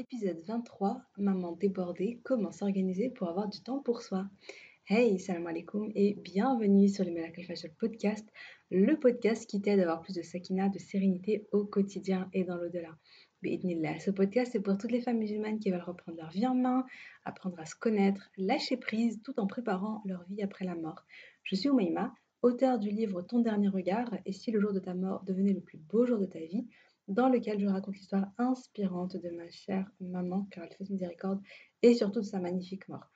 épisode 0.00 0.40
23, 0.46 1.02
Maman 1.18 1.52
débordée, 1.52 2.20
comment 2.24 2.52
s'organiser 2.52 3.10
pour 3.10 3.28
avoir 3.28 3.50
du 3.50 3.60
temps 3.60 3.80
pour 3.80 4.00
soi. 4.00 4.24
Hey, 4.88 5.18
salam 5.18 5.46
alaikum 5.46 5.92
et 5.94 6.14
bienvenue 6.14 6.88
sur 6.88 7.04
le 7.04 7.10
Miracle 7.10 7.42
Fashion 7.42 7.68
Podcast, 7.78 8.26
le 8.70 8.98
podcast 8.98 9.48
qui 9.48 9.60
t'aide 9.60 9.78
à 9.80 9.82
avoir 9.82 10.00
plus 10.00 10.14
de 10.14 10.22
sakina, 10.22 10.70
de 10.70 10.78
sérénité 10.78 11.46
au 11.52 11.66
quotidien 11.66 12.30
et 12.32 12.44
dans 12.44 12.56
l'au-delà. 12.56 12.96
Ce 13.42 14.10
podcast 14.10 14.54
est 14.54 14.60
pour 14.60 14.78
toutes 14.78 14.90
les 14.90 15.02
femmes 15.02 15.18
musulmanes 15.18 15.58
qui 15.58 15.70
veulent 15.70 15.82
reprendre 15.82 16.16
leur 16.16 16.30
vie 16.30 16.46
en 16.46 16.54
main, 16.54 16.86
apprendre 17.26 17.60
à 17.60 17.66
se 17.66 17.74
connaître, 17.74 18.30
lâcher 18.38 18.78
prise 18.78 19.20
tout 19.22 19.38
en 19.38 19.46
préparant 19.46 20.00
leur 20.06 20.24
vie 20.30 20.42
après 20.42 20.64
la 20.64 20.76
mort. 20.76 21.04
Je 21.42 21.56
suis 21.56 21.68
Oumaima, 21.68 22.14
auteur 22.40 22.78
du 22.78 22.88
livre 22.88 23.20
Ton 23.20 23.40
dernier 23.40 23.68
regard 23.68 24.10
et 24.24 24.32
si 24.32 24.50
le 24.50 24.62
jour 24.62 24.72
de 24.72 24.80
ta 24.80 24.94
mort 24.94 25.24
devenait 25.24 25.52
le 25.52 25.60
plus 25.60 25.76
beau 25.76 26.06
jour 26.06 26.18
de 26.18 26.24
ta 26.24 26.38
vie, 26.38 26.66
dans 27.10 27.28
lequel 27.28 27.58
je 27.60 27.66
raconte 27.66 27.96
l'histoire 27.96 28.26
inspirante 28.38 29.16
de 29.16 29.30
ma 29.30 29.50
chère 29.50 29.90
maman, 30.00 30.46
car 30.50 30.64
elle 30.64 30.72
fait 30.76 30.88
miséricorde, 30.88 31.42
et 31.82 31.94
surtout 31.94 32.20
de 32.20 32.24
sa 32.24 32.38
magnifique 32.38 32.88
mort. 32.88 33.10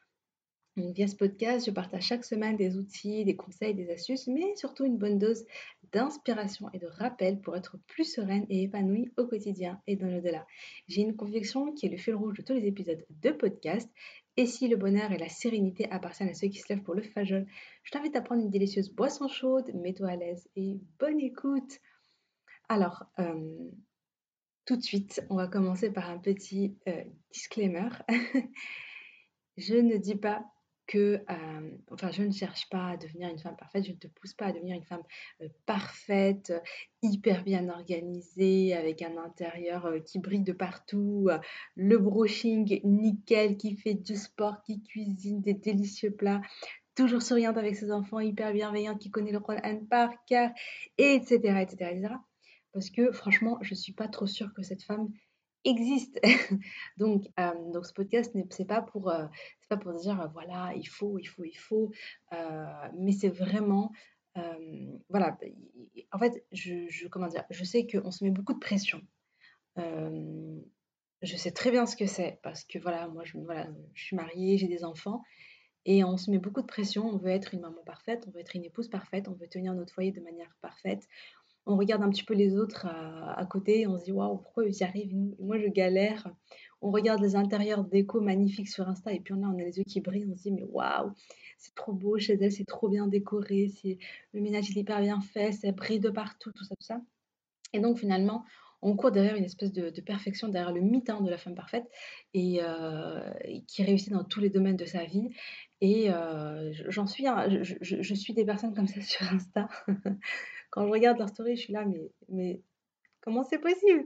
via 0.76 1.06
ce 1.06 1.14
podcast, 1.14 1.64
je 1.64 1.70
partage 1.70 2.02
chaque 2.02 2.24
semaine 2.24 2.56
des 2.56 2.76
outils, 2.76 3.24
des 3.24 3.36
conseils, 3.36 3.74
des 3.74 3.88
astuces, 3.90 4.26
mais 4.26 4.56
surtout 4.56 4.84
une 4.84 4.98
bonne 4.98 5.20
dose 5.20 5.44
d'inspiration 5.92 6.68
et 6.72 6.80
de 6.80 6.88
rappel 6.88 7.40
pour 7.40 7.56
être 7.56 7.78
plus 7.86 8.04
sereine 8.04 8.46
et 8.48 8.64
épanouie 8.64 9.12
au 9.16 9.26
quotidien 9.26 9.80
et 9.86 9.94
dans 9.94 10.08
l'au-delà. 10.08 10.44
J'ai 10.88 11.02
une 11.02 11.14
conviction 11.14 11.72
qui 11.72 11.86
est 11.86 11.90
le 11.90 11.96
fil 11.96 12.16
rouge 12.16 12.36
de 12.38 12.42
tous 12.42 12.54
les 12.54 12.66
épisodes 12.66 13.06
de 13.08 13.30
podcast. 13.30 13.88
Et 14.36 14.46
si 14.46 14.66
le 14.66 14.76
bonheur 14.76 15.12
et 15.12 15.18
la 15.18 15.28
sérénité 15.28 15.88
appartiennent 15.92 16.30
à 16.30 16.34
ceux 16.34 16.48
qui 16.48 16.58
se 16.58 16.68
lèvent 16.68 16.82
pour 16.82 16.96
le 16.96 17.02
fajol, 17.02 17.46
je 17.84 17.92
t'invite 17.92 18.16
à 18.16 18.20
prendre 18.20 18.42
une 18.42 18.50
délicieuse 18.50 18.90
boisson 18.90 19.28
chaude, 19.28 19.70
mets-toi 19.72 20.08
à 20.08 20.16
l'aise 20.16 20.48
et 20.56 20.80
bonne 20.98 21.20
écoute. 21.20 21.78
Alors, 22.68 23.04
euh, 23.18 23.70
tout 24.64 24.76
de 24.76 24.82
suite, 24.82 25.22
on 25.28 25.36
va 25.36 25.48
commencer 25.48 25.90
par 25.90 26.08
un 26.08 26.18
petit 26.18 26.78
euh, 26.88 27.04
disclaimer. 27.30 27.90
je 29.58 29.74
ne 29.74 29.96
dis 29.98 30.14
pas 30.14 30.44
que, 30.86 31.22
euh, 31.30 31.70
enfin, 31.90 32.10
je 32.10 32.22
ne 32.22 32.32
cherche 32.32 32.68
pas 32.70 32.88
à 32.88 32.96
devenir 32.96 33.28
une 33.28 33.38
femme 33.38 33.56
parfaite, 33.56 33.84
je 33.84 33.92
ne 33.92 33.96
te 33.96 34.06
pousse 34.06 34.34
pas 34.34 34.46
à 34.46 34.52
devenir 34.52 34.76
une 34.76 34.84
femme 34.84 35.02
parfaite, 35.66 36.52
hyper 37.02 37.42
bien 37.42 37.68
organisée, 37.68 38.74
avec 38.74 39.02
un 39.02 39.16
intérieur 39.18 39.90
qui 40.04 40.18
brille 40.18 40.42
de 40.42 40.52
partout, 40.52 41.28
le 41.74 41.98
brushing 41.98 42.80
nickel, 42.84 43.56
qui 43.56 43.76
fait 43.76 43.94
du 43.94 44.16
sport, 44.16 44.62
qui 44.62 44.82
cuisine 44.82 45.40
des 45.40 45.54
délicieux 45.54 46.10
plats, 46.10 46.42
toujours 46.94 47.22
souriante 47.22 47.56
avec 47.56 47.76
ses 47.76 47.90
enfants, 47.90 48.20
hyper 48.20 48.52
bienveillante, 48.52 49.00
qui 49.00 49.10
connaît 49.10 49.32
le 49.32 49.40
Quran 49.40 49.86
par 49.88 50.10
cœur, 50.26 50.50
etc., 50.98 51.62
etc., 51.62 51.90
etc 51.92 52.14
parce 52.74 52.90
que 52.90 53.12
franchement, 53.12 53.56
je 53.62 53.72
ne 53.72 53.76
suis 53.76 53.92
pas 53.92 54.08
trop 54.08 54.26
sûre 54.26 54.52
que 54.52 54.62
cette 54.62 54.82
femme 54.82 55.08
existe. 55.64 56.20
donc, 56.98 57.24
euh, 57.40 57.72
donc, 57.72 57.86
ce 57.86 57.92
podcast, 57.92 58.36
c'est 58.50 58.66
pas 58.66 58.82
pour, 58.82 59.10
euh, 59.10 59.26
pas 59.68 59.76
pour 59.76 59.94
dire 59.94 60.20
euh, 60.20 60.26
voilà, 60.26 60.72
il 60.76 60.86
faut, 60.86 61.18
il 61.18 61.24
faut, 61.24 61.44
il 61.44 61.56
faut, 61.56 61.90
mais 62.98 63.12
c'est 63.12 63.30
vraiment, 63.30 63.92
voilà, 65.08 65.38
en 66.12 66.18
fait, 66.18 66.44
je, 66.52 66.86
je, 66.88 67.06
comment 67.06 67.28
dire, 67.28 67.44
je 67.50 67.64
sais 67.64 67.86
qu'on 67.86 68.10
se 68.10 68.24
met 68.24 68.30
beaucoup 68.30 68.54
de 68.54 68.58
pression. 68.58 69.00
je 69.76 71.36
sais 71.36 71.52
très 71.52 71.70
bien 71.70 71.86
ce 71.86 71.96
que 71.96 72.06
c'est 72.06 72.40
parce 72.42 72.64
que 72.64 72.78
voilà, 72.78 73.08
moi, 73.08 73.24
je, 73.24 73.38
voilà, 73.38 73.68
je 73.94 74.04
suis 74.04 74.16
mariée, 74.16 74.58
j'ai 74.58 74.68
des 74.68 74.84
enfants. 74.84 75.22
Et 75.86 76.02
on 76.02 76.16
se 76.16 76.30
met 76.30 76.38
beaucoup 76.38 76.62
de 76.62 76.66
pression, 76.66 77.06
on 77.06 77.18
veut 77.18 77.30
être 77.30 77.52
une 77.52 77.60
maman 77.60 77.82
parfaite, 77.84 78.24
on 78.26 78.30
veut 78.30 78.40
être 78.40 78.56
une 78.56 78.64
épouse 78.64 78.88
parfaite, 78.88 79.28
on 79.28 79.34
veut 79.34 79.48
tenir 79.48 79.74
notre 79.74 79.92
foyer 79.92 80.12
de 80.12 80.20
manière 80.20 80.56
parfaite, 80.62 81.06
on 81.66 81.76
regarde 81.76 82.02
un 82.02 82.10
petit 82.10 82.24
peu 82.24 82.34
les 82.34 82.56
autres 82.56 82.86
à, 82.86 83.44
côté 83.46 83.80
et 83.80 83.86
on 83.86 83.98
se 83.98 84.04
dit 84.04 84.12
waouh, 84.12 84.38
pourquoi 84.38 84.66
ils 84.66 84.76
y 84.76 84.84
arrivent? 84.84 85.14
Moi, 85.38 85.58
je 85.58 85.68
galère. 85.68 86.28
On 86.82 86.90
regarde 86.90 87.22
les 87.22 87.36
intérieurs 87.36 87.84
déco 87.84 88.20
magnifiques 88.20 88.68
sur 88.68 88.88
Insta 88.88 89.12
et 89.12 89.20
puis 89.20 89.34
là, 89.34 89.48
on 89.52 89.58
a 89.58 89.62
les 89.62 89.78
yeux 89.78 89.84
qui 89.84 90.00
brillent. 90.00 90.26
On 90.30 90.36
se 90.36 90.42
dit 90.42 90.52
mais 90.52 90.64
waouh, 90.64 91.12
c'est 91.58 91.74
trop 91.74 91.92
beau 91.92 92.18
chez 92.18 92.34
elle, 92.34 92.52
c'est 92.52 92.66
trop 92.66 92.88
bien 92.88 93.06
décoré, 93.06 93.72
le 94.32 94.40
ménage 94.40 94.70
est 94.70 94.80
hyper 94.80 95.00
bien 95.00 95.20
fait, 95.20 95.52
ça 95.52 95.72
brille 95.72 96.00
de 96.00 96.10
partout, 96.10 96.52
tout 96.52 96.64
ça, 96.64 96.74
tout 96.76 96.84
ça. 96.84 97.00
Et 97.72 97.80
donc 97.80 97.98
finalement, 97.98 98.44
on 98.84 98.96
court 98.96 99.10
derrière 99.10 99.34
une 99.34 99.44
espèce 99.44 99.72
de, 99.72 99.88
perfection, 100.02 100.48
derrière 100.48 100.72
le 100.72 100.82
mythe 100.82 101.08
hein, 101.08 101.22
de 101.22 101.30
la 101.30 101.38
femme 101.38 101.54
parfaite 101.54 101.86
et, 102.34 102.58
euh, 102.60 103.30
qui 103.66 103.82
réussit 103.82 104.12
dans 104.12 104.24
tous 104.24 104.40
les 104.40 104.50
domaines 104.50 104.76
de 104.76 104.84
sa 104.84 105.04
vie. 105.04 105.30
Et 105.80 106.12
euh, 106.12 106.70
j'en 106.88 107.06
suis, 107.06 107.24
je, 107.62 108.14
suis 108.14 108.34
des 108.34 108.44
personnes 108.44 108.74
comme 108.74 108.86
ça 108.86 109.00
sur 109.00 109.26
Insta. 109.32 109.68
Quand 110.74 110.84
je 110.86 110.90
regarde 110.90 111.18
leur 111.18 111.28
story, 111.28 111.54
je 111.54 111.62
suis 111.62 111.72
là, 111.72 111.84
mais, 111.84 112.10
mais 112.28 112.60
comment 113.20 113.44
c'est 113.44 113.60
possible? 113.60 114.04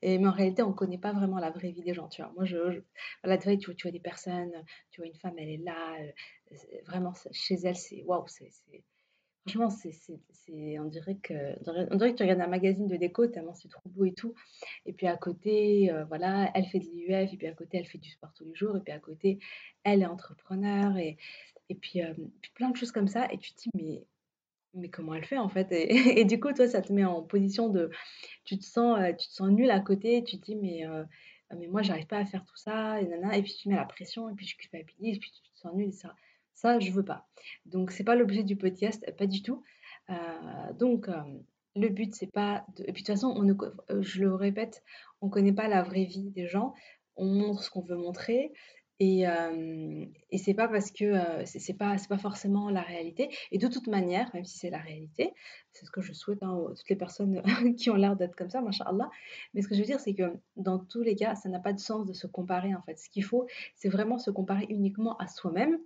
Et, 0.00 0.16
Mais 0.18 0.28
en 0.28 0.30
réalité, 0.30 0.62
on 0.62 0.68
ne 0.68 0.74
connaît 0.74 0.96
pas 0.96 1.12
vraiment 1.12 1.40
la 1.40 1.50
vraie 1.50 1.72
vie 1.72 1.82
des 1.82 1.92
gens, 1.92 2.06
tu 2.06 2.22
vois. 2.22 2.30
Moi, 2.36 2.44
je, 2.44 2.56
voilà, 3.24 3.36
tu, 3.36 3.48
vois, 3.48 3.74
tu 3.74 3.90
des 3.90 3.98
personnes, 3.98 4.52
tu 4.92 5.00
vois 5.00 5.08
une 5.08 5.16
femme, 5.16 5.34
elle 5.38 5.48
est 5.48 5.64
là, 5.64 5.96
euh, 6.00 6.56
vraiment, 6.86 7.12
chez 7.32 7.56
elle, 7.64 7.74
c'est 7.74 8.04
waouh, 8.04 8.28
c'est 8.28 8.48
Franchement, 9.44 9.70
c'est, 9.70 10.78
on, 10.78 10.84
dirait 10.84 11.16
que, 11.16 11.34
on 11.92 11.96
dirait 11.96 12.12
que 12.12 12.16
tu 12.16 12.22
regardes 12.22 12.42
un 12.42 12.46
magazine 12.46 12.86
de 12.86 12.96
déco 12.96 13.26
tellement 13.26 13.52
c'est 13.52 13.68
trop 13.68 13.82
beau 13.90 14.04
et 14.04 14.14
tout. 14.14 14.34
Et 14.86 14.92
puis 14.92 15.08
à 15.08 15.16
côté, 15.16 15.90
euh, 15.90 16.04
voilà, 16.04 16.48
elle 16.54 16.66
fait 16.66 16.78
de 16.78 16.84
l'IUF, 16.84 17.32
et 17.32 17.36
puis 17.36 17.46
à 17.48 17.52
côté, 17.54 17.78
elle 17.78 17.86
fait 17.86 17.98
du 17.98 18.08
sport 18.08 18.32
tous 18.34 18.44
les 18.44 18.54
jours, 18.54 18.76
et 18.76 18.80
puis 18.80 18.92
à 18.92 19.00
côté, 19.00 19.40
elle 19.82 20.02
est 20.02 20.06
entrepreneur, 20.06 20.96
et, 20.96 21.18
et 21.68 21.74
puis, 21.74 22.02
euh, 22.02 22.14
plein 22.54 22.70
de 22.70 22.76
choses 22.76 22.92
comme 22.92 23.08
ça. 23.08 23.26
Et 23.32 23.38
tu 23.38 23.52
te 23.52 23.62
dis, 23.62 23.70
mais, 23.74 24.06
mais 24.74 24.88
comment 24.88 25.14
elle 25.14 25.24
fait 25.24 25.38
en 25.38 25.48
fait 25.48 25.68
et, 25.72 26.24
du 26.24 26.40
coup, 26.40 26.52
toi, 26.52 26.68
ça 26.68 26.82
te 26.82 26.92
met 26.92 27.04
en 27.04 27.22
position 27.22 27.68
de. 27.68 27.90
Tu 28.44 28.58
te 28.58 28.64
sens, 28.64 28.98
euh, 28.98 29.12
tu 29.12 29.28
te 29.28 29.32
sens 29.32 29.50
nul 29.50 29.70
à 29.70 29.80
côté, 29.80 30.22
tu 30.24 30.38
te 30.38 30.44
dis, 30.44 30.56
mais, 30.56 30.84
mais 31.56 31.66
moi, 31.66 31.82
j'arrive 31.82 32.06
pas 32.06 32.18
à 32.18 32.24
faire 32.24 32.44
tout 32.44 32.56
ça, 32.56 33.00
et, 33.00 33.04
et 33.04 33.42
puis 33.42 33.54
tu 33.60 33.68
mets 33.68 33.76
la 33.76 33.84
pression, 33.84 34.28
et 34.28 34.34
puis 34.34 34.46
tu 34.46 34.56
culpabilises, 34.56 35.16
et 35.16 35.20
puis 35.20 35.30
tu 35.30 35.50
te 35.52 35.58
sens 35.58 35.74
nul, 35.74 35.88
et 35.88 35.92
ça. 35.92 36.14
Ça, 36.54 36.78
je 36.78 36.92
veux 36.92 37.04
pas. 37.04 37.26
Donc, 37.66 37.90
c'est 37.90 38.04
pas 38.04 38.14
l'objet 38.14 38.44
du 38.44 38.56
podcast, 38.56 39.04
pas 39.18 39.26
du 39.26 39.42
tout. 39.42 39.62
Euh, 40.10 40.72
donc, 40.78 41.08
euh, 41.08 41.20
le 41.76 41.88
but, 41.88 42.14
c'est 42.14 42.30
pas. 42.30 42.64
Et 42.78 42.92
puis, 42.92 43.02
de 43.02 43.06
toute 43.06 43.06
façon, 43.08 43.34
on 43.36 43.42
ne... 43.42 43.54
Euh, 43.90 44.02
je 44.02 44.22
le 44.22 44.34
répète, 44.34 44.82
on 45.20 45.28
connaît 45.28 45.52
pas 45.52 45.68
la 45.68 45.82
vraie 45.82 46.04
vie 46.04 46.30
des 46.30 46.46
gens. 46.46 46.74
On 47.16 47.26
montre 47.26 47.64
ce 47.64 47.70
qu'on 47.70 47.82
veut 47.82 47.96
montrer. 47.96 48.52
Et, 49.00 49.26
euh, 49.26 50.04
et 50.30 50.38
c'est 50.38 50.54
pas 50.54 50.68
parce 50.68 50.92
que 50.92 51.44
c'est 51.46 51.74
pas 51.74 51.98
c'est 51.98 52.08
pas 52.08 52.18
forcément 52.18 52.70
la 52.70 52.82
réalité. 52.82 53.28
Et 53.50 53.58
de 53.58 53.66
toute 53.66 53.88
manière, 53.88 54.30
même 54.34 54.44
si 54.44 54.58
c'est 54.58 54.70
la 54.70 54.78
réalité, 54.78 55.34
c'est 55.72 55.84
ce 55.84 55.90
que 55.90 56.00
je 56.00 56.12
souhaite 56.12 56.42
à 56.42 56.46
hein, 56.46 56.66
toutes 56.68 56.88
les 56.88 56.96
personnes 56.96 57.42
qui 57.76 57.90
ont 57.90 57.96
l'air 57.96 58.16
d'être 58.16 58.36
comme 58.36 58.50
ça, 58.50 58.60
machallah. 58.60 59.10
Mais 59.52 59.62
ce 59.62 59.68
que 59.68 59.74
je 59.74 59.80
veux 59.80 59.86
dire, 59.86 60.00
c'est 60.00 60.14
que 60.14 60.36
dans 60.56 60.78
tous 60.78 61.02
les 61.02 61.16
cas, 61.16 61.34
ça 61.34 61.48
n'a 61.48 61.58
pas 61.58 61.72
de 61.72 61.80
sens 61.80 62.06
de 62.06 62.12
se 62.12 62.26
comparer 62.28 62.74
en 62.74 62.82
fait. 62.82 62.96
Ce 62.98 63.10
qu'il 63.10 63.24
faut, 63.24 63.46
c'est 63.74 63.88
vraiment 63.88 64.18
se 64.18 64.30
comparer 64.30 64.66
uniquement 64.68 65.16
à 65.16 65.26
soi-même 65.26 65.78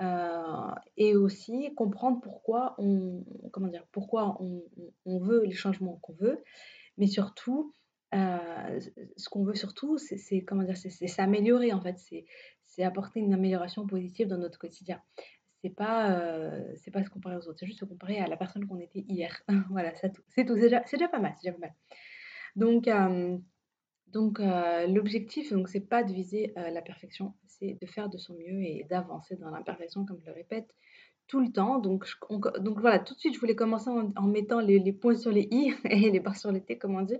euh, 0.00 0.74
et 0.96 1.14
aussi 1.14 1.72
comprendre 1.76 2.20
pourquoi 2.20 2.74
on, 2.78 3.24
comment 3.52 3.68
dire, 3.68 3.86
pourquoi 3.92 4.36
on 4.40 5.18
veut 5.18 5.44
les 5.44 5.52
changements 5.54 5.98
qu'on 6.02 6.14
veut, 6.14 6.42
mais 6.98 7.06
surtout, 7.06 7.72
euh, 8.14 8.80
ce 9.16 9.28
qu'on 9.28 9.44
veut 9.44 9.54
surtout, 9.54 9.98
c'est 9.98 10.42
comment 10.42 10.62
dire, 10.62 10.76
c'est 10.76 11.06
s'améliorer 11.06 11.72
en 11.72 11.80
fait, 11.80 11.98
c'est 12.66 12.82
apporter 12.82 13.20
une 13.20 13.34
amélioration 13.34 13.86
positive 13.86 14.28
dans 14.28 14.38
notre 14.38 14.58
quotidien. 14.58 15.00
C'est 15.62 15.70
pas, 15.70 16.10
euh, 16.10 16.72
c'est 16.76 16.90
pas 16.90 17.04
se 17.04 17.10
comparer 17.10 17.36
aux 17.36 17.46
autres, 17.48 17.58
c'est 17.60 17.66
juste 17.66 17.80
se 17.80 17.84
comparer 17.84 18.18
à 18.18 18.26
la 18.26 18.36
personne 18.36 18.66
qu'on 18.66 18.80
était 18.80 19.04
hier. 19.08 19.42
voilà, 19.70 19.94
c'est 19.94 20.12
tout, 20.12 20.22
c'est 20.28 20.44
déjà, 20.44 20.80
pas 21.08 21.20
mal, 21.20 21.34
c'est 21.36 21.48
déjà 21.48 21.58
pas 21.58 21.66
mal. 21.66 21.74
Donc, 22.56 22.88
donc 24.08 24.40
l'objectif, 24.88 25.52
donc 25.52 25.68
c'est 25.68 25.88
pas 25.88 26.02
de 26.02 26.12
viser 26.12 26.52
la 26.56 26.82
perfection, 26.82 27.34
c'est 27.46 27.78
de 27.80 27.86
faire 27.86 28.08
de 28.08 28.18
son 28.18 28.34
mieux 28.34 28.62
et 28.62 28.86
d'avancer 28.90 29.36
dans 29.36 29.50
l'imperfection, 29.50 30.04
comme 30.04 30.20
je 30.20 30.26
le 30.26 30.32
répète 30.32 30.74
tout 31.26 31.40
le 31.40 31.50
temps. 31.50 31.78
Donc, 31.78 32.06
donc 32.30 32.80
voilà, 32.80 32.98
tout 32.98 33.14
de 33.14 33.20
suite, 33.20 33.34
je 33.34 33.40
voulais 33.40 33.56
commencer 33.56 33.90
en, 33.90 34.22
mettant 34.22 34.60
les, 34.60 34.92
points 34.92 35.16
sur 35.16 35.30
les 35.30 35.48
i 35.50 35.72
et 35.84 36.10
les 36.10 36.20
barres 36.20 36.36
sur 36.36 36.52
les 36.52 36.60
t, 36.60 36.78
comme 36.78 36.96
on 36.96 37.02
dit, 37.02 37.18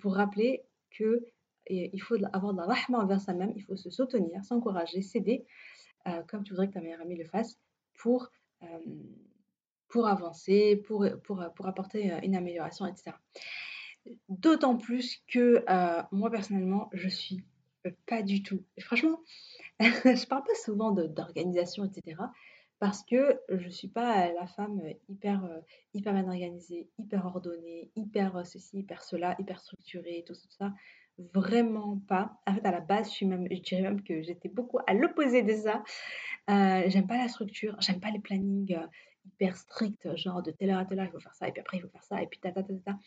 pour 0.00 0.14
rappeler 0.14 0.62
que 0.90 1.24
il 1.68 2.02
faut 2.02 2.16
avoir 2.32 2.52
de 2.52 2.58
la 2.58 2.66
rahma 2.66 2.98
envers 2.98 3.20
soi-même, 3.20 3.52
il 3.54 3.62
faut 3.62 3.76
se 3.76 3.90
soutenir, 3.90 4.44
s'encourager, 4.44 5.02
s'aider, 5.02 5.46
comme 6.26 6.42
tu 6.42 6.52
voudrais 6.52 6.68
que 6.68 6.72
ta 6.72 6.80
meilleure 6.80 7.00
amie 7.00 7.16
le 7.16 7.24
fasse, 7.24 7.58
pour 7.98 8.30
pour 9.90 10.06
avancer, 10.06 10.76
pour, 10.86 11.04
pour, 11.24 11.44
pour 11.54 11.66
apporter 11.66 12.12
une 12.22 12.36
amélioration, 12.36 12.86
etc. 12.86 13.16
D'autant 14.28 14.76
plus 14.76 15.22
que 15.28 15.64
euh, 15.68 16.02
moi 16.10 16.30
personnellement, 16.30 16.88
je 16.92 17.08
suis 17.08 17.44
pas 18.06 18.22
du 18.22 18.42
tout. 18.42 18.62
Franchement, 18.80 19.20
je 19.80 20.26
parle 20.26 20.44
pas 20.44 20.54
souvent 20.54 20.92
d'organisation, 20.92 21.84
etc. 21.84 22.16
Parce 22.80 23.04
que 23.04 23.38
je 23.48 23.68
suis 23.68 23.88
pas 23.88 24.32
la 24.32 24.46
femme 24.46 24.82
hyper, 25.08 25.44
euh, 25.44 25.60
hyper 25.94 26.12
bien 26.12 26.26
organisée, 26.26 26.88
hyper 26.98 27.26
ordonnée, 27.26 27.90
hyper 27.94 28.38
euh, 28.38 28.44
ceci, 28.44 28.80
hyper 28.80 29.02
cela, 29.04 29.36
hyper 29.38 29.60
structurée, 29.60 30.24
tout, 30.26 30.34
ça. 30.34 30.72
Vraiment 31.34 31.98
pas. 32.08 32.40
En 32.46 32.54
fait, 32.54 32.64
à 32.66 32.72
la 32.72 32.80
base, 32.80 33.08
je, 33.10 33.14
suis 33.14 33.26
même, 33.26 33.46
je 33.50 33.60
dirais 33.60 33.82
même 33.82 34.02
que 34.02 34.22
j'étais 34.22 34.48
beaucoup 34.48 34.78
à 34.86 34.94
l'opposé 34.94 35.42
de 35.42 35.54
ça. 35.54 35.84
j'aime 36.48 37.06
pas 37.06 37.18
la 37.18 37.28
structure, 37.28 37.76
j'aime 37.80 38.00
pas 38.00 38.10
les 38.10 38.20
plannings 38.20 38.76
hyper 39.26 39.56
stricts, 39.56 40.16
genre 40.16 40.42
de 40.42 40.50
telle 40.50 40.70
heure 40.70 40.78
à 40.78 40.84
telle 40.84 41.00
heure, 41.00 41.06
il 41.06 41.12
faut 41.12 41.20
faire 41.20 41.34
ça, 41.34 41.48
et 41.48 41.52
puis 41.52 41.60
après, 41.60 41.78
il 41.78 41.80
faut 41.80 41.88
faire 41.88 42.04
ça, 42.04 42.22
et 42.22 42.26
puis 42.26 42.40
ta 42.40 42.52
ta 42.52 42.62
ta 42.62 42.74
ta. 42.74 42.98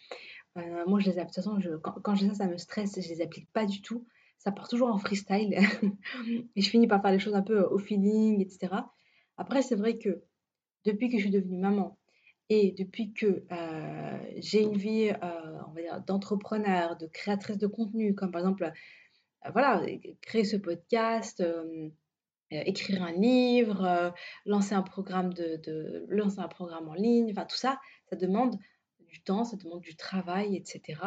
Euh, 0.58 0.84
moi, 0.88 1.00
je 1.00 1.10
les 1.10 1.16
de 1.16 1.22
toute 1.22 1.36
façon, 1.36 1.60
quand, 1.82 1.94
quand 2.02 2.16
je 2.16 2.28
ça, 2.28 2.34
ça 2.34 2.48
me 2.48 2.58
stresse, 2.58 3.00
je 3.02 3.10
les 3.10 3.22
applique 3.22 3.52
pas 3.52 3.66
du 3.66 3.82
tout. 3.82 4.06
ça 4.38 4.52
part 4.52 4.68
toujours 4.68 4.90
en 4.90 4.98
freestyle 4.98 5.54
et 6.56 6.62
je 6.62 6.70
finis 6.70 6.88
par 6.88 7.02
faire 7.02 7.12
les 7.12 7.20
choses 7.20 7.36
un 7.36 7.42
peu 7.42 7.62
au 7.62 7.80
feeling, 7.80 8.42
etc. 8.42 8.74
Après, 9.44 9.62
c'est 9.62 9.76
vrai 9.76 9.98
que 9.98 10.24
depuis 10.86 11.10
que 11.10 11.18
je 11.18 11.24
suis 11.24 11.30
devenue 11.30 11.58
maman 11.58 12.00
et 12.48 12.72
depuis 12.72 13.12
que 13.12 13.44
euh, 13.52 14.18
j'ai 14.38 14.62
une 14.62 14.78
vie, 14.78 15.10
euh, 15.10 15.62
on 15.68 15.72
va 15.74 15.82
dire, 15.82 16.02
d'entrepreneur, 16.08 16.96
de 16.96 17.08
créatrice 17.08 17.58
de 17.58 17.68
contenu, 17.68 18.16
comme 18.16 18.32
par 18.32 18.40
exemple, 18.40 18.64
euh, 18.64 19.50
voilà, 19.52 19.82
créer 20.22 20.46
ce 20.46 20.56
podcast, 20.56 21.44
écrire 22.52 23.04
un 23.04 23.12
livre, 23.12 24.14
lancer 24.46 24.76
un 24.76 24.82
programme 24.82 25.34
de, 25.34 26.06
lancer 26.08 26.40
un 26.40 26.48
programme 26.48 26.88
en 26.88 26.94
ligne, 26.94 27.30
enfin 27.32 27.46
tout 27.46 27.58
ça, 27.58 27.82
ça 28.10 28.16
demande 28.16 28.58
du 29.10 29.22
temps, 29.24 29.44
ça 29.44 29.58
demande 29.58 29.82
du 29.82 29.98
travail, 29.98 30.56
etc. 30.56 31.02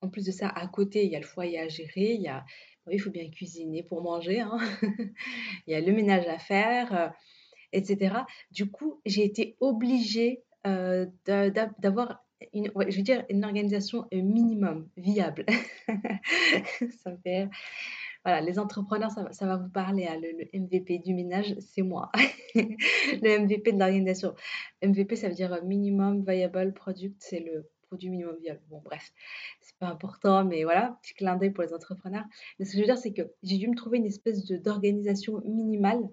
En 0.00 0.08
plus 0.08 0.24
de 0.24 0.32
ça, 0.32 0.48
à 0.48 0.66
côté, 0.68 1.04
il 1.04 1.12
y 1.12 1.16
a 1.16 1.20
le 1.20 1.26
foyer 1.26 1.58
à 1.58 1.68
gérer, 1.68 2.14
il 2.14 2.22
y 2.22 2.28
a, 2.28 2.46
faut 2.98 3.10
bien 3.10 3.28
cuisiner 3.28 3.82
pour 3.82 4.00
manger, 4.00 4.40
hein. 4.40 4.56
il 5.66 5.72
y 5.72 5.74
a 5.74 5.82
le 5.82 5.92
ménage 5.92 6.26
à 6.26 6.38
faire, 6.38 7.12
etc. 7.74 8.16
Du 8.50 8.70
coup, 8.70 9.00
j'ai 9.04 9.24
été 9.24 9.56
obligée 9.60 10.42
euh, 10.66 11.06
d'avoir 11.26 12.24
une, 12.52 12.70
je 12.88 12.96
veux 12.96 13.02
dire, 13.02 13.24
une 13.28 13.44
organisation 13.44 14.06
minimum 14.12 14.88
viable. 14.96 15.44
ça 17.02 17.10
me 17.10 17.16
fait 17.22 17.48
Voilà, 18.24 18.40
les 18.40 18.58
entrepreneurs, 18.58 19.10
ça, 19.10 19.46
va 19.46 19.56
vous 19.56 19.68
parler. 19.68 20.06
Hein, 20.06 20.20
le, 20.20 20.58
MVP 20.58 20.98
du 20.98 21.14
ménage, 21.14 21.54
c'est 21.60 21.82
moi. 21.82 22.10
le 22.54 23.38
MVP 23.38 23.72
de 23.72 23.78
l'organisation. 23.78 24.34
MVP, 24.82 25.16
ça 25.16 25.28
veut 25.28 25.34
dire 25.34 25.62
minimum 25.64 26.24
viable 26.26 26.72
product. 26.74 27.16
C'est 27.18 27.40
le 27.40 27.68
produit 27.82 28.10
minimum 28.10 28.36
viable. 28.40 28.60
Bon, 28.70 28.80
bref, 28.84 29.12
c'est 29.60 29.76
pas 29.78 29.88
important, 29.88 30.44
mais 30.44 30.64
voilà, 30.64 30.98
petit 31.02 31.14
clin 31.14 31.36
d'œil 31.36 31.50
pour 31.50 31.64
les 31.64 31.72
entrepreneurs. 31.72 32.24
Mais 32.58 32.64
ce 32.64 32.72
que 32.72 32.76
je 32.78 32.82
veux 32.82 32.86
dire, 32.86 32.98
c'est 32.98 33.12
que 33.12 33.22
j'ai 33.42 33.58
dû 33.58 33.68
me 33.68 33.76
trouver 33.76 33.98
une 33.98 34.06
espèce 34.06 34.44
d'organisation 34.46 35.42
minimale 35.44 36.08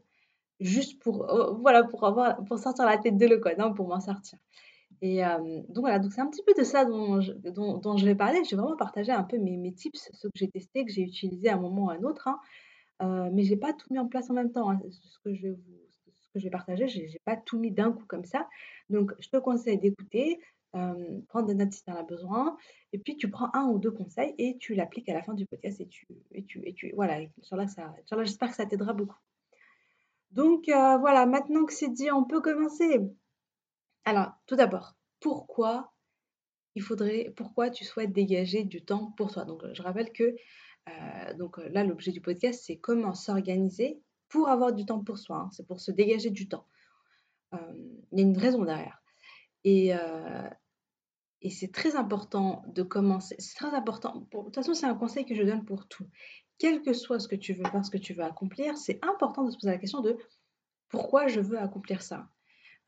juste 0.62 1.02
pour, 1.02 1.30
euh, 1.30 1.54
voilà, 1.60 1.84
pour, 1.84 2.06
avoir, 2.06 2.44
pour 2.46 2.60
sortir 2.60 2.86
la 2.86 2.98
tête 2.98 3.18
de 3.18 3.26
l'eau, 3.26 3.40
quoi, 3.42 3.56
non, 3.56 3.74
pour 3.74 3.88
m'en 3.88 4.00
sortir. 4.00 4.40
Et 5.02 5.26
euh, 5.26 5.38
donc 5.70 5.80
voilà, 5.80 5.98
donc 5.98 6.14
c'est 6.14 6.22
un 6.22 6.30
petit 6.30 6.44
peu 6.46 6.54
de 6.54 6.64
ça 6.64 6.86
dont 6.86 7.22
je, 7.22 7.34
dont, 7.34 7.78
dont 7.78 7.98
je 7.98 8.06
vais 8.06 8.16
parler. 8.16 8.44
Je 8.46 8.52
vais 8.52 8.62
vraiment 8.62 8.78
partager 8.78 9.12
un 9.12 9.24
peu 9.24 9.38
mes, 9.40 9.58
mes 9.58 9.74
tips, 9.74 10.10
ceux 10.14 10.30
que 10.30 10.38
j'ai 10.38 10.48
testés, 10.48 10.86
que 10.86 10.92
j'ai 10.92 11.02
utilisés 11.02 11.50
à 11.50 11.56
un 11.56 11.60
moment 11.60 11.86
ou 11.86 11.90
à 11.90 11.96
un 11.96 12.04
autre. 12.04 12.28
Hein. 12.28 12.40
Euh, 13.02 13.30
mais 13.34 13.44
je 13.44 13.50
n'ai 13.50 13.58
pas 13.58 13.74
tout 13.74 13.88
mis 13.92 13.98
en 13.98 14.08
place 14.08 14.30
en 14.30 14.36
même 14.36 14.52
temps. 14.52 14.70
Hein. 14.70 14.80
Ce, 14.92 15.18
que 15.26 15.34
je 15.34 15.42
vais 15.42 15.50
vous, 15.50 15.80
ce 16.14 16.28
que 16.32 16.40
je 16.40 16.44
vais 16.44 16.52
partager, 16.52 16.88
je 16.88 17.00
n'ai 17.00 17.22
pas 17.26 17.36
tout 17.36 17.58
mis 17.58 17.72
d'un 17.72 17.92
coup 17.92 18.06
comme 18.06 18.26
ça. 18.26 18.48
Donc 18.92 19.12
je 19.20 19.30
te 19.30 19.38
conseille 19.38 19.80
d'écouter, 19.80 20.40
prendre 20.72 21.48
des 21.48 21.56
notes 21.56 21.74
si 21.74 21.84
tu 21.84 21.92
en 21.92 21.96
as 21.96 22.04
besoin. 22.04 22.56
Et 22.94 23.00
puis 23.00 23.18
tu 23.18 23.28
prends 23.32 23.50
un 23.56 23.66
ou 23.70 23.80
deux 23.80 23.92
conseils 23.92 24.36
et 24.38 24.58
tu 24.60 24.76
l'appliques 24.76 25.10
à 25.10 25.16
la 25.16 25.24
fin 25.24 25.34
du 25.34 25.48
podcast. 25.48 25.82
Et 25.82 25.88
tu, 25.88 26.06
et 26.32 26.44
tu, 26.44 26.62
et 26.64 26.74
tu 26.76 26.92
voilà, 26.96 27.22
là, 27.22 27.26
j'espère 28.24 28.50
que 28.50 28.56
ça 28.56 28.68
t'aidera 28.68 28.94
beaucoup. 28.94 29.18
Donc 30.32 30.70
euh, 30.70 30.98
voilà, 30.98 31.26
maintenant 31.26 31.66
que 31.66 31.74
c'est 31.74 31.90
dit, 31.90 32.10
on 32.12 32.24
peut 32.24 32.42
commencer. 32.42 33.00
Alors, 34.06 34.32
tout 34.48 34.56
d'abord, 34.56 34.96
pourquoi 35.20 35.94
il 36.76 36.82
faudrait, 36.82 37.34
pourquoi 37.36 37.70
tu 37.70 37.84
souhaites 37.84 38.14
dégager 38.14 38.64
du 38.64 38.84
temps 38.84 39.14
pour 39.18 39.32
toi? 39.32 39.44
Donc, 39.44 39.64
je 39.74 39.82
rappelle 39.82 40.12
que 40.12 40.36
euh, 40.90 41.34
donc 41.36 41.58
là, 41.58 41.84
l'objet 41.84 42.12
du 42.12 42.22
podcast, 42.22 42.64
c'est 42.66 42.78
comment 42.78 43.14
s'organiser 43.14 44.02
pour 44.30 44.50
avoir 44.50 44.74
du 44.74 44.86
temps 44.86 45.04
pour 45.04 45.18
soi. 45.18 45.38
Hein. 45.38 45.50
C'est 45.52 45.68
pour 45.68 45.82
se 45.82 45.92
dégager 45.92 46.30
du 46.30 46.48
temps. 46.48 46.66
Euh, 47.54 47.58
il 48.12 48.20
y 48.20 48.22
a 48.22 48.26
une 48.26 48.38
raison 48.38 48.64
derrière. 48.64 49.04
Et, 49.64 49.92
et 51.42 51.50
c'est 51.52 51.72
très 51.72 51.96
important 51.96 52.64
de 52.68 52.82
commencer. 52.82 53.36
C'est 53.38 53.56
très 53.56 53.76
important. 53.76 54.28
de 54.32 54.44
toute 54.46 54.56
façon, 54.56 54.74
c'est 54.74 54.88
un 54.88 54.96
conseil 54.96 55.26
que 55.26 55.36
je 55.36 55.44
donne 55.44 55.66
pour 55.66 55.88
tout 55.88 56.08
quel 56.62 56.84
que 56.84 56.94
soit 56.94 57.20
ce 57.20 57.28
que 57.28 57.36
tu 57.36 57.54
veux 57.54 57.64
faire, 57.64 57.84
ce 57.84 57.90
que 57.90 57.98
tu 57.98 58.14
veux 58.14 58.24
accomplir, 58.24 58.78
c'est 58.78 59.04
important 59.04 59.44
de 59.44 59.50
se 59.50 59.58
poser 59.58 59.72
la 59.72 59.80
question 59.80 60.02
de 60.02 60.16
pourquoi 60.90 61.26
je 61.26 61.40
veux 61.40 61.58
accomplir 61.58 62.04
ça. 62.04 62.28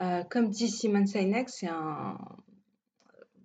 Euh, 0.04 0.24
comme 0.25 0.50
dit 0.50 0.70
Simon 0.70 1.08
Sinek, 1.08 1.50
c'est 1.50 1.70
un, 1.70 2.20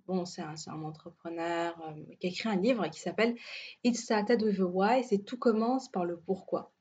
bon, 0.05 0.25
un, 0.37 0.83
entrepreneur 0.83 1.75
euh, 1.81 2.15
qui 2.19 2.27
a 2.27 2.29
écrit 2.29 2.47
un 2.47 2.57
livre 2.57 2.87
qui 2.89 2.99
s'appelle 2.99 3.35
It 3.83 3.97
Started 3.97 4.43
with 4.43 4.59
a 4.59 4.65
Why, 4.65 5.03
c'est 5.03 5.25
tout 5.25 5.39
commence 5.39 5.89
par 5.89 6.05
le 6.05 6.19
pourquoi. 6.19 6.71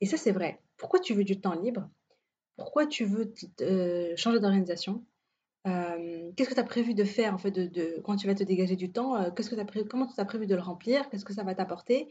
Et 0.00 0.06
ça, 0.06 0.16
c'est 0.16 0.30
vrai. 0.30 0.60
Pourquoi 0.76 1.00
tu 1.00 1.12
veux 1.12 1.24
du 1.24 1.40
temps 1.40 1.60
libre? 1.60 1.90
Pourquoi 2.56 2.86
tu 2.86 3.04
veux 3.04 3.34
euh, 3.62 4.14
changer 4.14 4.38
d'organisation? 4.38 5.04
Qu'est-ce 5.64 6.48
que 6.48 6.54
tu 6.54 6.60
as 6.60 6.64
prévu 6.64 6.94
de 6.94 7.04
faire 7.04 7.34
en 7.34 7.38
fait 7.38 7.52
de, 7.52 8.00
quand 8.04 8.16
tu 8.16 8.26
vas 8.26 8.34
te 8.34 8.42
dégager 8.42 8.74
du 8.74 8.90
temps 8.90 9.30
que 9.32 9.42
as 9.60 9.84
Comment 9.88 10.06
tu 10.06 10.20
as 10.20 10.24
prévu 10.24 10.46
de 10.46 10.56
le 10.56 10.60
remplir 10.60 11.08
Qu'est-ce 11.08 11.24
que 11.24 11.32
ça 11.32 11.44
va 11.44 11.54
t'apporter? 11.54 12.08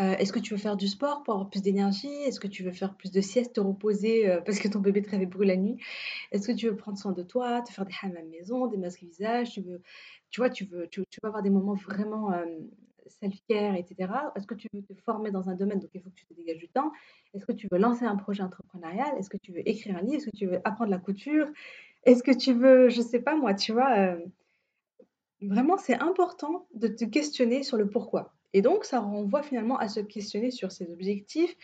Euh, 0.00 0.16
est-ce 0.18 0.32
que 0.32 0.38
tu 0.38 0.54
veux 0.54 0.60
faire 0.60 0.76
du 0.76 0.86
sport 0.86 1.22
pour 1.24 1.34
avoir 1.34 1.50
plus 1.50 1.62
d'énergie? 1.62 2.12
Est-ce 2.24 2.40
que 2.40 2.46
tu 2.46 2.62
veux 2.62 2.72
faire 2.72 2.96
plus 2.96 3.10
de 3.10 3.20
sieste, 3.20 3.54
te 3.54 3.60
reposer, 3.60 4.28
euh, 4.28 4.40
parce 4.46 4.58
que 4.58 4.68
ton 4.68 4.80
bébé 4.80 5.02
te 5.02 5.10
réveille 5.10 5.26
beaucoup 5.26 5.44
la 5.44 5.56
nuit? 5.56 5.76
Est-ce 6.32 6.46
que 6.46 6.52
tu 6.52 6.68
veux 6.68 6.76
prendre 6.76 6.98
soin 6.98 7.12
de 7.12 7.22
toi, 7.22 7.62
te 7.62 7.72
faire 7.72 7.84
des 7.84 7.94
hammams 8.02 8.28
maison, 8.28 8.66
des 8.66 8.76
masques 8.76 9.02
visage? 9.02 9.52
Tu 9.52 9.62
veux 9.62 9.82
tu 10.30 10.40
vois, 10.40 10.50
tu 10.50 10.64
veux 10.64 10.88
tu 10.88 11.00
veux 11.00 11.06
avoir 11.28 11.42
des 11.42 11.50
moments 11.50 11.74
vraiment, 11.74 12.32
self-care 13.08 13.74
et 13.74 13.86
Est-ce 14.36 14.46
que 14.46 14.54
tu 14.54 14.68
veux 14.72 14.82
te 14.82 14.94
former 15.02 15.30
dans 15.30 15.48
un 15.48 15.54
domaine, 15.54 15.80
donc 15.80 15.90
il 15.94 16.02
faut 16.02 16.10
que 16.10 16.14
tu 16.14 16.26
te 16.26 16.34
dégages 16.34 16.58
du 16.58 16.68
temps? 16.68 16.92
Est-ce 17.34 17.46
que 17.46 17.52
tu 17.52 17.68
veux 17.70 17.78
lancer 17.78 18.04
un 18.04 18.16
projet 18.16 18.42
entrepreneurial? 18.42 19.16
Est-ce 19.18 19.30
que 19.30 19.38
tu 19.38 19.52
veux 19.52 19.66
écrire 19.68 19.96
un 19.96 20.02
livre? 20.02 20.16
Est-ce 20.16 20.26
que 20.26 20.36
tu 20.36 20.46
veux 20.46 20.60
apprendre 20.64 20.90
la 20.90 20.98
couture? 20.98 21.48
Est-ce 22.04 22.22
que 22.22 22.32
tu 22.32 22.52
veux, 22.52 22.88
je 22.88 23.00
sais 23.00 23.20
pas 23.20 23.36
moi, 23.36 23.54
tu 23.54 23.72
vois, 23.72 24.16
vraiment 25.40 25.76
c'est 25.76 25.98
important 25.98 26.66
de 26.74 26.88
te 26.88 27.04
questionner 27.04 27.62
sur 27.62 27.76
le 27.76 27.88
pourquoi. 27.88 28.37
Et 28.52 28.62
donc, 28.62 28.84
ça 28.84 29.00
renvoie 29.00 29.42
finalement 29.42 29.78
à 29.78 29.88
se 29.88 30.00
questionner 30.00 30.50
sur 30.50 30.72
ses 30.72 30.90
objectifs, 30.90 31.56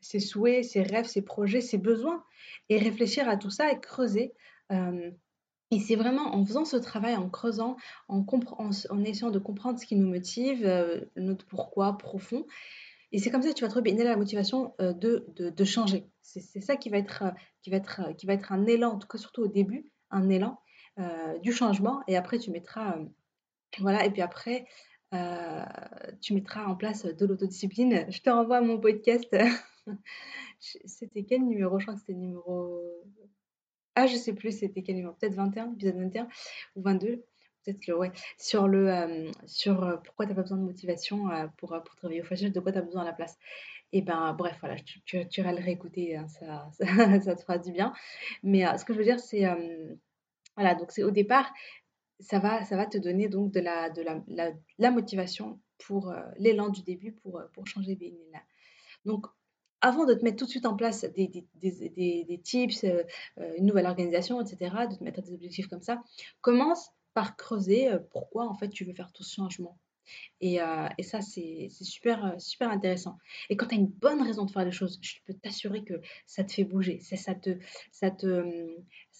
ses 0.00 0.20
souhaits, 0.20 0.64
ses 0.64 0.82
rêves, 0.82 1.06
ses 1.06 1.22
projets, 1.22 1.60
ses 1.60 1.78
besoins, 1.78 2.24
et 2.68 2.78
réfléchir 2.78 3.28
à 3.28 3.36
tout 3.36 3.50
ça 3.50 3.72
et 3.72 3.80
creuser. 3.80 4.32
Euh, 4.72 5.10
et 5.70 5.80
c'est 5.80 5.96
vraiment 5.96 6.34
en 6.34 6.44
faisant 6.46 6.64
ce 6.64 6.76
travail, 6.76 7.16
en 7.16 7.28
creusant, 7.28 7.76
en, 8.08 8.24
essayant 9.04 9.30
de 9.30 9.38
comprendre 9.38 9.78
ce 9.78 9.86
qui 9.86 9.96
nous 9.96 10.08
motive, 10.08 10.64
euh, 10.64 11.00
notre 11.16 11.44
pourquoi 11.46 11.98
profond. 11.98 12.46
Et 13.12 13.18
c'est 13.18 13.30
comme 13.30 13.42
ça 13.42 13.48
que 13.48 13.54
tu 13.54 13.64
vas 13.64 13.70
trouver 13.70 13.92
la 13.92 14.16
motivation 14.16 14.74
euh, 14.80 14.92
de, 14.92 15.26
de, 15.36 15.64
changer. 15.64 16.06
C'est 16.22 16.60
ça 16.60 16.76
qui 16.76 16.90
va, 16.90 16.98
être, 16.98 17.24
qui, 17.62 17.70
va 17.70 17.76
être, 17.78 18.14
qui 18.16 18.26
va 18.26 18.34
être 18.34 18.52
un 18.52 18.66
élan, 18.66 18.92
en 18.92 18.98
tout 18.98 19.08
cas 19.08 19.18
surtout 19.18 19.42
au 19.42 19.48
début, 19.48 19.90
un 20.10 20.28
élan 20.28 20.60
du 21.42 21.52
changement. 21.52 22.02
Et 22.08 22.16
après, 22.16 22.38
tu 22.38 22.50
mettras... 22.50 22.98
voilà, 23.78 24.04
et 24.04 24.10
puis 24.10 24.20
après, 24.20 24.66
euh, 25.14 25.64
tu 26.20 26.34
mettras 26.34 26.66
en 26.66 26.76
place 26.76 27.04
de 27.06 27.26
l'autodiscipline. 27.26 28.06
Je 28.10 28.20
te 28.20 28.30
renvoie 28.30 28.58
à 28.58 28.60
mon 28.60 28.78
podcast. 28.78 29.34
c'était 30.60 31.24
quel 31.24 31.46
numéro? 31.46 31.78
Je 31.78 31.84
crois 31.84 31.94
que 31.94 32.00
c'était 32.00 32.18
numéro. 32.18 32.82
Ah, 33.94 34.06
je 34.06 34.16
sais 34.16 34.34
plus, 34.34 34.58
c'était 34.58 34.82
quel 34.82 34.96
numéro? 34.96 35.14
Peut-être 35.14 35.34
21, 35.34 35.72
épisode 35.72 35.96
21 35.96 36.28
ou 36.76 36.82
22. 36.82 37.24
Peut-être 37.64 37.80
que, 37.80 37.92
ouais. 37.92 38.12
Sur, 38.36 38.68
le, 38.68 38.92
euh, 38.92 39.30
sur 39.46 39.82
euh, 39.82 39.96
pourquoi 39.96 40.26
tu 40.26 40.30
n'as 40.30 40.36
pas 40.36 40.42
besoin 40.42 40.58
de 40.58 40.62
motivation 40.62 41.28
pour, 41.56 41.70
pour 41.70 41.96
travailler 41.96 42.20
au 42.20 42.24
fashion, 42.24 42.50
de 42.50 42.60
quoi 42.60 42.72
tu 42.72 42.78
as 42.78 42.82
besoin 42.82 43.02
à 43.02 43.06
la 43.06 43.12
place? 43.12 43.38
Et 43.92 44.02
ben, 44.02 44.34
bref, 44.34 44.58
voilà, 44.60 44.76
tu, 44.76 45.00
tu, 45.04 45.40
iras 45.40 45.52
le 45.52 45.64
réécouter, 45.64 46.16
hein, 46.16 46.28
ça, 46.28 46.70
ça, 47.22 47.34
te 47.34 47.40
fera 47.40 47.56
du 47.58 47.72
bien. 47.72 47.94
Mais 48.42 48.64
ce 48.76 48.84
que 48.84 48.92
je 48.92 48.98
veux 48.98 49.04
dire, 49.04 49.18
c'est. 49.18 49.44
voilà, 50.56 50.74
donc 50.74 50.92
c'est 50.92 51.02
au 51.02 51.10
départ, 51.10 51.50
ça 52.20 52.38
va, 52.38 52.64
ça 52.64 52.76
va 52.76 52.86
te 52.86 52.98
donner 52.98 53.28
donc 53.28 53.52
de 53.52 53.60
la, 53.60 53.90
de 53.90 54.02
la, 54.02 54.52
la, 54.78 54.90
motivation 54.90 55.60
pour 55.78 56.10
euh, 56.10 56.20
l'élan 56.38 56.68
du 56.68 56.82
début 56.82 57.12
pour, 57.12 57.38
euh, 57.38 57.46
pour 57.52 57.66
changer 57.66 57.96
là. 58.32 58.40
Donc, 59.04 59.26
avant 59.80 60.04
de 60.04 60.14
te 60.14 60.24
mettre 60.24 60.36
tout 60.36 60.44
de 60.44 60.50
suite 60.50 60.66
en 60.66 60.74
place 60.74 61.04
des, 61.04 61.28
des, 61.28 61.46
des, 61.54 62.24
des 62.24 62.40
tips, 62.40 62.84
euh, 62.84 63.04
une 63.56 63.66
nouvelle 63.66 63.86
organisation, 63.86 64.40
etc., 64.40 64.74
de 64.90 64.96
te 64.96 65.04
mettre 65.04 65.22
des 65.22 65.32
objectifs 65.32 65.68
comme 65.68 65.82
ça, 65.82 66.02
commence 66.40 66.90
par 67.14 67.36
creuser 67.36 67.90
pourquoi 68.10 68.48
en 68.48 68.54
fait 68.54 68.68
tu 68.68 68.84
veux 68.84 68.92
faire 68.92 69.12
tout 69.12 69.22
ce 69.22 69.36
changement. 69.36 69.78
Et, 70.40 70.58
et 70.98 71.02
ça, 71.02 71.20
c'est 71.20 71.68
super, 71.70 72.34
super 72.38 72.70
intéressant. 72.70 73.18
Et 73.50 73.56
quand 73.56 73.66
tu 73.66 73.74
as 73.74 73.78
une 73.78 73.88
bonne 73.88 74.22
raison 74.22 74.46
de 74.46 74.50
faire 74.50 74.64
les 74.64 74.72
choses, 74.72 74.98
je 75.02 75.16
peux 75.26 75.34
t'assurer 75.34 75.84
que 75.84 76.00
ça 76.26 76.44
te 76.44 76.52
fait 76.52 76.64
bouger. 76.64 77.00
Ça 77.00 77.34
te, 77.34 77.58
ça 77.92 78.10
te, 78.10 78.74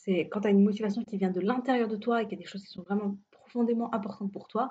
c'est 0.05 0.29
quand 0.29 0.41
tu 0.41 0.49
as 0.49 0.51
une 0.51 0.63
motivation 0.63 1.03
qui 1.05 1.17
vient 1.17 1.31
de 1.31 1.41
l'intérieur 1.41 1.89
de 1.89 1.97
toi 1.97 2.23
et 2.23 2.25
qu'il 2.27 2.39
y 2.39 2.41
a 2.41 2.45
des 2.45 2.49
choses 2.49 2.63
qui 2.63 2.73
sont 2.73 2.83
vraiment 2.83 3.17
profondément 3.31 3.93
importantes 3.95 4.33
pour 4.33 4.49
toi, 4.49 4.71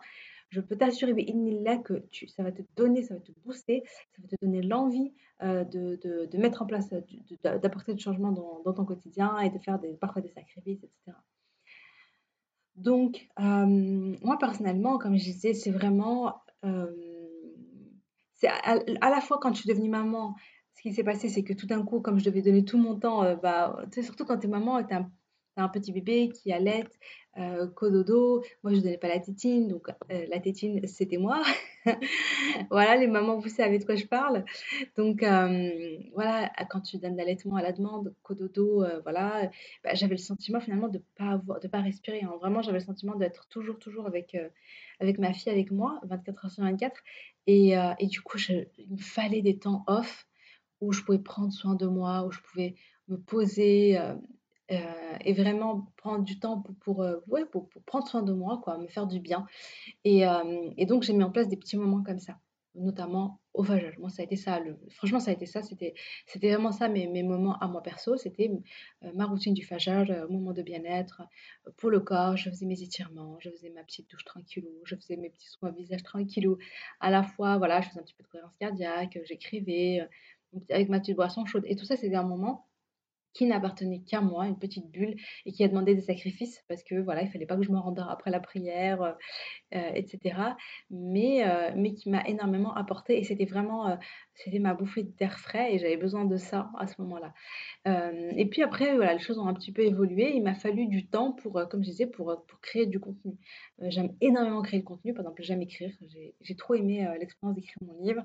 je 0.50 0.62
peux 0.62 0.78
t'assurer, 0.78 1.14
là, 1.62 1.78
que 1.78 2.06
tu, 2.10 2.28
ça 2.28 2.44
va 2.44 2.52
te 2.52 2.62
donner, 2.76 3.04
ça 3.04 3.16
va 3.16 3.20
te 3.20 3.32
booster, 3.44 3.84
ça 4.16 4.22
va 4.22 4.28
te 4.30 4.36
donner 4.46 4.62
l'envie 4.62 5.14
euh, 5.44 5.64
de, 5.66 6.00
de, 6.02 6.38
mettre 6.38 6.62
en 6.62 6.66
place, 6.66 6.90
d'apporter 7.44 7.94
du 7.94 8.02
changement 8.02 8.32
dans, 8.32 8.74
ton 8.74 8.86
quotidien 8.86 9.38
et 9.40 9.50
de 9.50 9.60
faire 9.60 9.80
des, 9.80 9.94
parfois 9.94 10.22
des 10.22 10.30
sacrifices, 10.30 10.84
etc. 10.84 11.18
Donc, 12.76 13.28
euh, 13.40 14.16
moi 14.22 14.38
personnellement, 14.38 14.98
comme 14.98 15.18
je 15.18 15.24
disais, 15.24 15.54
c'est 15.54 15.72
vraiment. 15.72 16.42
Euh, 16.64 16.88
c'est 18.36 18.48
à, 18.48 19.10
la 19.10 19.20
fois 19.20 19.40
quand 19.42 19.52
je 19.54 19.62
suis 19.62 19.70
devenue 19.70 19.90
maman, 19.90 20.36
ce 20.78 20.82
qui 20.84 20.94
s'est 20.94 21.04
passé, 21.04 21.28
c'est 21.28 21.44
que 21.44 21.54
tout 21.54 21.66
d'un 21.66 21.84
coup, 21.84 22.00
comme 22.02 22.20
je 22.20 22.26
devais 22.26 22.42
donner 22.42 22.64
tout 22.64 22.78
mon 22.78 23.00
temps, 23.00 23.36
bah, 23.42 23.84
surtout 23.92 24.26
quand 24.26 24.38
tu 24.38 24.48
es 24.48 24.50
maman, 24.50 24.84
tu 24.84 24.94
as, 24.94 25.10
un 25.58 25.70
petit 25.70 25.92
bébé 25.92 26.30
qui 26.30 26.52
allait, 26.52 26.86
euh, 27.38 27.68
cododo. 27.68 28.44
Moi, 28.64 28.74
je 28.74 28.78
ne 28.78 28.82
donnais 28.82 28.98
pas 28.98 29.08
la 29.08 29.20
tétine, 29.20 29.68
donc 29.68 29.90
euh, 30.12 30.26
la 30.30 30.40
tétine, 30.40 30.86
c'était 30.88 31.18
moi. 31.18 31.42
voilà, 32.72 32.96
les 32.96 33.08
mamans, 33.08 33.38
vous 33.38 33.50
savez 33.50 33.80
de 33.80 33.86
quoi 33.86 33.96
je 33.96 34.06
parle. 34.06 34.44
Donc, 34.96 35.24
euh, 35.24 35.98
voilà, 36.14 36.52
quand 36.70 36.82
tu 36.82 36.98
donnes 36.98 37.16
l'allaitement 37.16 37.56
à 37.56 37.62
la 37.62 37.72
demande, 37.72 38.14
cododo, 38.24 38.84
voilà, 39.04 39.50
bah, 39.84 39.94
j'avais 39.94 40.16
le 40.16 40.22
sentiment 40.22 40.60
finalement 40.60 40.88
de 40.88 41.02
pas, 41.16 41.42
de 41.62 41.68
pas 41.68 41.82
respirer. 41.82 42.22
Hein. 42.24 42.34
Vraiment, 42.40 42.62
j'avais 42.62 42.80
le 42.80 42.86
sentiment 42.86 43.16
d'être 43.16 43.48
toujours, 43.50 43.78
toujours 43.80 44.08
avec, 44.08 44.36
avec 45.00 45.20
ma 45.20 45.34
fille, 45.34 45.52
avec 45.52 45.72
moi, 45.72 46.00
24 46.04 46.46
heures 46.46 46.52
sur 46.52 46.64
24. 46.64 47.02
Et, 47.48 47.74
et 48.00 48.08
du 48.08 48.22
coup, 48.22 48.38
il 48.50 48.92
me 48.92 48.98
fallait 48.98 49.42
des 49.42 49.58
temps 49.58 49.84
off 49.88 50.27
où 50.82 50.92
je 50.92 51.02
pouvais 51.04 51.20
prendre 51.20 51.52
soin 51.52 51.76
de 51.76 51.88
moi, 51.88 52.26
où 52.26 52.32
je 52.32 52.40
pouvais 52.42 52.76
me 53.08 53.18
poser, 53.18 53.98
euh, 54.72 55.18
et 55.22 55.34
vraiment 55.34 55.94
prendre 55.96 56.26
du 56.26 56.40
temps 56.40 56.62
euh, 56.90 57.22
pour, 57.52 57.70
prendre 57.86 58.08
soin 58.08 58.22
de 58.22 58.34
moi, 58.34 58.60
quoi, 58.62 58.78
me 58.78 58.88
faire 58.88 59.08
du 59.08 59.20
bien. 59.20 59.46
Et, 60.04 60.28
euh, 60.28 60.86
donc, 60.86 61.04
j'ai 61.04 61.14
mis 61.14 61.24
en 61.24 61.32
place 61.32 61.48
des 61.48 61.56
petits 61.56 61.78
moments 61.78 62.04
comme 62.04 62.20
ça, 62.20 62.38
notamment 62.76 63.40
au 63.54 63.64
phagage. 63.64 63.98
Moi, 63.98 64.10
ça 64.10 64.24
a 64.24 64.26
été 64.26 64.36
ça. 64.36 64.60
Franchement, 64.90 65.22
ça 65.22 65.32
a 65.32 65.34
été 65.34 65.46
ça. 65.46 65.64
C'était, 65.64 65.94
c'était 66.26 66.52
vraiment 66.52 66.74
ça, 66.74 66.90
mes, 66.90 67.24
moments 67.24 67.58
à 67.60 67.68
moi 67.70 67.82
perso. 67.82 68.18
C'était 68.18 68.52
ma 69.16 69.26
routine 69.26 69.54
du 69.54 69.64
phagage, 69.64 70.14
moment 70.30 70.52
de 70.52 70.62
bien-être 70.62 71.22
pour 71.78 71.90
le 71.90 72.02
corps. 72.02 72.36
Je 72.36 72.50
faisais 72.50 72.66
mes 72.66 72.82
étirements, 72.84 73.38
je 73.40 73.50
faisais 73.50 73.70
ma 73.70 73.84
petite 73.84 74.10
douche 74.12 74.26
tranquillou, 74.26 74.70
je 74.84 74.96
faisais 74.98 75.16
mes 75.16 75.30
petits 75.30 75.48
soins 75.48 75.72
visage 75.72 76.04
tranquillou. 76.04 76.58
À 77.00 77.10
la 77.10 77.24
fois, 77.24 77.58
voilà, 77.58 77.80
je 77.80 77.88
faisais 77.88 78.02
un 78.02 78.04
petit 78.04 78.16
peu 78.16 78.24
de 78.24 78.28
cohérence 78.28 78.58
cardiaque, 78.58 79.18
j'écrivais 79.24 80.08
avec 80.70 80.90
ma 80.90 81.00
petite 81.00 81.16
boisson 81.16 81.46
chaude. 81.46 81.64
Et 81.68 81.76
tout 81.76 81.86
ça, 81.86 81.96
c'était 81.96 82.16
un 82.16 82.24
moment 82.24 82.68
qui 83.38 83.46
n'appartenait 83.46 84.00
qu'à 84.00 84.20
moi, 84.20 84.48
une 84.48 84.58
petite 84.58 84.90
bulle, 84.90 85.16
et 85.46 85.52
qui 85.52 85.64
a 85.64 85.68
demandé 85.68 85.94
des 85.94 86.02
sacrifices 86.02 86.64
parce 86.68 86.84
que 86.84 86.96
voilà, 86.96 87.22
il 87.22 87.30
fallait 87.30 87.46
pas 87.46 87.56
que 87.56 87.62
je 87.62 87.72
me 87.72 87.78
rendors 87.78 88.10
après 88.10 88.32
la 88.32 88.40
prière, 88.40 89.02
euh, 89.04 89.12
euh, 89.76 89.92
etc. 89.94 90.40
Mais, 90.90 91.48
euh, 91.48 91.72
mais 91.76 91.94
qui 91.94 92.10
m'a 92.10 92.28
énormément 92.28 92.74
apporté 92.74 93.20
et 93.20 93.24
c'était 93.24 93.46
vraiment, 93.46 93.98
c'était 94.34 94.58
ma 94.58 94.74
bouffée 94.74 95.04
d'air 95.04 95.40
frais 95.40 95.74
et 95.74 95.78
j'avais 95.78 95.98
besoin 95.98 96.26
de 96.26 96.36
ça 96.36 96.72
à 96.80 96.88
ce 96.88 97.00
moment-là. 97.02 97.34
et 98.36 98.46
puis 98.50 98.64
après, 98.64 98.96
voilà, 98.96 99.14
les 99.14 99.20
choses 99.20 99.38
ont 99.38 99.48
un 99.48 99.54
petit 99.54 99.72
peu 99.72 99.84
évolué. 99.84 100.36
Il 100.36 100.42
m'a 100.42 100.56
fallu 100.56 100.88
du 100.88 101.08
temps 101.08 101.32
pour, 101.34 101.54
comme 101.70 101.84
je 101.84 101.90
disais, 101.90 102.08
pour, 102.08 102.44
pour 102.48 102.60
créer 102.60 102.88
du 102.88 103.00
contenu. 103.00 103.34
j'aime 103.82 104.16
énormément 104.20 104.64
créer 104.64 104.80
le 104.80 104.86
contenu. 104.86 105.14
Par 105.14 105.22
exemple, 105.22 105.44
j'aime 105.44 105.62
écrire. 105.62 105.92
J'ai 106.42 106.56
trop 106.56 106.74
aimé 106.74 107.08
l'expérience 107.20 107.56
d'écrire 107.56 107.78
mon 107.82 108.02
livre. 108.02 108.24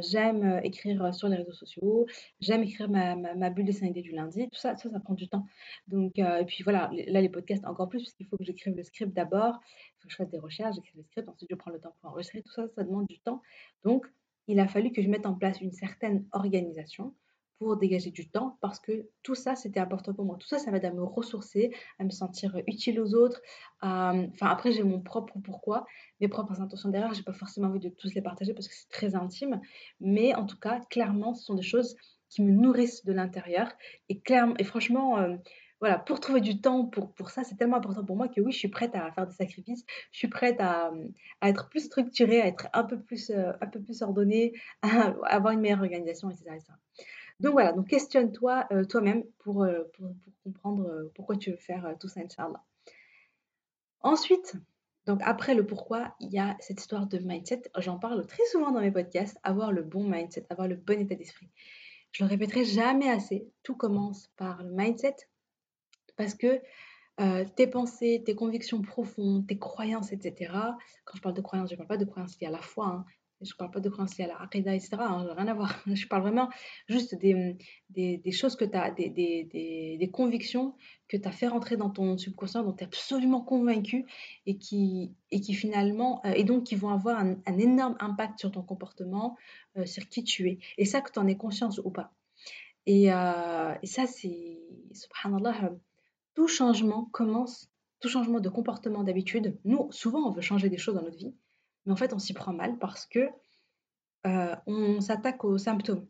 J'aime 0.00 0.60
écrire 0.64 1.14
sur 1.14 1.28
les 1.28 1.36
réseaux 1.36 1.52
sociaux, 1.52 2.06
j'aime 2.40 2.64
écrire 2.64 2.90
ma, 2.90 3.14
ma, 3.14 3.50
bulle 3.50 3.66
de 3.66 3.84
idées 3.84 4.02
du 4.02 4.10
lundi, 4.10 4.48
tout 4.48 4.58
ça, 4.58 4.76
ça, 4.76 5.00
prend 5.00 5.14
du 5.14 5.28
temps. 5.28 5.46
Donc, 5.86 6.18
et 6.18 6.44
puis 6.46 6.64
voilà, 6.64 6.90
là, 7.06 7.20
les 7.20 7.28
podcasts 7.28 7.64
encore 7.64 7.88
plus, 7.88 8.00
puisqu'il 8.00 8.26
faut 8.26 8.36
que 8.36 8.44
j'écrive 8.44 8.74
le 8.74 8.82
script 8.82 9.14
d'abord, 9.14 9.60
il 9.62 10.00
faut 10.00 10.08
que 10.08 10.12
je 10.12 10.16
fasse 10.16 10.30
des 10.30 10.38
recherches, 10.38 10.74
j'écrive 10.74 10.96
le 10.96 11.04
script, 11.04 11.28
ensuite 11.28 11.48
je 11.50 11.54
prends 11.54 11.70
le 11.70 11.78
temps 11.78 11.94
pour 12.00 12.10
enregistrer, 12.10 12.42
tout 12.42 12.50
ça, 12.50 12.66
ça 12.74 12.82
demande 12.82 13.06
du 13.06 13.20
temps. 13.20 13.40
Donc, 13.84 14.04
il 14.48 14.58
a 14.58 14.66
fallu 14.66 14.90
que 14.90 15.02
je 15.02 15.08
mette 15.08 15.26
en 15.26 15.34
place 15.34 15.60
une 15.60 15.72
certaine 15.72 16.26
organisation 16.32 17.14
pour 17.58 17.76
dégager 17.76 18.10
du 18.10 18.28
temps 18.28 18.56
parce 18.60 18.78
que 18.78 19.08
tout 19.22 19.34
ça, 19.34 19.56
c'était 19.56 19.80
important 19.80 20.14
pour 20.14 20.24
moi. 20.24 20.36
Tout 20.38 20.46
ça, 20.46 20.58
ça 20.58 20.70
m'aide 20.70 20.84
à 20.84 20.92
me 20.92 21.02
ressourcer, 21.02 21.74
à 21.98 22.04
me 22.04 22.10
sentir 22.10 22.56
utile 22.66 23.00
aux 23.00 23.14
autres. 23.14 23.40
Enfin, 23.80 24.28
après, 24.40 24.72
j'ai 24.72 24.82
mon 24.82 25.00
propre 25.00 25.38
pourquoi, 25.42 25.86
mes 26.20 26.28
propres 26.28 26.60
intentions 26.60 26.88
derrière. 26.88 27.12
J'ai 27.14 27.22
pas 27.22 27.32
forcément 27.32 27.68
envie 27.68 27.80
de 27.80 27.88
tous 27.88 28.14
les 28.14 28.22
partager 28.22 28.54
parce 28.54 28.68
que 28.68 28.74
c'est 28.74 28.88
très 28.88 29.14
intime. 29.14 29.60
Mais 30.00 30.34
en 30.34 30.46
tout 30.46 30.58
cas, 30.58 30.80
clairement, 30.90 31.34
ce 31.34 31.44
sont 31.44 31.54
des 31.54 31.62
choses 31.62 31.96
qui 32.28 32.42
me 32.42 32.52
nourrissent 32.52 33.04
de 33.04 33.12
l'intérieur. 33.12 33.72
Et, 34.08 34.20
clairement, 34.20 34.54
et 34.58 34.64
franchement, 34.64 35.18
euh, 35.18 35.36
voilà, 35.80 35.98
pour 35.98 36.20
trouver 36.20 36.40
du 36.40 36.60
temps 36.60 36.86
pour, 36.86 37.12
pour 37.14 37.30
ça, 37.30 37.44
c'est 37.44 37.56
tellement 37.56 37.76
important 37.76 38.04
pour 38.04 38.16
moi 38.16 38.28
que 38.28 38.40
oui, 38.40 38.52
je 38.52 38.58
suis 38.58 38.68
prête 38.68 38.94
à 38.94 39.12
faire 39.12 39.26
des 39.26 39.34
sacrifices, 39.34 39.84
je 40.10 40.18
suis 40.18 40.28
prête 40.28 40.60
à, 40.60 40.92
à 41.40 41.48
être 41.48 41.68
plus 41.68 41.84
structurée, 41.84 42.40
à 42.40 42.46
être 42.46 42.68
un 42.72 42.84
peu 42.84 43.00
plus, 43.00 43.30
euh, 43.30 43.52
un 43.60 43.66
peu 43.66 43.80
plus 43.80 44.02
ordonnée, 44.02 44.52
à 44.82 45.14
avoir 45.24 45.52
une 45.54 45.60
meilleure 45.60 45.80
organisation, 45.80 46.30
etc. 46.30 46.46
etc. 46.56 46.72
Donc 47.40 47.52
voilà, 47.52 47.72
donc 47.72 47.86
questionne-toi 47.86 48.66
euh, 48.72 48.84
toi-même 48.84 49.24
pour, 49.38 49.62
euh, 49.62 49.84
comprendre 50.42 50.86
euh, 50.88 51.12
pourquoi 51.14 51.36
tu 51.36 51.50
veux 51.52 51.56
faire 51.56 51.94
tout 52.00 52.08
ça, 52.08 52.20
Inch'Allah. 52.20 52.64
Ensuite, 54.00 54.54
donc 55.06 55.20
après 55.22 55.54
le 55.54 55.64
pourquoi, 55.64 56.14
il 56.20 56.30
y 56.30 56.38
a 56.38 56.56
cette 56.58 56.80
histoire 56.80 57.06
de 57.06 57.18
mindset. 57.18 57.62
J'en 57.78 57.98
parle 57.98 58.26
très 58.26 58.44
souvent 58.50 58.72
dans 58.72 58.80
mes 58.80 58.90
podcasts, 58.90 59.38
avoir 59.44 59.72
le 59.72 59.82
bon 59.82 60.04
mindset, 60.04 60.46
avoir 60.50 60.66
le 60.66 60.76
bon 60.76 61.00
état 61.00 61.14
d'esprit. 61.14 61.48
Je 62.10 62.24
le 62.24 62.28
répéterai 62.28 62.64
jamais 62.64 63.10
assez, 63.10 63.48
tout 63.62 63.76
commence 63.76 64.28
par 64.36 64.62
le 64.62 64.70
mindset 64.70 65.16
parce 66.16 66.34
que 66.34 66.60
tes 67.56 67.66
pensées, 67.66 68.22
tes 68.24 68.36
convictions 68.36 68.80
profondes, 68.80 69.46
tes 69.46 69.58
croyances, 69.58 70.12
etc. 70.12 70.52
Quand 71.04 71.16
je 71.16 71.20
parle 71.20 71.34
de 71.34 71.40
croyances, 71.40 71.70
je 71.70 71.74
ne 71.74 71.78
parle 71.78 71.88
pas 71.88 71.96
de 71.96 72.04
croyances 72.04 72.40
liées 72.40 72.46
à 72.46 72.52
la 72.52 72.62
foi, 72.62 72.86
hein, 72.86 73.04
je 73.40 73.52
ne 73.52 73.56
parle 73.56 73.70
pas 73.70 73.80
de 73.80 73.88
croyances 73.88 74.18
à 74.18 74.26
la 74.26 74.40
aqidah, 74.40 74.74
etc. 74.74 74.96
Hein, 74.98 75.28
rien 75.36 75.46
à 75.46 75.54
voir. 75.54 75.80
Je 75.86 76.06
parle 76.06 76.22
vraiment 76.22 76.48
juste 76.88 77.14
des, 77.14 77.56
des, 77.90 78.32
choses 78.32 78.56
que 78.56 78.64
tu 78.64 78.76
as, 78.76 78.90
des, 78.90 79.08
des, 79.08 80.10
convictions 80.12 80.74
que 81.06 81.16
tu 81.16 81.28
as 81.28 81.32
fait 81.32 81.46
rentrer 81.46 81.76
dans 81.76 81.90
ton 81.90 82.18
subconscient, 82.18 82.64
dont 82.64 82.72
tu 82.72 82.82
es 82.82 82.86
absolument 82.86 83.40
convaincu 83.40 84.06
et 84.46 84.58
qui, 84.58 85.12
et 85.30 85.40
qui 85.40 85.54
finalement, 85.54 86.20
euh, 86.24 86.32
et 86.32 86.44
donc 86.44 86.64
qui 86.64 86.74
vont 86.74 86.90
avoir 86.90 87.18
un, 87.20 87.58
énorme 87.58 87.96
impact 88.00 88.40
sur 88.40 88.50
ton 88.50 88.62
comportement, 88.62 89.36
euh, 89.76 89.86
sur 89.86 90.08
qui 90.08 90.24
tu 90.24 90.48
es. 90.48 90.58
Et 90.76 90.84
ça, 90.84 91.00
que 91.00 91.12
tu 91.12 91.18
en 91.18 91.26
aies 91.28 91.36
conscience 91.36 91.78
ou 91.78 91.90
pas. 91.90 92.12
Et, 92.86 93.12
euh, 93.12 93.74
et 93.82 93.86
ça, 93.86 94.06
c'est, 94.06 94.58
subhanallah, 94.92 95.72
tout 96.34 96.48
changement 96.48 97.04
commence, 97.12 97.70
tout 98.00 98.08
changement 98.08 98.40
de 98.40 98.48
comportement 98.48 99.04
d'habitude. 99.04 99.58
Nous, 99.64 99.90
souvent, 99.92 100.28
on 100.28 100.32
veut 100.32 100.40
changer 100.40 100.68
des 100.68 100.78
choses 100.78 100.94
dans 100.94 101.02
notre 101.02 101.18
vie 101.18 101.34
mais 101.88 101.94
en 101.94 101.96
fait, 101.96 102.12
on 102.12 102.18
s'y 102.18 102.34
prend 102.34 102.52
mal 102.52 102.78
parce 102.78 103.06
que 103.06 103.30
euh, 104.26 104.54
on 104.66 105.00
s'attaque 105.00 105.42
aux 105.44 105.56
symptômes. 105.56 106.06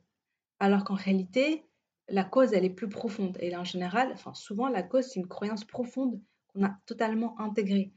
Alors 0.58 0.82
qu'en 0.82 0.96
réalité, 0.96 1.64
la 2.08 2.24
cause, 2.24 2.52
elle 2.52 2.64
est 2.64 2.70
plus 2.70 2.88
profonde. 2.88 3.38
Et 3.40 3.54
en 3.56 3.62
général, 3.62 4.10
enfin 4.12 4.34
souvent, 4.34 4.68
la 4.68 4.82
cause, 4.82 5.04
c'est 5.04 5.20
une 5.20 5.28
croyance 5.28 5.64
profonde 5.64 6.20
qu'on 6.48 6.64
a 6.64 6.76
totalement 6.84 7.38
intégrée. 7.40 7.92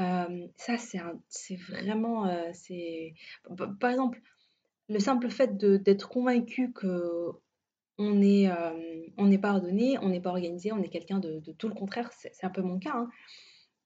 Euh, 0.00 0.48
ça, 0.56 0.76
c'est 0.76 1.56
vraiment... 1.68 2.26
Euh, 2.26 2.50
c'est 2.52 3.14
Par 3.78 3.90
exemple, 3.90 4.20
le 4.88 4.98
simple 4.98 5.30
fait 5.30 5.56
d'être 5.56 6.08
convaincu 6.08 6.72
que 6.72 7.30
on 7.96 8.20
est, 8.22 8.50
on 9.16 9.26
n'est 9.26 9.38
pas 9.38 9.52
ordonné, 9.52 9.98
on 9.98 10.08
n'est 10.08 10.20
pas 10.20 10.30
organisé, 10.30 10.72
on 10.72 10.82
est 10.82 10.88
quelqu'un 10.88 11.20
de, 11.20 11.40
tout 11.58 11.68
le 11.68 11.74
contraire, 11.74 12.10
c'est 12.12 12.42
un 12.42 12.50
peu 12.50 12.60
mon 12.60 12.80
cas. 12.80 12.94
Hein. 12.96 13.08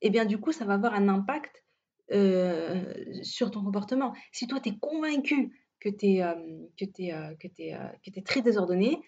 Et 0.00 0.06
eh 0.06 0.10
bien 0.10 0.24
du 0.24 0.38
coup, 0.38 0.50
ça 0.50 0.64
va 0.64 0.74
avoir 0.74 0.94
un 0.94 1.08
impact 1.08 1.62
euh, 2.10 3.22
sur 3.22 3.50
ton 3.50 3.62
comportement. 3.62 4.14
Si 4.32 4.46
toi, 4.46 4.60
tu 4.60 4.70
es 4.70 4.78
convaincu 4.78 5.52
que 5.78 5.90
tu 5.90 6.06
es, 6.06 6.22
euh, 6.22 6.34
euh, 6.80 8.20
très 8.24 8.40
désordonné, 8.40 9.02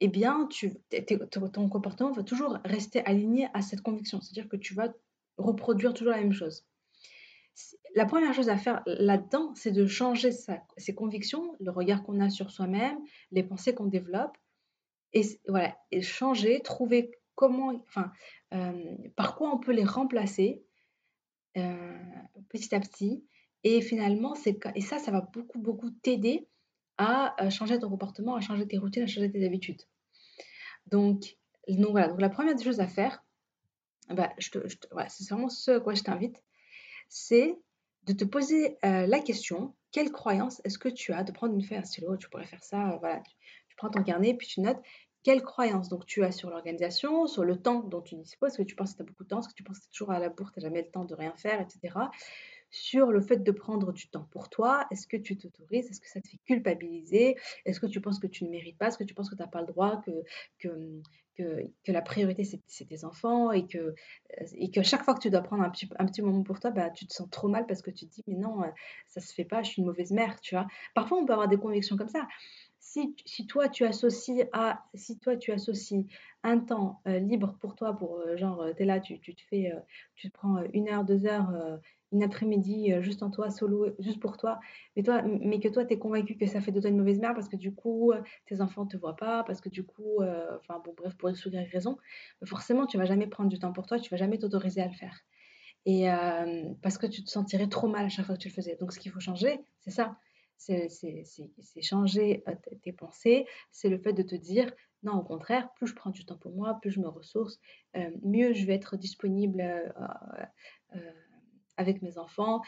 eh 0.00 0.08
bien, 0.08 0.48
tu, 0.50 0.74
ton 1.30 1.68
comportement 1.68 2.10
va 2.10 2.24
toujours 2.24 2.58
rester 2.64 3.04
aligné 3.06 3.48
à 3.54 3.62
cette 3.62 3.80
conviction. 3.80 4.20
C'est-à-dire 4.20 4.48
que 4.48 4.56
tu 4.56 4.74
vas 4.74 4.92
reproduire 5.38 5.94
toujours 5.94 6.12
la 6.12 6.18
même 6.18 6.32
chose. 6.32 6.66
La 7.94 8.06
première 8.06 8.34
chose 8.34 8.48
à 8.48 8.56
faire 8.56 8.82
là-dedans, 8.86 9.54
c'est 9.54 9.70
de 9.70 9.86
changer 9.86 10.30
ses 10.32 10.94
convictions, 10.96 11.54
le 11.60 11.70
regard 11.70 12.02
qu'on 12.02 12.18
a 12.20 12.28
sur 12.28 12.50
soi-même, 12.50 12.98
les 13.30 13.44
pensées 13.44 13.74
qu'on 13.74 13.86
développe, 13.86 14.36
et 15.12 15.22
voilà, 15.46 15.78
et 15.92 16.02
changer, 16.02 16.60
trouver 16.60 17.12
comment, 17.36 17.72
enfin, 17.86 18.10
par 19.14 19.36
quoi 19.36 19.54
on 19.54 19.58
peut 19.58 19.72
les 19.72 19.84
remplacer 19.84 20.65
euh, 21.56 21.98
petit 22.48 22.74
à 22.74 22.80
petit. 22.80 23.24
Et 23.64 23.80
finalement, 23.80 24.34
c'est 24.34 24.58
et 24.74 24.80
ça, 24.80 24.98
ça 24.98 25.10
va 25.10 25.20
beaucoup, 25.20 25.58
beaucoup 25.58 25.90
t'aider 25.90 26.46
à 26.98 27.34
euh, 27.44 27.50
changer 27.50 27.78
ton 27.78 27.90
comportement, 27.90 28.36
à 28.36 28.40
changer 28.40 28.66
tes 28.66 28.78
routines, 28.78 29.02
à 29.02 29.06
changer 29.06 29.30
tes 29.30 29.44
habitudes. 29.44 29.82
Donc, 30.86 31.36
donc 31.68 31.90
voilà, 31.90 32.08
donc 32.08 32.20
la 32.20 32.28
première 32.28 32.54
des 32.54 32.64
choses 32.64 32.80
à 32.80 32.86
faire, 32.86 33.24
bah, 34.08 34.32
je 34.38 34.50
te, 34.50 34.58
c'est 35.08 35.28
vraiment 35.28 35.48
ce 35.48 35.72
à 35.72 35.80
quoi 35.80 35.94
je 35.94 36.02
t'invite, 36.02 36.42
c'est 37.08 37.58
de 38.04 38.12
te 38.12 38.24
poser 38.24 38.76
euh, 38.84 39.06
la 39.06 39.18
question, 39.18 39.74
quelle 39.90 40.12
croyance 40.12 40.60
est-ce 40.64 40.78
que 40.78 40.88
tu 40.88 41.12
as 41.12 41.24
de 41.24 41.32
prendre 41.32 41.54
une 41.54 41.62
feuille, 41.62 41.78
un 41.78 41.84
stylo, 41.84 42.16
tu 42.16 42.28
pourrais 42.28 42.46
faire 42.46 42.62
ça, 42.62 42.96
voilà, 43.00 43.20
tu, 43.20 43.34
tu, 43.68 43.76
prends 43.76 43.90
ton 43.90 44.02
carnet, 44.04 44.34
puis 44.34 44.46
tu 44.46 44.60
notes, 44.60 44.80
quelle 45.26 45.42
croyance 45.42 45.88
donc 45.88 46.06
tu 46.06 46.22
as 46.22 46.30
sur 46.30 46.50
l'organisation, 46.50 47.26
sur 47.26 47.42
le 47.42 47.60
temps 47.60 47.80
dont 47.80 48.00
tu 48.00 48.14
disposes, 48.14 48.52
est-ce 48.52 48.58
que 48.58 48.62
tu 48.62 48.76
penses 48.76 48.92
que 48.92 48.98
tu 48.98 49.02
as 49.02 49.06
beaucoup 49.06 49.24
de 49.24 49.28
temps, 49.28 49.40
est-ce 49.40 49.48
que 49.48 49.54
tu 49.54 49.64
penses 49.64 49.80
que 49.80 49.82
tu 49.82 49.88
es 49.88 49.90
toujours 49.90 50.12
à 50.12 50.20
la 50.20 50.28
bourre, 50.28 50.52
tu 50.52 50.60
n'as 50.60 50.68
jamais 50.68 50.82
le 50.82 50.88
temps 50.88 51.04
de 51.04 51.16
rien 51.16 51.34
faire, 51.34 51.60
etc. 51.60 51.98
sur 52.70 53.10
le 53.10 53.20
fait 53.20 53.38
de 53.38 53.50
prendre 53.50 53.92
du 53.92 54.06
temps 54.08 54.28
pour 54.30 54.48
toi. 54.48 54.86
Est-ce 54.92 55.08
que 55.08 55.16
tu 55.16 55.36
t'autorises 55.36 55.90
Est-ce 55.90 56.00
que 56.00 56.08
ça 56.08 56.20
te 56.20 56.28
fait 56.28 56.38
culpabiliser 56.44 57.34
Est-ce 57.64 57.80
que 57.80 57.86
tu 57.86 58.00
penses 58.00 58.20
que 58.20 58.28
tu 58.28 58.44
ne 58.44 58.50
mérites 58.50 58.78
pas 58.78 58.86
Est-ce 58.86 58.98
que 58.98 59.02
tu 59.02 59.14
penses 59.14 59.28
que 59.28 59.34
tu 59.34 59.42
n'as 59.42 59.48
pas 59.48 59.62
le 59.62 59.66
droit 59.66 60.00
que, 60.06 60.12
que, 60.60 61.00
que, 61.36 61.92
la 61.92 62.02
priorité, 62.02 62.44
c'est 62.44 62.84
tes 62.84 63.04
enfants 63.04 63.50
et 63.50 63.66
que, 63.66 63.96
et 64.54 64.70
que 64.70 64.84
chaque 64.84 65.02
fois 65.02 65.14
que 65.14 65.20
tu 65.20 65.30
dois 65.30 65.42
prendre 65.42 65.64
un 65.64 65.70
petit, 65.70 65.88
un 65.98 66.06
petit 66.06 66.22
moment 66.22 66.44
pour 66.44 66.60
toi, 66.60 66.70
bah, 66.70 66.90
tu 66.90 67.04
te 67.04 67.12
sens 67.12 67.28
trop 67.30 67.48
mal 67.48 67.66
parce 67.66 67.82
que 67.82 67.90
tu 67.90 68.06
te 68.06 68.14
dis, 68.14 68.22
mais 68.28 68.36
non, 68.36 68.62
ça 69.06 69.20
se 69.20 69.34
fait 69.34 69.44
pas, 69.44 69.64
je 69.64 69.70
suis 69.70 69.82
une 69.82 69.88
mauvaise 69.88 70.12
mère, 70.12 70.40
tu 70.40 70.54
vois. 70.54 70.68
Parfois, 70.94 71.18
on 71.18 71.26
peut 71.26 71.32
avoir 71.32 71.48
des 71.48 71.58
convictions 71.58 71.96
comme 71.96 72.08
ça. 72.08 72.28
Si, 72.88 73.46
toi 73.46 73.68
tu 73.68 73.84
associes 73.84 74.44
si 74.94 75.18
toi 75.18 75.36
tu 75.36 75.52
associes 75.52 76.06
un 76.42 76.58
temps 76.60 77.02
libre 77.04 77.56
pour 77.60 77.74
toi 77.74 77.94
pour 77.94 78.22
genre 78.36 78.64
tu 78.76 78.82
es 78.82 78.86
là 78.86 79.00
tu, 79.00 79.18
tu 79.20 79.34
te 79.34 79.42
fais 79.42 79.72
tu 80.14 80.30
te 80.30 80.32
prends 80.32 80.62
une 80.72 80.88
heure 80.88 81.04
deux 81.04 81.26
heures 81.26 81.50
une 82.12 82.22
après-midi 82.22 82.92
juste 83.00 83.22
en 83.22 83.30
toi, 83.30 83.50
solo, 83.50 83.88
juste 83.98 84.20
pour 84.20 84.36
toi, 84.36 84.60
mais, 84.94 85.02
toi, 85.02 85.22
mais 85.22 85.58
que 85.58 85.68
toi, 85.68 85.84
tu 85.84 85.94
es 85.94 85.98
convaincu 85.98 86.36
que 86.36 86.46
ça 86.46 86.60
fait 86.60 86.70
de 86.70 86.80
toi 86.80 86.88
une 86.88 86.96
mauvaise 86.96 87.18
mère 87.18 87.34
parce 87.34 87.48
que 87.48 87.56
du 87.56 87.74
coup, 87.74 88.12
tes 88.46 88.60
enfants 88.60 88.86
te 88.86 88.96
voient 88.96 89.16
pas, 89.16 89.42
parce 89.42 89.60
que 89.60 89.68
du 89.68 89.84
coup, 89.84 90.22
enfin 90.22 90.80
bon, 90.84 90.94
bref, 90.96 91.16
pour 91.16 91.28
X 91.28 91.44
ou 91.46 91.50
raison, 91.72 91.98
forcément, 92.44 92.86
tu 92.86 92.96
vas 92.96 93.04
jamais 93.04 93.26
prendre 93.26 93.50
du 93.50 93.58
temps 93.58 93.72
pour 93.72 93.86
toi, 93.86 93.98
tu 93.98 94.08
vas 94.10 94.16
jamais 94.16 94.38
t'autoriser 94.38 94.80
à 94.80 94.86
le 94.86 94.94
faire. 94.94 95.18
Et 95.84 96.06
parce 96.82 96.96
que 96.96 97.06
tu 97.06 97.24
te 97.24 97.30
sentirais 97.30 97.68
trop 97.68 97.88
mal 97.88 98.06
à 98.06 98.08
chaque 98.08 98.26
fois 98.26 98.36
que 98.36 98.42
tu 98.42 98.48
le 98.48 98.54
faisais. 98.54 98.76
Donc, 98.76 98.92
ce 98.92 99.00
qu'il 99.00 99.10
faut 99.10 99.20
changer, 99.20 99.60
c'est 99.80 99.90
ça. 99.90 100.16
C'est 100.58 101.82
changer 101.82 102.44
tes 102.82 102.92
pensées, 102.92 103.46
c'est 103.70 103.88
le 103.88 103.98
fait 103.98 104.12
de 104.12 104.22
te 104.22 104.34
dire, 104.34 104.72
non, 105.02 105.14
au 105.18 105.22
contraire, 105.22 105.72
plus 105.74 105.86
je 105.86 105.94
prends 105.94 106.10
du 106.10 106.24
temps 106.24 106.38
pour 106.38 106.52
moi, 106.52 106.78
plus 106.80 106.90
je 106.90 107.00
me 107.00 107.08
ressource, 107.08 107.60
mieux 108.22 108.52
je 108.54 108.66
vais 108.66 108.74
être 108.74 108.96
disponible 108.96 109.62
avec 111.78 112.00
mes 112.00 112.16
enfants 112.16 112.62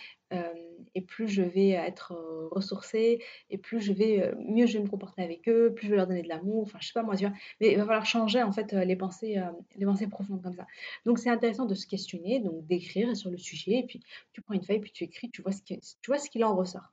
et 0.95 1.01
plus 1.01 1.29
je 1.29 1.41
vais 1.41 1.71
être 1.71 2.15
ressourcée 2.53 3.23
et 3.49 3.57
plus 3.57 3.81
je 3.81 3.95
vais 3.95 4.35
mieux 4.39 4.67
je 4.67 4.77
vais 4.77 4.85
me 4.85 4.89
comporter 4.89 5.23
avec 5.23 5.49
eux, 5.49 5.73
plus 5.75 5.87
je 5.87 5.91
vais 5.93 5.97
leur 5.97 6.07
donner 6.07 6.23
de 6.23 6.29
l'amour, 6.29 6.63
enfin 6.65 6.79
je 6.83 6.89
sais 6.89 6.93
pas 6.93 7.03
moi 7.03 7.17
tu 7.17 7.25
vois, 7.27 7.35
mais 7.61 7.73
il 7.73 7.79
va 7.79 7.87
falloir 7.87 8.05
changer 8.05 8.43
en 8.43 8.53
fait 8.53 8.73
les 8.73 8.97
pensées 8.97 9.43
les 9.77 9.87
pensées 9.87 10.09
profondes 10.09 10.43
comme 10.43 10.55
ça. 10.55 10.67
Donc 11.07 11.19
c'est 11.19 11.31
intéressant 11.31 11.65
de 11.65 11.75
se 11.75 11.87
questionner, 11.87 12.41
donc 12.41 12.67
d'écrire 12.67 13.17
sur 13.17 13.31
le 13.31 13.39
sujet 13.39 13.79
et 13.79 13.87
puis 13.87 14.01
tu 14.33 14.43
prends 14.43 14.55
une 14.55 14.63
feuille 14.63 14.81
puis 14.81 14.93
tu 14.93 15.05
écris, 15.05 15.31
tu 15.31 15.41
vois 15.41 15.53
ce 15.53 15.63
qui 15.63 15.81
tu 15.81 16.11
vois 16.11 16.19
ce 16.19 16.29
qu'il 16.29 16.45
en 16.45 16.55
ressort. 16.55 16.93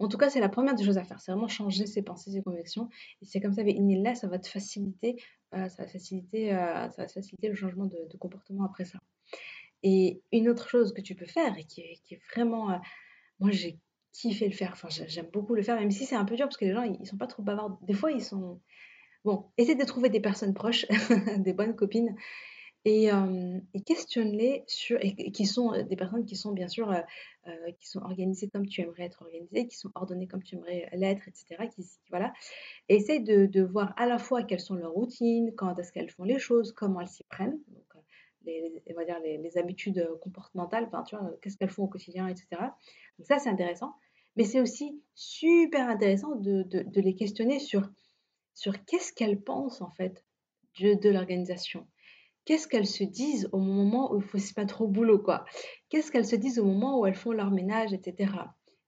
En 0.00 0.08
tout 0.08 0.18
cas, 0.18 0.30
c'est 0.30 0.40
la 0.40 0.48
première 0.48 0.74
des 0.74 0.84
choses 0.84 0.98
à 0.98 1.04
faire, 1.04 1.20
c'est 1.20 1.30
vraiment 1.30 1.48
changer 1.48 1.86
ses 1.86 2.02
pensées, 2.02 2.32
ses 2.32 2.42
convictions. 2.42 2.88
Et 3.22 3.26
c'est 3.26 3.40
comme 3.40 3.52
ça, 3.52 3.62
mais 3.62 3.76
là, 4.02 4.14
ça 4.14 4.26
va 4.26 4.38
te 4.38 4.48
faciliter, 4.48 5.16
ça 5.52 5.68
va 5.78 5.86
faciliter, 5.86 6.50
ça 6.50 6.94
va 6.96 7.08
faciliter 7.08 7.48
le 7.48 7.54
changement 7.54 7.84
de, 7.84 8.16
comportement 8.18 8.64
après 8.64 8.84
ça. 8.84 8.98
Et 9.82 10.22
une 10.32 10.48
autre 10.48 10.68
chose 10.68 10.92
que 10.92 11.00
tu 11.00 11.14
peux 11.14 11.26
faire 11.26 11.56
et 11.56 11.64
qui 11.64 11.80
est, 11.80 12.00
qui 12.04 12.14
est 12.14 12.20
vraiment. 12.34 12.70
Euh, 12.70 12.76
moi, 13.38 13.50
j'ai 13.50 13.78
kiffé 14.12 14.46
le 14.46 14.54
faire. 14.54 14.72
Enfin, 14.72 14.88
j'aime 14.90 15.28
beaucoup 15.32 15.54
le 15.54 15.62
faire, 15.62 15.78
même 15.78 15.90
si 15.90 16.04
c'est 16.04 16.16
un 16.16 16.24
peu 16.24 16.36
dur 16.36 16.46
parce 16.46 16.56
que 16.56 16.64
les 16.64 16.72
gens, 16.72 16.82
ils 16.82 17.06
sont 17.06 17.16
pas 17.16 17.26
trop 17.26 17.42
bavards. 17.42 17.78
Des 17.82 17.94
fois, 17.94 18.12
ils 18.12 18.22
sont. 18.22 18.60
Bon, 19.24 19.46
essaie 19.58 19.74
de 19.74 19.84
trouver 19.84 20.08
des 20.08 20.20
personnes 20.20 20.54
proches, 20.54 20.86
des 21.38 21.52
bonnes 21.52 21.76
copines, 21.76 22.14
et, 22.84 23.10
questionne-les 23.86 24.64
sur. 24.66 24.98
Qui 24.98 25.46
sont 25.46 25.82
des 25.82 25.96
personnes 25.96 26.24
qui 26.24 26.36
sont 26.36 26.52
bien 26.52 26.68
sûr. 26.68 26.94
qui 27.78 27.88
sont 27.88 28.00
organisées 28.00 28.48
comme 28.48 28.66
tu 28.66 28.80
aimerais 28.80 29.04
être 29.04 29.22
organisée, 29.22 29.66
qui 29.66 29.76
sont 29.76 29.90
ordonnées 29.94 30.26
comme 30.26 30.42
tu 30.42 30.56
aimerais 30.56 30.88
l'être, 30.92 31.28
etc. 31.28 31.68
Qui, 31.74 31.84
voilà. 32.10 32.32
Essaye 32.88 33.22
de, 33.22 33.46
de, 33.46 33.62
voir 33.62 33.92
à 33.96 34.06
la 34.06 34.18
fois 34.18 34.42
quelles 34.42 34.60
sont 34.60 34.74
leurs 34.74 34.92
routines, 34.92 35.52
quand 35.56 35.78
est-ce 35.78 35.92
qu'elles 35.92 36.10
font 36.10 36.24
les 36.24 36.38
choses, 36.38 36.72
comment 36.72 37.00
elles 37.00 37.08
s'y 37.08 37.24
prennent. 37.24 37.58
Donc, 37.68 37.90
les, 38.44 38.82
on 38.90 38.94
va 38.94 39.04
dire 39.04 39.20
les, 39.20 39.58
habitudes 39.58 40.08
comportementales, 40.20 40.88
tu 41.06 41.16
vois, 41.16 41.30
qu'est-ce 41.42 41.56
qu'elles 41.56 41.70
font 41.70 41.84
au 41.84 41.88
quotidien, 41.88 42.28
etc. 42.28 42.46
Donc 43.18 43.26
ça, 43.26 43.38
c'est 43.38 43.50
intéressant. 43.50 43.94
Mais 44.36 44.44
c'est 44.44 44.60
aussi 44.60 45.02
super 45.14 45.88
intéressant 45.88 46.36
de, 46.36 46.62
de, 46.62 47.00
les 47.00 47.14
questionner 47.14 47.58
sur, 47.58 47.90
sur 48.54 48.84
qu'est-ce 48.84 49.12
qu'elles 49.12 49.40
pensent, 49.40 49.82
en 49.82 49.90
fait, 49.90 50.24
de, 50.80 50.94
de 50.94 51.10
l'organisation. 51.10 51.86
Qu'est-ce 52.50 52.66
qu'elles 52.66 52.88
se 52.88 53.04
disent 53.04 53.48
au 53.52 53.60
moment 53.60 54.12
où 54.12 54.16
il 54.16 54.24
faut 54.24 54.38
se 54.38 54.58
mettre 54.58 54.80
au 54.82 54.88
boulot, 54.88 55.20
quoi. 55.20 55.44
Qu'est-ce 55.88 56.10
qu'elles 56.10 56.26
se 56.26 56.34
disent 56.34 56.58
au 56.58 56.64
moment 56.64 56.98
où 56.98 57.06
elles 57.06 57.14
font 57.14 57.30
leur 57.30 57.52
ménage, 57.52 57.92
etc 57.92 58.26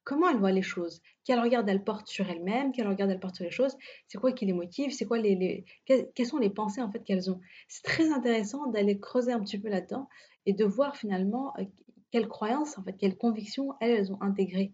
comment 0.02 0.28
elle 0.28 0.38
voit 0.38 0.50
les 0.50 0.62
choses, 0.62 1.00
quel 1.22 1.38
regard 1.38 1.62
elle 1.68 1.84
porte 1.84 2.08
sur 2.08 2.28
elle-même, 2.28 2.72
quel 2.72 2.88
regard 2.88 3.08
elle 3.08 3.20
porte 3.20 3.36
sur 3.36 3.44
les 3.44 3.52
choses, 3.52 3.76
c'est 4.08 4.18
quoi 4.18 4.32
qui 4.32 4.46
les 4.46 4.52
motive, 4.52 4.90
c'est 4.90 5.04
quoi 5.04 5.18
les, 5.18 5.64
quelles 5.86 6.26
sont 6.26 6.38
les 6.38 6.50
pensées 6.50 6.82
en 6.82 6.90
fait 6.90 7.04
qu'elles 7.04 7.30
ont? 7.30 7.38
C'est 7.68 7.84
très 7.84 8.10
intéressant 8.10 8.66
d'aller 8.66 8.98
creuser 8.98 9.30
un 9.30 9.38
petit 9.38 9.60
peu 9.60 9.68
là-dedans 9.68 10.08
et 10.44 10.54
de 10.54 10.64
voir 10.64 10.96
finalement 10.96 11.52
euh, 11.60 11.64
quelles 12.10 12.26
croyances, 12.26 12.76
en 12.78 12.82
fait, 12.82 12.94
quelles 12.94 13.16
convictions 13.16 13.74
elles, 13.80 13.92
elles 13.92 14.12
ont 14.12 14.20
intégrées 14.22 14.72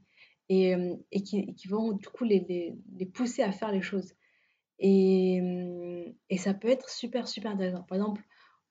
et, 0.49 0.75
euh, 0.75 0.97
et, 1.13 1.23
qui, 1.23 1.55
qui, 1.57 1.69
vont 1.69 1.93
du 1.93 2.09
coup 2.09 2.25
les, 2.25 2.75
les, 2.97 3.07
pousser 3.07 3.43
à 3.43 3.53
faire 3.53 3.71
les 3.71 3.83
choses. 3.83 4.15
Et, 4.79 5.43
euh, 5.43 6.11
et 6.31 6.39
ça 6.39 6.55
peut 6.55 6.69
être 6.69 6.89
super, 6.89 7.29
super 7.29 7.51
intéressant. 7.51 7.83
Par 7.83 7.99
exemple, 7.99 8.23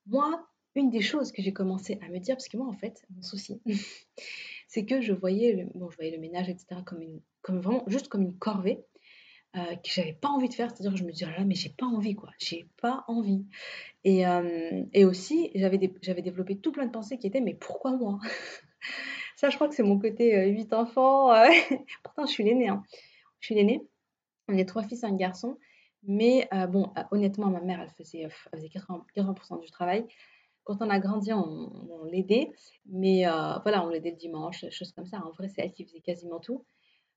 moi, 0.08 0.46
une 0.74 0.90
des 0.90 1.00
choses 1.00 1.32
que 1.32 1.42
j'ai 1.42 1.52
commencé 1.52 1.98
à 2.02 2.08
me 2.08 2.18
dire, 2.18 2.36
parce 2.36 2.48
que 2.48 2.56
moi, 2.56 2.66
en 2.66 2.72
fait, 2.72 3.04
mon 3.10 3.22
souci, 3.22 3.60
c'est 4.68 4.84
que 4.84 5.00
je 5.00 5.12
voyais, 5.12 5.52
le, 5.52 5.64
bon, 5.74 5.90
je 5.90 5.96
voyais 5.96 6.10
le 6.10 6.18
ménage, 6.18 6.48
etc., 6.48 6.80
comme, 6.84 7.60
vraiment 7.60 7.84
juste 7.86 8.08
comme 8.08 8.22
une 8.22 8.38
corvée 8.38 8.84
euh, 9.56 9.74
que 9.76 9.88
j'avais 9.88 10.12
pas 10.12 10.28
envie 10.28 10.48
de 10.48 10.54
faire. 10.54 10.70
C'est-à-dire 10.70 10.92
que 10.92 10.98
je 10.98 11.04
me 11.04 11.12
disais, 11.12 11.26
oh 11.26 11.38
là, 11.38 11.44
mais 11.44 11.54
j'ai 11.54 11.70
pas 11.70 11.86
envie, 11.86 12.14
quoi. 12.14 12.30
J'ai 12.38 12.68
pas 12.80 13.04
envie. 13.08 13.46
Et, 14.04 14.26
euh, 14.26 14.84
aussi, 15.06 15.50
j'avais, 15.54 15.78
développé 15.78 16.58
tout 16.58 16.72
plein 16.72 16.86
de 16.86 16.92
pensées 16.92 17.18
qui 17.18 17.26
étaient, 17.26 17.40
mais 17.40 17.54
pourquoi 17.54 17.96
moi? 17.96 18.18
Ça, 19.36 19.50
je 19.50 19.54
crois 19.54 19.68
que 19.68 19.74
c'est 19.74 19.84
mon 19.84 20.00
côté 20.00 20.36
euh, 20.36 20.48
8 20.48 20.72
enfants. 20.72 21.32
Euh, 21.32 21.46
pourtant, 22.02 22.26
je 22.26 22.32
suis 22.32 22.44
l'aînée. 22.44 22.68
Hein. 22.68 22.82
Je 23.40 23.46
suis 23.46 23.54
l'aînée. 23.54 23.86
On 24.48 24.56
est 24.56 24.64
trois 24.64 24.82
fils 24.82 25.04
un 25.04 25.14
garçon. 25.14 25.58
Mais 26.04 26.48
euh, 26.52 26.66
bon, 26.66 26.92
honnêtement, 27.10 27.48
ma 27.48 27.60
mère, 27.60 27.80
elle 27.80 27.90
faisait, 27.90 28.20
elle 28.20 28.30
faisait 28.30 28.68
80%, 28.68 29.04
80 29.14 29.58
du 29.60 29.70
travail 29.70 30.06
quand 30.68 30.82
on 30.82 30.90
a 30.90 30.98
grandi, 30.98 31.32
on, 31.32 32.04
l'aidait, 32.04 32.52
mais 32.84 33.26
euh, 33.26 33.54
voilà, 33.62 33.86
on 33.86 33.88
l'aidait 33.88 34.10
le 34.10 34.16
dimanche, 34.16 34.60
des 34.60 34.70
choses 34.70 34.92
comme 34.92 35.06
ça. 35.06 35.16
En 35.24 35.30
vrai, 35.30 35.48
c'est 35.48 35.62
elle 35.62 35.72
qui 35.72 35.82
faisait 35.84 36.00
quasiment 36.00 36.40
tout, 36.40 36.62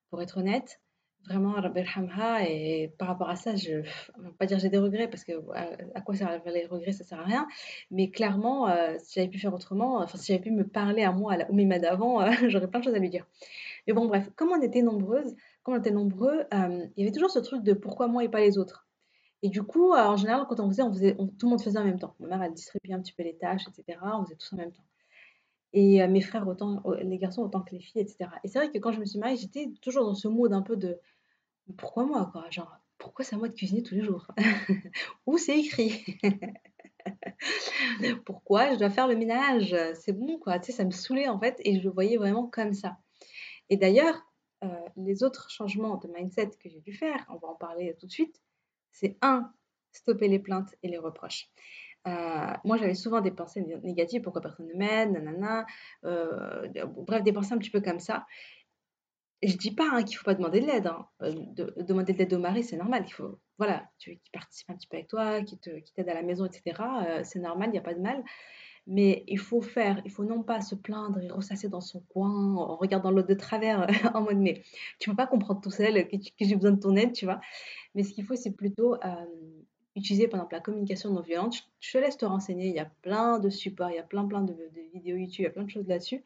pour 0.10 0.22
être 0.22 0.38
honnête. 0.38 0.80
Vraiment, 1.26 1.56
Hamha, 1.56 2.48
et 2.48 2.94
par 2.98 3.10
rapport 3.10 3.30
à 3.30 3.36
ça, 3.36 3.58
je 3.58 3.74
ne 3.74 3.82
vais 3.82 4.32
pas 4.40 4.46
dire 4.46 4.58
j'ai 4.58 4.70
des 4.70 4.78
regrets, 4.78 5.10
parce 5.10 5.26
que 5.26 5.34
à, 5.54 6.00
quoi 6.00 6.16
servent 6.16 6.42
les 6.46 6.66
regrets, 6.66 6.94
ça 6.94 7.04
sert 7.04 7.20
à 7.20 7.26
rien. 7.26 7.46
Mais 7.92 8.10
clairement, 8.10 8.70
euh, 8.70 8.96
si 9.00 9.16
j'avais 9.16 9.28
pu 9.28 9.38
faire 9.38 9.54
autrement, 9.54 9.98
enfin, 9.98 10.18
si 10.18 10.32
j'avais 10.32 10.42
pu 10.42 10.52
me 10.52 10.66
parler 10.66 11.04
à 11.04 11.12
moi, 11.12 11.34
à 11.34 11.38
la 11.38 11.52
Oumima 11.52 11.78
d'avant, 11.78 12.22
euh, 12.22 12.32
j'aurais 12.48 12.70
plein 12.70 12.80
de 12.80 12.86
choses 12.86 12.96
à 12.96 13.00
lui 13.00 13.10
dire. 13.10 13.28
Mais 13.86 13.92
bon, 13.92 14.08
bref, 14.08 14.30
comme 14.38 14.50
on 14.52 14.62
était 14.62 14.82
nombreuses, 14.82 15.36
comme 15.64 15.76
on 15.76 15.80
était 15.80 15.92
nombreux, 15.92 16.46
il 16.52 16.92
y 16.98 17.04
avait 17.04 17.12
toujours 17.12 17.32
ce 17.32 17.40
truc 17.40 17.64
de 17.64 17.74
pourquoi 17.74 18.08
moi 18.08 18.24
et 18.24 18.30
pas 18.30 18.40
les 18.40 18.58
autres. 18.58 18.88
Et 19.44 19.50
du 19.50 19.64
coup, 19.64 19.94
euh, 19.94 19.98
en 19.98 20.18
général, 20.18 20.46
quand 20.48 20.60
on 20.60 20.70
faisait, 20.70 20.84
on 20.84 20.94
faisait 20.94 21.16
tout 21.16 21.46
le 21.46 21.50
monde 21.50 21.62
faisait 21.62 21.80
en 21.80 21.84
même 21.84 22.00
temps. 22.00 22.16
Ma 22.20 22.28
mère, 22.28 22.44
elle 22.44 22.54
distribuait 22.54 22.94
un 22.94 23.02
petit 23.02 23.14
peu 23.14 23.24
les 23.24 23.36
tâches, 23.36 23.64
etc. 23.68 24.00
On 24.04 24.24
faisait 24.24 24.36
tous 24.36 24.54
en 24.54 24.58
même 24.58 24.72
temps. 24.72 24.86
Et 25.74 26.02
euh, 26.02 26.08
mes 26.08 26.22
frères, 26.22 26.48
autant, 26.48 26.84
les 27.02 27.18
garçons 27.18 27.42
autant 27.42 27.62
que 27.62 27.74
les 27.74 27.80
filles, 27.80 28.02
etc. 28.02 28.30
Et 28.44 28.48
c'est 28.48 28.60
vrai 28.60 28.72
que 28.72 28.78
quand 28.78 28.92
je 28.92 29.00
me 29.00 29.06
suis 29.06 29.20
mariée, 29.20 29.38
j'étais 29.38 29.72
toujours 29.82 30.06
dans 30.06 30.14
ce 30.14 30.28
mode 30.28 30.54
un 30.54 30.62
peu 30.62 30.76
de 30.76 31.00
pourquoi 31.78 32.06
moi, 32.06 32.30
quoi? 32.32 32.46
Genre, 32.52 32.78
pourquoi 32.98 33.26
c'est 33.26 33.36
à 33.36 33.40
moi 33.40 33.48
de 33.48 33.54
cuisiner 33.54 33.82
tous 33.82 33.96
les 33.96 34.04
jours? 34.04 34.28
Où 35.26 35.38
c'est 35.38 35.58
écrit 35.58 36.06
Pourquoi 38.26 38.74
je 38.74 38.78
dois 38.78 38.90
faire 38.90 39.08
le 39.08 39.16
ménage? 39.16 39.76
C'est 39.96 40.14
bon, 40.14 40.38
quoi. 40.38 40.60
Tu 40.60 40.68
sais, 40.68 40.78
ça 40.78 40.86
me 40.86 40.92
saoulait 40.92 41.28
en 41.28 41.40
fait 41.40 41.56
et 41.64 41.80
je 41.80 41.84
le 41.84 41.90
voyais 41.90 42.18
vraiment 42.18 42.48
comme 42.48 42.74
ça. 42.74 42.98
Et 43.70 43.78
d'ailleurs, 43.78 44.22
euh, 44.64 44.68
les 44.96 45.24
autres 45.24 45.50
changements 45.50 45.98
de 45.98 46.08
mindset 46.08 46.52
que 46.60 46.70
j'ai 46.70 46.82
dû 46.82 46.94
faire, 46.94 47.26
on 47.30 47.38
va 47.38 47.48
en 47.48 47.56
parler 47.56 47.96
tout 48.00 48.06
de 48.06 48.12
suite, 48.12 48.42
c'est 48.92 49.18
un, 49.22 49.52
stopper 49.92 50.28
les 50.28 50.40
plaintes 50.40 50.76
et 50.84 50.88
les 50.88 50.98
reproches. 50.98 51.50
Euh, 52.08 52.54
moi, 52.64 52.78
j'avais 52.78 52.96
souvent 52.96 53.22
des 53.22 53.32
pensées 53.32 53.62
négatives, 53.84 54.22
pourquoi 54.22 54.42
personne 54.42 54.68
ne 54.68 54.74
m'aide, 54.76 55.12
nanana, 55.12 55.66
euh, 56.06 56.68
bref, 56.88 57.24
des 57.24 57.34
pensées 57.34 57.54
un 57.54 57.58
petit 57.58 57.70
peu 57.70 57.82
comme 57.82 58.00
ça. 58.00 58.26
Je 59.44 59.58
dis 59.58 59.74
pas 59.74 59.90
hein, 59.92 60.04
qu'il 60.04 60.18
faut 60.18 60.24
pas 60.24 60.36
demander 60.36 60.62
de 60.62 60.68
l'aide. 60.68 60.86
Hein. 60.86 61.08
De, 61.20 61.74
demander 61.82 62.14
de 62.14 62.20
l'aide 62.20 62.34
au 62.34 62.40
mari, 62.40 62.64
c'est 62.64 62.78
normal. 62.78 63.04
Il 63.08 63.12
faut, 63.12 63.40
voilà, 63.58 63.90
tu 63.98 64.18
qui 64.18 64.30
participe 64.32 64.70
un 64.70 64.76
petit 64.76 64.88
peu 64.88 64.98
avec 64.98 65.08
toi, 65.08 65.42
qui 65.42 65.60
t'aide 65.60 66.10
à 66.10 66.14
la 66.14 66.22
maison, 66.22 66.46
etc. 66.46 66.80
c'est 67.24 67.40
normal, 67.40 67.70
il 67.70 67.72
n'y 67.72 67.80
a 67.80 67.82
pas 67.82 67.96
de 67.96 68.02
mal. 68.02 68.24
Mais 68.88 69.24
il 69.28 69.38
faut 69.40 69.62
faire, 69.62 70.02
il 70.06 70.12
faut 70.12 70.24
non 70.24 70.44
pas 70.44 70.62
se 70.62 70.76
plaindre 70.76 71.20
et 71.20 71.30
ressasser 71.30 71.70
dans 71.70 71.82
son 71.82 72.02
coin 72.10 72.56
en 72.56 72.76
regardant 72.76 73.12
l'autre 73.12 73.28
de 73.28 73.36
travers 73.36 73.88
en 74.16 74.22
mode 74.22 74.38
mais 74.38 74.64
tu 75.00 75.10
peux 75.10 75.16
pas 75.16 75.28
comprendre 75.28 75.62
tout 75.62 75.72
seul 75.72 76.08
que, 76.08 76.18
j'ai 76.40 76.56
besoin 76.56 76.72
de 76.72 76.80
ton 76.80 76.96
aide, 76.96 77.14
tu 77.14 77.26
vois. 77.26 77.40
Mais 77.96 78.04
ce 78.04 78.14
qu'il 78.14 78.26
faut, 78.26 78.36
c'est 78.36 78.52
plutôt 78.52 78.96
utiliser, 79.96 80.28
par 80.28 80.40
exemple, 80.40 80.56
la 80.56 80.62
communication 80.62 81.12
non 81.12 81.22
violente. 81.22 81.56
Je, 81.80 81.92
te 81.92 81.98
laisse 81.98 82.18
te 82.18 82.26
renseigner. 82.26 82.68
Il 82.68 82.76
y 82.76 82.80
a 82.80 82.90
plein 83.02 83.40
de 83.40 83.50
supports, 83.50 83.90
il 83.92 83.96
y 83.96 84.00
a 84.00 84.04
plein, 84.04 84.26
plein 84.26 84.42
de, 84.42 84.56
vidéos 84.94 85.18
YouTube, 85.18 85.40
il 85.40 85.44
y 85.44 85.48
a 85.48 85.52
plein 85.52 85.64
de 85.64 85.70
choses 85.70 85.88
là-dessus. 85.88 86.24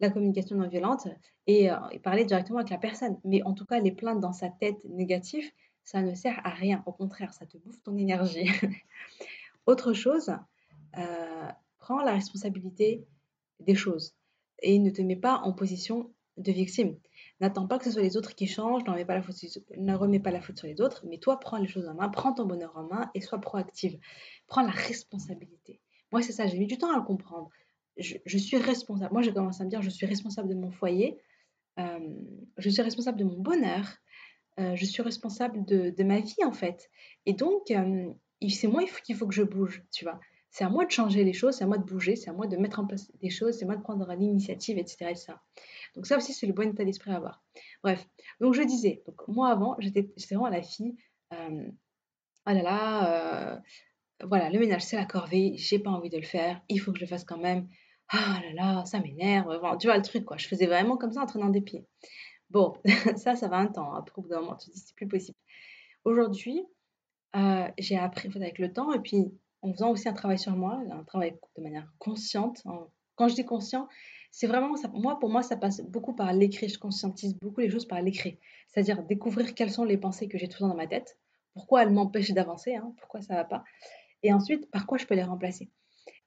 La 0.00 0.10
communication 0.10 0.56
non 0.56 0.68
violente 0.68 1.08
et, 1.46 1.70
parler 2.02 2.24
directement 2.24 2.58
avec 2.58 2.70
la 2.70 2.78
personne. 2.78 3.18
Mais 3.24 3.42
en 3.42 3.54
tout 3.54 3.64
cas, 3.64 3.80
les 3.80 3.92
plaintes 3.92 4.20
dans 4.20 4.32
sa 4.32 4.48
tête 4.48 4.78
négatives, 4.84 5.50
ça 5.84 6.02
ne 6.02 6.14
sert 6.14 6.40
à 6.44 6.50
rien. 6.50 6.82
Au 6.86 6.92
contraire, 6.92 7.32
ça 7.32 7.46
te 7.46 7.56
bouffe 7.56 7.82
ton 7.82 7.96
énergie. 7.96 8.48
Autre 9.66 9.92
chose, 9.92 10.30
prends 11.88 12.02
la 12.02 12.12
responsabilité 12.12 13.06
des 13.60 13.74
choses. 13.74 14.14
et 14.60 14.78
ne 14.78 14.90
te 14.90 15.00
mets 15.00 15.16
pas 15.16 15.36
en 15.44 15.52
position 15.52 16.12
de 16.36 16.52
victime. 16.52 16.98
N'attends 17.40 17.66
pas 17.66 17.78
que 17.78 17.84
ce 17.84 17.92
soit 17.92 18.02
les 18.02 18.16
autres 18.16 18.34
qui 18.34 18.46
changent, 18.46 18.82
ne 18.84 18.90
remets 18.90 19.06
pas 19.06 19.14
la 20.32 20.42
faute, 20.42 20.58
sur 20.58 20.66
les 20.66 20.80
autres, 20.82 21.06
mais 21.08 21.18
toi, 21.18 21.40
prends 21.40 21.56
les 21.56 21.68
choses 21.68 21.88
en 21.88 21.94
main, 21.94 22.08
prends 22.10 22.34
ton 22.34 22.44
bonheur 22.44 22.76
en 22.76 22.82
main 22.82 23.10
et 23.14 23.20
sois 23.22 23.40
proactive. 23.40 23.98
Prends 24.48 24.62
la 24.62 24.70
responsabilité. 24.70 25.80
Moi, 26.12 26.20
c'est 26.20 26.32
ça, 26.32 26.46
j'ai 26.46 26.58
mis 26.58 26.66
du 26.66 26.76
temps 26.76 26.92
à 26.92 26.96
le 26.96 27.04
comprendre. 27.04 27.48
Je, 27.96 28.38
suis 28.38 28.58
responsable. 28.58 29.12
Moi, 29.12 29.22
j'ai 29.22 29.32
commencé 29.32 29.62
à 29.62 29.64
me 29.64 29.70
dire, 29.70 29.80
je 29.80 29.90
suis 29.90 30.06
responsable 30.06 30.48
de 30.48 30.54
mon 30.56 30.70
foyer, 30.70 31.18
euh, 31.78 32.00
je 32.58 32.68
suis 32.68 32.82
responsable 32.82 33.18
de 33.18 33.24
mon 33.24 33.38
bonheur, 33.38 33.86
euh, 34.60 34.76
je 34.76 34.84
suis 34.84 35.02
responsable 35.02 35.64
de, 35.64 36.02
ma 36.02 36.20
vie, 36.20 36.44
en 36.44 36.52
fait. 36.52 36.90
Et 37.24 37.32
donc, 37.32 37.70
euh, 37.70 38.12
c'est 38.50 38.68
moi 38.68 38.82
qu'il 39.04 39.16
faut 39.16 39.26
que 39.26 39.34
je 39.34 39.42
bouge, 39.42 39.82
tu 39.90 40.04
vois. 40.04 40.20
C'est 40.58 40.64
à 40.64 40.70
moi 40.70 40.84
de 40.84 40.90
changer 40.90 41.22
les 41.22 41.34
choses, 41.34 41.54
c'est 41.54 41.62
à 41.62 41.68
moi 41.68 41.78
de 41.78 41.84
bouger, 41.84 42.16
c'est 42.16 42.30
à 42.30 42.32
moi 42.32 42.48
de 42.48 42.56
mettre 42.56 42.80
en 42.80 42.84
place 42.84 43.12
des 43.20 43.30
choses, 43.30 43.56
c'est 43.56 43.62
à 43.62 43.66
moi 43.66 43.76
de 43.76 43.80
prendre 43.80 44.12
l'initiative, 44.12 44.76
etc.. 44.76 45.14
Donc 45.94 46.04
ça 46.04 46.16
aussi, 46.16 46.32
c'est 46.32 46.48
le 46.48 46.52
bon 46.52 46.68
état 46.68 46.84
d'esprit 46.84 47.12
à 47.12 47.16
avoir. 47.18 47.44
Bref, 47.84 48.04
donc 48.40 48.54
je 48.54 48.62
disais, 48.62 49.04
moi 49.28 49.50
avant, 49.50 49.76
j'étais 49.78 50.10
vraiment 50.28 50.48
la 50.48 50.60
fille, 50.60 50.96
euh, 51.32 51.70
ah 52.44 52.54
là 52.54 52.62
là, 52.62 53.54
euh, 53.54 53.58
voilà, 54.24 54.50
le 54.50 54.58
ménage 54.58 54.82
c'est 54.82 54.96
la 54.96 55.04
corvée, 55.04 55.52
j'ai 55.56 55.78
pas 55.78 55.90
envie 55.90 56.10
de 56.10 56.16
le 56.16 56.24
faire, 56.24 56.60
il 56.68 56.80
faut 56.80 56.90
que 56.90 56.98
je 56.98 57.04
le 57.04 57.08
fasse 57.08 57.22
quand 57.22 57.38
même. 57.38 57.68
Ah 58.08 58.40
là 58.42 58.52
là, 58.52 58.84
ça 58.84 58.98
m'énerve. 58.98 59.60
tu 59.78 59.86
vois 59.86 59.96
le 59.96 60.02
truc 60.02 60.24
quoi, 60.24 60.38
je 60.38 60.48
faisais 60.48 60.66
vraiment 60.66 60.96
comme 60.96 61.12
ça 61.12 61.22
en 61.22 61.26
traînant 61.26 61.50
des 61.50 61.60
pieds. 61.60 61.86
Bon, 62.50 62.74
ça, 63.16 63.36
ça 63.36 63.46
va 63.46 63.58
un 63.58 63.68
temps. 63.68 63.94
Après, 63.94 64.18
au 64.18 64.22
bout 64.22 64.28
d'un 64.28 64.40
moment, 64.40 64.56
tu 64.56 64.70
te 64.70 64.74
dis 64.74 64.80
c'est 64.80 64.96
plus 64.96 65.06
possible. 65.06 65.38
Aujourd'hui, 66.04 66.64
euh, 67.36 67.68
j'ai 67.78 67.96
appris 67.96 68.28
avec 68.34 68.58
le 68.58 68.72
temps 68.72 68.92
et 68.92 68.98
puis 68.98 69.30
en 69.62 69.72
faisant 69.72 69.90
aussi 69.90 70.08
un 70.08 70.12
travail 70.12 70.38
sur 70.38 70.56
moi, 70.56 70.80
un 70.90 71.04
travail 71.04 71.36
de 71.56 71.62
manière 71.62 71.92
consciente. 71.98 72.62
Quand 73.16 73.28
je 73.28 73.34
dis 73.34 73.44
conscient, 73.44 73.88
c'est 74.30 74.46
vraiment, 74.46 74.74
moi, 74.92 75.18
pour 75.18 75.30
moi, 75.30 75.42
ça 75.42 75.56
passe 75.56 75.80
beaucoup 75.80 76.14
par 76.14 76.32
l'écrit. 76.32 76.68
Je 76.68 76.78
conscientise 76.78 77.34
beaucoup 77.34 77.60
les 77.60 77.70
choses 77.70 77.86
par 77.86 78.00
l'écrit. 78.02 78.38
C'est-à-dire 78.68 79.02
découvrir 79.02 79.54
quelles 79.54 79.70
sont 79.70 79.84
les 79.84 79.98
pensées 79.98 80.28
que 80.28 80.38
j'ai 80.38 80.48
temps 80.48 80.68
dans 80.68 80.76
ma 80.76 80.86
tête, 80.86 81.18
pourquoi 81.54 81.82
elles 81.82 81.90
m'empêchent 81.90 82.32
d'avancer, 82.32 82.76
hein, 82.76 82.92
pourquoi 82.98 83.20
ça 83.22 83.34
va 83.34 83.44
pas, 83.44 83.64
et 84.22 84.32
ensuite, 84.32 84.70
par 84.70 84.86
quoi 84.86 84.98
je 84.98 85.06
peux 85.06 85.14
les 85.14 85.22
remplacer. 85.22 85.70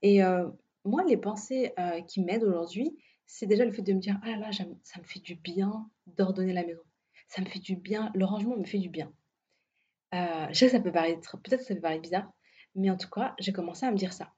Et 0.02 0.24
euh, 0.24 0.50
moi, 0.86 1.04
les 1.04 1.17
pensées 1.17 1.74
euh, 1.80 2.02
qui 2.02 2.22
m'aident 2.22 2.44
aujourd'hui, 2.44 2.98
c'est 3.26 3.46
déjà 3.46 3.65
le 3.65 3.72
fait 3.72 3.82
de 3.82 3.94
me 3.94 4.00
dire, 4.00 4.20
ah 4.24 4.30
là 4.32 4.38
là, 4.38 4.52
ça 4.52 5.00
me 5.00 5.06
fait 5.06 5.20
du 5.20 5.36
bien 5.36 5.89
d'ordonner 6.08 6.54
la 6.54 6.65
maison. 6.65 6.82
Ça 7.28 7.41
me 7.41 7.46
fait 7.46 7.60
du 7.60 7.76
bien, 7.76 8.12
le 8.13 8.26
rangement 8.26 8.58
me 8.58 8.65
fait 8.65 8.78
du 8.80 8.89
bien. 8.89 9.12
Euh, 10.13 10.48
je 10.50 10.54
sais 10.54 10.65
que 10.65 10.72
ça 10.72 10.82
peut 10.82 10.91
paraître, 10.91 11.38
peut-être 11.38 11.62
ça 11.62 11.74
peut 11.74 11.82
paraître 11.82 12.02
bizarre, 12.02 12.32
mais 12.75 12.89
en 12.89 12.97
tout 12.97 13.10
cas, 13.10 13.36
j'ai 13.39 13.53
commencé 13.53 13.86
à 13.86 13.91
me 13.91 13.97
dire 13.97 14.13
ça. 14.13 14.31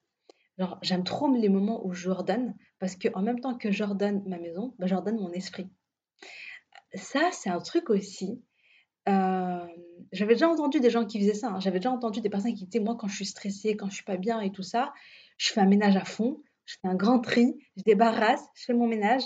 Genre, 0.58 0.78
j'aime 0.82 1.04
trop 1.04 1.34
les 1.34 1.50
moments 1.50 1.86
où 1.86 1.93
j'ordonne 1.93 2.56
parce 2.80 2.96
qu'en 2.96 3.22
même 3.22 3.39
temps 3.39 3.58
que 3.58 3.72
j'ordonne 3.72 4.24
ma 4.28 4.38
maison, 4.38 4.76
bah, 4.78 4.88
j'ordonne 4.88 5.17
mon 5.17 5.32
esprit. 5.32 5.69
Ça, 6.93 7.30
c'est 7.32 7.50
un 7.50 7.60
truc 7.60 7.89
aussi. 7.89 8.43
Euh, 9.10 9.65
j'avais 10.12 10.36
déjà 10.36 10.48
entendu 10.48 10.80
des 10.80 10.89
gens 10.89 11.06
qui 11.06 11.19
faisaient 11.19 11.34
ça. 11.34 11.48
Hein. 11.48 11.60
J'avais 11.60 11.80
déjà 11.80 11.91
entendu 11.91 12.22
des 12.22 12.30
personnes 12.30 12.54
qui 12.54 12.65
disaient 12.65 12.84
Moi, 12.84 12.96
quand 13.00 13.08
je 13.08 13.15
suis 13.15 13.26
stressée, 13.26 13.76
quand 13.76 13.89
je 13.89 13.96
suis 13.96 14.04
pas 14.04 14.17
bien 14.17 14.41
et 14.41 14.52
tout 14.52 14.63
ça, 14.63 14.93
je 15.38 15.52
fais 15.52 15.60
un 15.60 15.65
ménage 15.65 15.98
à 15.98 16.06
fond, 16.06 16.41
je 16.65 16.76
fais 16.82 16.88
un 16.88 16.96
grand 16.96 17.19
tri, 17.19 17.56
je 17.78 17.84
débarrasse, 17.84 18.43
je 18.56 18.65
fais 18.65 18.74
mon 18.74 18.88
ménage 18.88 19.24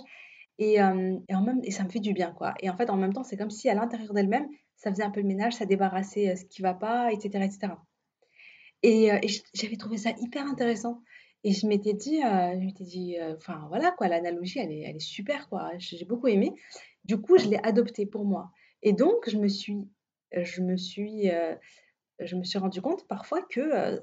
et, 0.59 0.81
euh, 0.81 1.17
et, 1.27 1.35
en 1.35 1.41
même, 1.41 1.59
et 1.63 1.71
ça 1.71 1.83
me 1.83 1.89
fait 1.89 1.99
du 1.99 2.13
bien. 2.13 2.31
quoi. 2.31 2.53
Et 2.61 2.69
en 2.69 2.77
fait, 2.77 2.89
en 2.89 2.95
même 2.97 3.13
temps, 3.13 3.23
c'est 3.23 3.37
comme 3.37 3.51
si 3.51 3.69
à 3.69 3.75
l'intérieur 3.75 4.13
d'elle-même, 4.13 4.47
ça 4.75 4.91
faisait 4.91 5.03
un 5.03 5.11
peu 5.11 5.21
le 5.21 5.27
ménage, 5.27 5.53
ça 5.53 5.65
débarrassait 5.65 6.29
euh, 6.29 6.35
ce 6.35 6.45
qui 6.45 6.61
va 6.61 6.73
pas, 6.73 7.11
etc. 7.11 7.43
etc. 7.43 7.73
Et, 8.83 9.07
et 9.07 9.27
j'avais 9.53 9.77
trouvé 9.77 9.97
ça 9.97 10.11
hyper 10.19 10.45
intéressant. 10.45 11.01
Et 11.43 11.53
je 11.53 11.67
m'étais 11.67 11.93
dit, 11.93 12.21
euh, 12.23 12.59
je 12.59 12.65
m'étais 12.65 12.83
dit, 12.83 13.17
euh, 13.19 13.35
enfin 13.37 13.65
voilà 13.69 13.91
quoi, 13.91 14.07
l'analogie 14.07 14.59
elle 14.59 14.71
est, 14.71 14.81
elle 14.81 14.95
est 14.95 14.99
super 14.99 15.47
quoi. 15.49 15.71
J'ai 15.77 16.03
beaucoup 16.05 16.27
aimé. 16.27 16.53
Du 17.05 17.21
coup, 17.21 17.37
je 17.37 17.47
l'ai 17.47 17.59
adopté 17.63 18.05
pour 18.05 18.25
moi. 18.25 18.51
Et 18.83 18.93
donc, 18.93 19.29
je 19.29 19.37
me 19.37 19.47
suis, 19.47 19.87
je 20.33 20.61
me 20.61 20.75
suis, 20.75 21.29
euh, 21.31 21.55
je 22.19 22.35
me 22.35 22.43
suis 22.43 22.59
rendu 22.59 22.81
compte 22.81 23.07
parfois 23.07 23.41
que, 23.43 24.01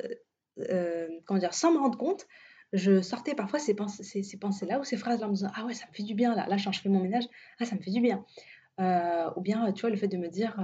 comment 1.26 1.40
dire, 1.40 1.54
sans 1.54 1.72
me 1.72 1.78
rendre 1.78 1.98
compte, 1.98 2.26
je 2.72 3.02
sortais 3.02 3.34
parfois 3.34 3.58
ces, 3.58 3.74
pensées, 3.74 4.22
ces, 4.22 4.38
pensées-là 4.38 4.80
ou 4.80 4.84
ces 4.84 4.96
phrases-là 4.96 5.26
en 5.26 5.30
me 5.30 5.34
disant, 5.34 5.50
ah 5.54 5.64
ouais, 5.66 5.74
ça 5.74 5.86
me 5.88 5.92
fait 5.92 6.02
du 6.02 6.14
bien 6.14 6.34
là. 6.34 6.46
Là, 6.48 6.56
je 6.56 6.70
fais 6.70 6.88
mon 6.88 7.00
ménage, 7.00 7.24
ah 7.60 7.66
ça 7.66 7.76
me 7.76 7.80
fait 7.82 7.90
du 7.90 8.00
bien. 8.00 8.24
ou 8.78 9.40
bien, 9.42 9.70
tu 9.72 9.82
vois, 9.82 9.90
le 9.90 9.96
fait 9.96 10.08
de 10.08 10.16
me 10.16 10.28
dire, 10.28 10.56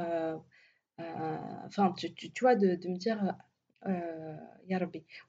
enfin, 0.99 1.93
tu, 1.99 2.15
tu, 2.15 2.41
vois, 2.41 2.55
de, 2.55 2.75
de 2.77 2.89
me 2.89 2.97
dire, 2.97 3.35
euh, 3.87 4.37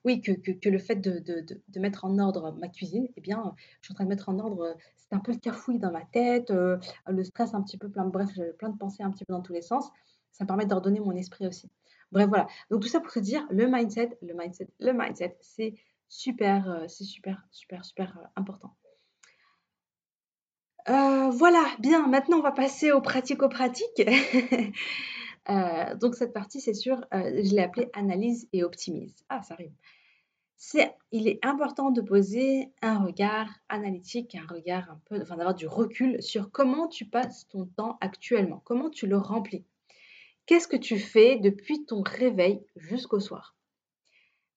oui, 0.04 0.20
que, 0.20 0.68
le 0.68 0.78
fait 0.78 0.96
de, 0.96 1.80
mettre 1.80 2.04
en 2.04 2.18
ordre 2.18 2.52
ma 2.52 2.68
cuisine, 2.68 3.08
eh 3.16 3.20
bien, 3.20 3.54
je 3.80 3.86
suis 3.86 3.92
en 3.92 3.94
train 3.94 4.04
de 4.04 4.08
mettre 4.08 4.28
en 4.28 4.38
ordre, 4.38 4.76
c'est 4.96 5.14
un 5.14 5.18
peu 5.18 5.32
le 5.32 5.38
cafouille 5.38 5.78
dans 5.78 5.90
ma 5.90 6.04
tête, 6.04 6.50
euh, 6.50 6.78
le 7.08 7.24
stress 7.24 7.54
un 7.54 7.62
petit 7.62 7.78
peu, 7.78 7.88
plein, 7.88 8.04
bref, 8.04 8.28
j'avais 8.34 8.52
plein 8.52 8.68
de 8.68 8.78
pensées 8.78 9.02
un 9.02 9.10
petit 9.10 9.24
peu 9.24 9.32
dans 9.32 9.42
tous 9.42 9.52
les 9.52 9.62
sens. 9.62 9.90
Ça 10.32 10.44
me 10.44 10.46
permet 10.46 10.66
d'ordonner 10.66 11.00
mon 11.00 11.12
esprit 11.12 11.46
aussi. 11.46 11.70
Bref, 12.12 12.28
voilà. 12.28 12.46
Donc 12.70 12.82
tout 12.82 12.88
ça 12.88 13.00
pour 13.00 13.10
se 13.10 13.18
dire, 13.20 13.46
le 13.50 13.66
mindset, 13.66 14.16
le 14.22 14.34
mindset, 14.34 14.68
le 14.78 14.92
mindset, 14.92 15.36
c'est 15.40 15.74
super, 16.08 16.70
euh, 16.70 16.84
c'est 16.88 17.04
super, 17.04 17.46
super, 17.50 17.84
super 17.84 18.18
important. 18.36 18.74
voilà, 20.86 21.64
bien, 21.80 22.06
maintenant 22.06 22.38
on 22.38 22.42
va 22.42 22.52
passer 22.52 22.92
aux 22.92 23.00
pratico-pratiques. 23.00 24.02
Euh, 25.48 25.94
donc 25.96 26.14
cette 26.14 26.32
partie, 26.32 26.60
c'est 26.60 26.74
sûr, 26.74 27.04
euh, 27.12 27.42
je 27.42 27.54
l'ai 27.54 27.62
appelée 27.62 27.90
analyse 27.94 28.48
et 28.52 28.62
optimise. 28.62 29.24
Ah, 29.28 29.42
ça 29.42 29.54
arrive. 29.54 29.72
C'est, 30.56 30.94
il 31.10 31.26
est 31.26 31.44
important 31.44 31.90
de 31.90 32.00
poser 32.00 32.70
un 32.82 33.00
regard 33.00 33.48
analytique, 33.68 34.36
un 34.36 34.46
regard 34.46 34.88
un 34.90 35.00
peu, 35.06 35.20
enfin 35.20 35.36
d'avoir 35.36 35.56
du 35.56 35.66
recul 35.66 36.22
sur 36.22 36.52
comment 36.52 36.86
tu 36.86 37.04
passes 37.04 37.48
ton 37.48 37.66
temps 37.66 37.98
actuellement, 38.00 38.62
comment 38.64 38.88
tu 38.88 39.08
le 39.08 39.16
remplis. 39.16 39.64
Qu'est-ce 40.46 40.68
que 40.68 40.76
tu 40.76 41.00
fais 41.00 41.36
depuis 41.36 41.84
ton 41.84 42.02
réveil 42.02 42.64
jusqu'au 42.76 43.18
soir? 43.18 43.56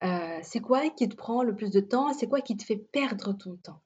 Euh, 0.03 0.39
C'est 0.43 0.59
quoi 0.59 0.89
qui 0.91 1.09
te 1.09 1.15
prend 1.15 1.41
le 1.41 1.55
plus 1.55 1.71
de 1.71 1.79
temps 1.79 2.13
C'est 2.13 2.27
quoi 2.27 2.41
qui 2.41 2.55
te 2.55 2.63
fait 2.63 2.77
perdre 2.77 3.33
ton 3.33 3.55
temps? 3.57 3.81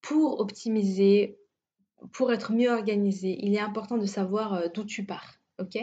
Pour 0.00 0.40
optimiser 0.40 1.38
pour 2.12 2.32
être 2.32 2.52
mieux 2.52 2.70
organisé, 2.70 3.38
il 3.40 3.54
est 3.54 3.60
important 3.60 3.96
de 3.96 4.06
savoir 4.06 4.54
euh, 4.54 4.68
d'où 4.72 4.84
tu 4.84 5.04
pars, 5.04 5.38
ok? 5.58 5.78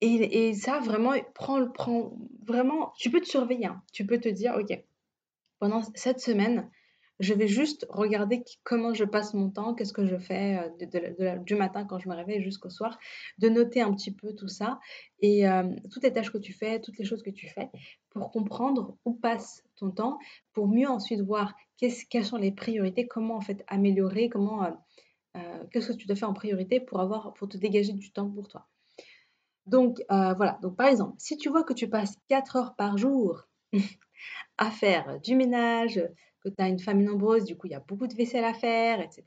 Et, 0.00 0.54
ça, 0.54 0.78
vraiment, 0.78 1.14
prends, 1.34 1.68
prends, 1.68 2.16
vraiment, 2.46 2.92
tu 2.96 3.10
peux 3.10 3.20
te 3.20 3.26
surveiller, 3.26 3.66
hein. 3.66 3.82
tu 3.92 4.06
peux 4.06 4.18
te 4.18 4.28
dire, 4.28 4.54
ok, 4.56 4.80
pendant 5.58 5.82
cette 5.96 6.20
semaine, 6.20 6.70
je 7.20 7.34
vais 7.34 7.48
juste 7.48 7.84
regarder 7.90 8.44
comment 8.62 8.94
je 8.94 9.04
passe 9.04 9.34
mon 9.34 9.50
temps, 9.50 9.74
qu'est-ce 9.74 9.92
que 9.92 10.06
je 10.06 10.16
fais 10.16 10.72
euh, 10.80 11.36
du 11.38 11.56
matin 11.56 11.84
quand 11.84 11.98
je 11.98 12.08
me 12.08 12.14
réveille 12.14 12.42
jusqu'au 12.42 12.70
soir, 12.70 12.96
de 13.38 13.48
noter 13.48 13.80
un 13.80 13.92
petit 13.92 14.12
peu 14.12 14.34
tout 14.34 14.46
ça 14.46 14.78
et 15.20 15.48
euh, 15.48 15.64
toutes 15.90 16.04
les 16.04 16.12
tâches 16.12 16.30
que 16.30 16.38
tu 16.38 16.52
fais, 16.52 16.80
toutes 16.80 16.98
les 16.98 17.04
choses 17.04 17.22
que 17.22 17.30
tu 17.30 17.48
fais 17.48 17.68
pour 18.10 18.30
comprendre 18.30 18.96
où 19.04 19.14
passe 19.14 19.64
ton 19.76 19.90
temps, 19.90 20.18
pour 20.52 20.68
mieux 20.68 20.88
ensuite 20.88 21.20
voir 21.22 21.54
quelles 21.76 22.24
sont 22.24 22.36
les 22.36 22.52
priorités, 22.52 23.08
comment 23.08 23.36
en 23.36 23.40
fait 23.40 23.64
améliorer, 23.66 24.28
comment 24.28 24.62
qu'est-ce 25.70 25.92
que 25.92 25.96
tu 25.96 26.06
dois 26.06 26.16
faire 26.16 26.30
en 26.30 26.34
priorité 26.34 26.80
pour, 26.80 27.00
avoir, 27.00 27.34
pour 27.34 27.48
te 27.48 27.56
dégager 27.56 27.92
du 27.92 28.10
temps 28.12 28.30
pour 28.30 28.48
toi? 28.48 28.66
Donc 29.68 30.00
euh, 30.10 30.32
voilà, 30.32 30.58
donc 30.62 30.76
par 30.76 30.86
exemple, 30.86 31.14
si 31.18 31.36
tu 31.36 31.50
vois 31.50 31.62
que 31.62 31.74
tu 31.74 31.88
passes 31.88 32.16
4 32.28 32.56
heures 32.56 32.74
par 32.74 32.96
jour 32.96 33.46
à 34.58 34.70
faire 34.70 35.20
du 35.20 35.36
ménage, 35.36 36.02
que 36.40 36.48
tu 36.48 36.54
as 36.58 36.68
une 36.68 36.78
famille 36.78 37.06
nombreuse, 37.06 37.44
du 37.44 37.56
coup 37.56 37.66
il 37.66 37.72
y 37.72 37.76
a 37.76 37.80
beaucoup 37.80 38.06
de 38.06 38.14
vaisselle 38.14 38.44
à 38.44 38.54
faire, 38.54 39.00
etc., 39.00 39.24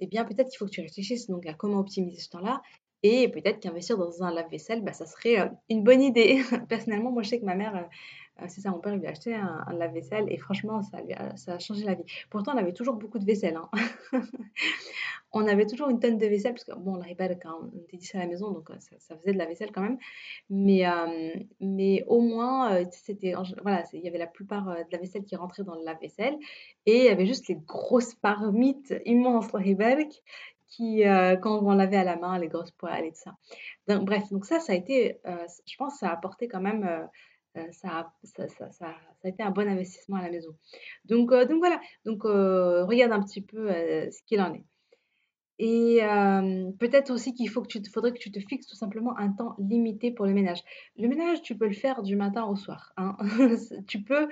eh 0.00 0.06
bien 0.08 0.24
peut-être 0.24 0.48
qu'il 0.48 0.58
faut 0.58 0.66
que 0.66 0.70
tu 0.70 0.80
réfléchisses 0.80 1.28
donc 1.28 1.46
à 1.46 1.54
comment 1.54 1.78
optimiser 1.78 2.20
ce 2.20 2.30
temps-là. 2.30 2.62
Et 3.04 3.28
peut-être 3.28 3.60
qu'investir 3.60 3.96
dans 3.96 4.24
un 4.24 4.32
lave-vaisselle, 4.32 4.82
bah, 4.82 4.92
ça 4.92 5.06
serait 5.06 5.38
euh, 5.38 5.48
une 5.68 5.84
bonne 5.84 6.02
idée. 6.02 6.42
Personnellement, 6.68 7.12
moi 7.12 7.22
je 7.22 7.28
sais 7.28 7.38
que 7.38 7.44
ma 7.44 7.54
mère, 7.54 7.88
c'est 8.46 8.60
ça, 8.60 8.70
mon 8.70 8.78
père 8.78 8.96
lui 8.96 9.06
a 9.06 9.10
acheté 9.10 9.34
un, 9.34 9.64
lave-vaisselle 9.72 10.26
et 10.28 10.36
franchement, 10.38 10.82
ça, 10.82 10.98
a, 11.52 11.58
changé 11.58 11.84
la 11.84 11.94
vie. 11.94 12.04
Pourtant, 12.30 12.52
on 12.54 12.58
avait 12.58 12.72
toujours 12.72 12.94
beaucoup 12.94 13.18
de 13.18 13.24
vaisselle. 13.24 13.56
Hein. 13.56 13.68
on 15.32 15.46
avait 15.46 15.66
toujours 15.66 15.88
une 15.88 15.98
tonne 15.98 16.18
de 16.18 16.26
vaisselle, 16.26 16.52
parce 16.52 16.64
que 16.64 16.74
bon, 16.74 16.94
on 16.94 16.96
n'arrivait 16.98 17.28
pas 17.28 17.34
quand 17.34 17.60
on 17.62 17.78
était 17.78 17.96
10 17.96 18.14
à 18.14 18.18
la 18.18 18.26
maison, 18.26 18.52
donc 18.52 18.70
euh, 18.70 18.76
ça, 18.98 19.16
faisait 19.16 19.32
de 19.32 19.38
la 19.38 19.46
vaisselle 19.46 19.72
quand 19.72 19.82
même. 19.82 19.98
Mais, 20.50 20.86
euh, 20.86 21.34
mais 21.60 22.04
au 22.06 22.20
moins, 22.20 22.74
euh, 22.74 22.84
c'était, 22.92 23.34
voilà, 23.62 23.82
il 23.92 24.00
y 24.00 24.08
avait 24.08 24.18
la 24.18 24.26
plupart 24.26 24.66
de 24.66 24.92
la 24.92 24.98
vaisselle 24.98 25.24
qui 25.24 25.36
rentrait 25.36 25.64
dans 25.64 25.74
le 25.74 25.84
lave-vaisselle 25.84 26.36
et 26.86 26.98
il 26.98 27.04
y 27.04 27.08
avait 27.08 27.26
juste 27.26 27.48
les 27.48 27.56
grosses 27.56 28.14
parmites 28.14 28.94
immenses, 29.04 29.48
qui, 30.68 31.02
quand 31.42 31.62
on 31.62 31.72
lavait 31.72 31.96
à 31.96 32.04
la 32.04 32.16
main, 32.16 32.38
les 32.38 32.48
grosses 32.48 32.70
poêles 32.72 33.06
et 33.06 33.10
tout 33.10 33.20
ça. 33.20 33.36
Donc, 33.88 34.04
bref, 34.04 34.24
donc 34.30 34.44
ça, 34.44 34.60
ça 34.60 34.74
a 34.74 34.76
été, 34.76 35.18
je 35.24 35.76
pense, 35.78 35.98
ça 35.98 36.10
a 36.10 36.12
apporté 36.12 36.46
quand 36.46 36.60
même 36.60 36.84
euh, 36.84 37.06
ça, 37.72 38.12
ça, 38.22 38.86
a 39.24 39.28
été 39.28 39.42
un 39.42 39.50
bon 39.50 39.68
investissement 39.68 40.16
à 40.16 40.22
la 40.22 40.30
maison. 40.30 40.54
Donc, 41.04 41.32
euh, 41.32 41.46
voilà, 41.58 41.80
donc 42.04 42.24
euh, 42.24 42.84
regarde 42.84 43.12
un 43.12 43.22
petit 43.22 43.42
peu 43.42 43.68
ce 43.68 44.22
qu'il 44.26 44.40
en 44.40 44.54
est. 44.54 44.64
Et 45.60 45.98
peut-être 46.78 47.10
aussi 47.10 47.34
qu'il 47.34 47.48
faut 47.48 47.62
que 47.62 47.66
tu, 47.66 47.82
faudrait 47.90 48.12
que 48.12 48.18
tu 48.18 48.30
te 48.30 48.38
fixes 48.38 48.66
tout 48.68 48.76
simplement 48.76 49.18
un 49.18 49.32
temps 49.32 49.56
limité 49.58 50.12
pour 50.12 50.26
le 50.26 50.32
ménage. 50.32 50.62
Le 50.96 51.08
ménage, 51.08 51.42
tu 51.42 51.56
peux 51.56 51.66
le 51.66 51.74
faire 51.74 52.02
du 52.02 52.14
matin 52.14 52.44
au 52.44 52.54
soir. 52.54 52.92
Hein. 52.96 53.16
tu 53.88 54.02
peux, 54.02 54.28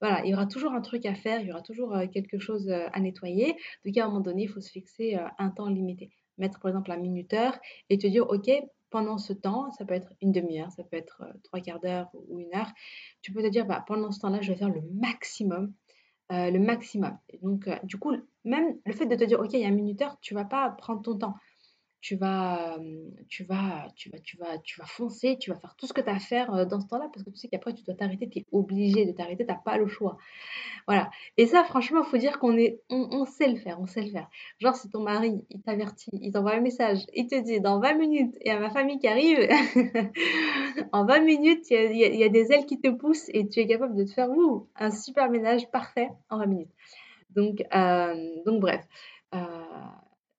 Voilà, 0.00 0.24
il 0.24 0.30
y 0.30 0.34
aura 0.34 0.46
toujours 0.46 0.72
un 0.72 0.80
truc 0.80 1.06
à 1.06 1.14
faire, 1.14 1.40
il 1.40 1.46
y 1.46 1.52
aura 1.52 1.62
toujours 1.62 1.96
quelque 2.12 2.40
chose 2.40 2.68
à 2.70 2.98
nettoyer. 2.98 3.54
Donc 3.84 3.96
à 3.96 4.04
un 4.04 4.08
moment 4.08 4.20
donné, 4.20 4.42
il 4.42 4.48
faut 4.48 4.60
se 4.60 4.70
fixer 4.70 5.16
un 5.38 5.50
temps 5.50 5.68
limité. 5.68 6.10
Mettre 6.38 6.58
par 6.58 6.70
exemple 6.70 6.90
un 6.90 6.96
minuteur 6.96 7.56
et 7.88 7.96
te 7.96 8.08
dire, 8.08 8.28
OK, 8.28 8.50
pendant 8.94 9.18
ce 9.18 9.32
temps, 9.32 9.72
ça 9.72 9.84
peut 9.84 9.94
être 9.94 10.12
une 10.22 10.30
demi-heure, 10.30 10.70
ça 10.70 10.84
peut 10.84 10.96
être 10.96 11.24
trois 11.42 11.58
quarts 11.58 11.80
d'heure 11.80 12.08
ou 12.28 12.38
une 12.38 12.54
heure, 12.54 12.70
tu 13.22 13.32
peux 13.32 13.42
te 13.42 13.48
dire, 13.48 13.66
bah, 13.66 13.82
pendant 13.84 14.12
ce 14.12 14.20
temps-là, 14.20 14.40
je 14.40 14.52
vais 14.52 14.56
faire 14.56 14.70
le 14.70 14.82
maximum. 14.82 15.72
le 16.30 16.58
maximum. 16.58 17.18
donc, 17.42 17.68
du 17.82 17.98
coup, 17.98 18.12
même 18.44 18.78
le 18.86 18.92
fait 18.92 19.06
de 19.06 19.16
te 19.16 19.24
dire, 19.24 19.40
OK, 19.40 19.52
il 19.52 19.58
y 19.58 19.64
a 19.64 19.68
un 19.68 19.72
minuteur, 19.72 20.16
tu 20.20 20.32
vas 20.34 20.44
pas 20.44 20.70
prendre 20.70 21.02
ton 21.02 21.18
temps 21.18 21.34
tu 22.04 22.16
vas, 22.16 22.76
tu 23.30 23.44
vas, 23.44 23.88
tu 23.96 24.10
vas, 24.10 24.18
tu 24.18 24.36
vas, 24.36 24.58
tu 24.58 24.78
vas 24.78 24.84
foncer, 24.84 25.38
tu 25.40 25.50
vas 25.50 25.56
faire 25.56 25.74
tout 25.74 25.86
ce 25.86 25.94
que 25.94 26.02
tu 26.02 26.10
as 26.10 26.16
à 26.16 26.18
faire 26.18 26.66
dans 26.66 26.78
ce 26.78 26.86
temps-là 26.88 27.08
parce 27.10 27.24
que 27.24 27.30
tu 27.30 27.38
sais 27.38 27.48
qu'après 27.48 27.72
tu 27.72 27.82
dois 27.82 27.94
t'arrêter, 27.94 28.28
tu 28.28 28.40
es 28.40 28.46
obligé 28.52 29.06
de 29.06 29.12
t'arrêter, 29.12 29.46
tu 29.46 29.50
n'as 29.50 29.58
pas 29.58 29.78
le 29.78 29.86
choix. 29.86 30.18
Voilà. 30.86 31.08
Et 31.38 31.46
ça, 31.46 31.64
franchement, 31.64 32.02
il 32.04 32.10
faut 32.10 32.18
dire 32.18 32.38
qu'on 32.38 32.58
est, 32.58 32.78
on, 32.90 33.24
sait 33.24 33.48
le 33.48 33.56
faire, 33.56 33.80
on 33.80 33.86
sait 33.86 34.02
le 34.02 34.10
faire. 34.10 34.28
Genre, 34.58 34.76
si 34.76 34.90
ton 34.90 35.00
mari, 35.00 35.46
il 35.48 35.62
t'avertit, 35.62 36.10
il 36.20 36.30
t'envoie 36.30 36.52
un 36.52 36.60
message, 36.60 37.06
il 37.14 37.26
te 37.26 37.40
dit 37.40 37.62
dans 37.62 37.80
20 37.80 37.94
minutes, 37.94 38.34
il 38.42 38.48
y 38.48 38.50
a 38.50 38.60
ma 38.60 38.68
famille 38.68 38.98
qui 38.98 39.08
arrive, 39.08 39.38
en 40.92 41.06
20 41.06 41.20
minutes, 41.20 41.70
il 41.70 41.96
y, 41.96 42.22
a, 42.22 42.28
des 42.28 42.52
ailes 42.52 42.66
qui 42.66 42.82
te 42.82 42.88
poussent 42.88 43.30
et 43.32 43.48
tu 43.48 43.60
es 43.60 43.66
capable 43.66 43.96
de 43.96 44.04
te 44.04 44.12
faire 44.12 44.28
un 44.76 44.90
super 44.90 45.30
ménage 45.30 45.70
parfait 45.70 46.10
en 46.28 46.36
20 46.36 46.46
minutes. 46.48 46.72
Donc, 47.30 47.64
donc 48.44 48.60
bref. 48.60 48.86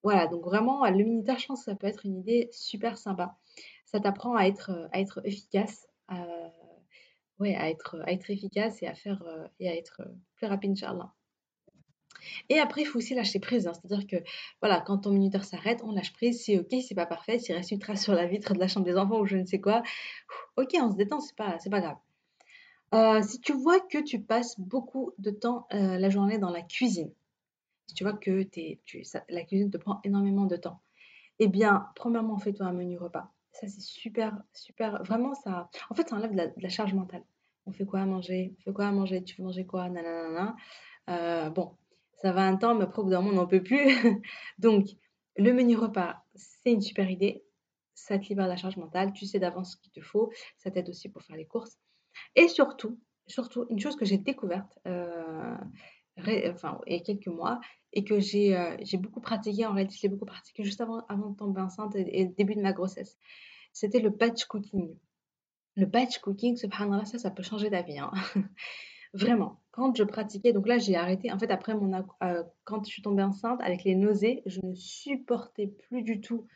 Voilà, 0.05 0.27
donc 0.27 0.43
vraiment, 0.43 0.85
le 0.85 1.03
minutage, 1.03 1.41
je 1.41 1.47
pense 1.47 1.65
que 1.65 1.71
ça 1.71 1.75
peut 1.75 1.87
être 1.87 2.05
une 2.05 2.19
idée 2.19 2.47
super 2.51 2.95
sympa. 2.95 3.39
Ça 3.85 3.99
t'apprend 3.99 4.35
à 4.35 4.43
être, 4.45 4.69
efficace, 5.23 5.87
à 6.07 6.27
être, 7.39 8.29
efficace 8.29 8.83
et 8.83 8.87
à 8.87 8.93
faire 8.93 9.23
et 9.59 9.67
à 9.67 9.75
être 9.75 10.03
plus 10.35 10.45
rapide, 10.45 10.73
Inch'Allah. 10.73 11.11
Et 12.49 12.59
après, 12.59 12.81
il 12.81 12.85
faut 12.85 12.99
aussi 12.99 13.15
lâcher 13.15 13.39
prise. 13.39 13.65
Hein. 13.65 13.71
C'est-à-dire 13.73 14.05
que 14.05 14.17
voilà, 14.61 14.79
quand 14.79 14.99
ton 14.99 15.09
minuteur 15.09 15.43
s'arrête, 15.43 15.81
on 15.83 15.91
lâche 15.91 16.13
prise. 16.13 16.43
C'est 16.45 16.59
ok, 16.59 16.75
c'est 16.87 16.93
pas 16.93 17.07
parfait. 17.07 17.39
S'il 17.39 17.55
reste 17.55 17.71
une 17.71 17.79
trace 17.79 18.03
sur 18.03 18.13
la 18.13 18.27
vitre 18.27 18.53
de 18.53 18.59
la 18.59 18.67
chambre 18.67 18.85
des 18.85 18.97
enfants 18.97 19.21
ou 19.21 19.25
je 19.25 19.37
ne 19.37 19.45
sais 19.45 19.59
quoi, 19.59 19.81
ok, 20.55 20.69
on 20.79 20.91
se 20.91 20.97
détend, 20.97 21.19
c'est 21.19 21.35
pas, 21.35 21.57
pas 21.71 21.81
grave. 21.81 23.23
si 23.23 23.41
tu 23.41 23.53
vois 23.53 23.79
que 23.79 24.03
tu 24.03 24.21
passes 24.21 24.59
beaucoup 24.59 25.13
de 25.17 25.31
temps 25.31 25.65
la 25.71 26.11
journée 26.11 26.37
dans 26.37 26.51
la 26.51 26.61
cuisine, 26.61 27.11
si 27.87 27.95
tu 27.95 28.03
vois 28.03 28.13
que 28.13 28.43
tu, 28.43 28.79
la 29.29 29.43
cuisine 29.43 29.71
te 29.71 29.77
prend 29.77 29.99
énormément 30.03 30.45
de 30.45 30.55
temps, 30.55 30.81
eh 31.39 31.47
bien, 31.47 31.87
premièrement, 31.95 32.37
fais-toi 32.37 32.65
un 32.65 32.73
menu 32.73 32.97
repas. 32.97 33.31
Ça, 33.51 33.67
c'est 33.67 33.81
super, 33.81 34.37
super. 34.53 35.03
Vraiment, 35.03 35.33
ça. 35.33 35.69
En 35.89 35.95
fait, 35.95 36.09
ça 36.09 36.15
enlève 36.15 36.31
de 36.31 36.61
la, 36.61 36.69
charge 36.69 36.93
mentale. 36.93 37.23
On 37.65 37.71
fait 37.71 37.85
quoi 37.85 38.01
à 38.01 38.05
manger? 38.05 38.53
On 38.57 38.61
fait 38.63 38.73
quoi 38.73 38.87
à 38.87 38.91
manger? 38.91 39.23
Tu 39.23 39.35
veux 39.37 39.45
manger 39.45 39.65
quoi? 39.65 39.89
Nanana. 39.89 40.55
Euh, 41.09 41.49
bon, 41.49 41.77
ça 42.21 42.31
va 42.31 42.43
un 42.43 42.57
temps, 42.57 42.75
mais 42.75 42.83
après, 42.83 42.99
au 42.99 43.05
bout 43.05 43.11
d'un 43.11 43.21
moment, 43.21 43.33
on 43.33 43.41
n'en 43.41 43.47
peut 43.47 43.63
plus. 43.63 43.85
Donc, 44.59 44.87
le 45.37 45.51
menu 45.53 45.75
repas, 45.75 46.23
c'est 46.35 46.71
une 46.71 46.81
super 46.81 47.09
idée. 47.09 47.43
Ça 47.93 48.19
te 48.19 48.27
libère 48.27 48.45
de 48.45 48.51
la 48.51 48.57
charge 48.57 48.77
mentale. 48.77 49.13
Tu 49.13 49.25
sais 49.25 49.39
d'avance 49.39 49.73
ce 49.73 49.77
qu'il 49.77 49.91
te 49.91 50.01
faut. 50.01 50.31
Ça 50.57 50.71
t'aide 50.71 50.89
aussi 50.89 51.09
pour 51.09 51.21
faire 51.23 51.35
les 51.35 51.45
courses. 51.45 51.77
Et 52.35 52.47
surtout, 52.47 52.99
surtout, 53.27 53.65
une 53.69 53.79
chose 53.79 53.95
que 53.95 54.05
j'ai 54.05 54.17
découverte, 54.17 54.77
euh, 54.87 55.57
quelques 56.25 57.27
mois 57.27 57.59
et 57.93 58.03
que 58.03 58.19
j'ai 58.19 58.55
euh, 58.55 58.75
j'ai 58.81 58.97
beaucoup 58.97 59.21
pratiqué. 59.21 59.65
En 59.65 59.73
réalité, 59.73 59.95
je 59.97 60.03
l'ai 60.03 60.09
beaucoup 60.09 60.25
pratiqué 60.25 60.63
juste 60.63 60.81
avant, 60.81 61.05
avant 61.07 61.29
de 61.29 61.37
tomber 61.37 61.61
enceinte 61.61 61.95
et, 61.95 62.25
début 62.25 62.55
de 62.55 62.61
ma 62.61 62.73
grossesse. 62.73 63.17
C'était 63.71 63.99
le 63.99 64.09
batch 64.09 64.45
cooking. 64.45 64.95
Le 65.75 65.85
batch 65.85 66.19
cooking, 66.19 66.55
subhanallah, 66.55 67.05
ça, 67.05 67.17
ça 67.17 67.31
peut 67.31 67.43
changer 67.43 67.69
ta 67.69 67.81
vie. 67.81 67.99
Hein. 67.99 68.11
Vraiment. 69.13 69.61
Quand 69.71 69.95
je 69.95 70.03
pratiquais, 70.03 70.53
donc 70.53 70.67
là, 70.67 70.77
j'ai 70.77 70.95
arrêté. 70.95 71.31
En 71.31 71.39
fait, 71.39 71.49
après, 71.51 71.73
mon, 71.73 71.93
euh, 72.23 72.43
quand 72.63 72.83
je 72.85 72.89
suis 72.89 73.01
tombée 73.01 73.23
enceinte, 73.23 73.59
avec 73.61 73.83
les 73.83 73.95
nausées, 73.95 74.41
je 74.45 74.59
ne 74.61 74.73
supportais 74.73 75.67
plus 75.67 76.01
du 76.01 76.21
tout. 76.21 76.47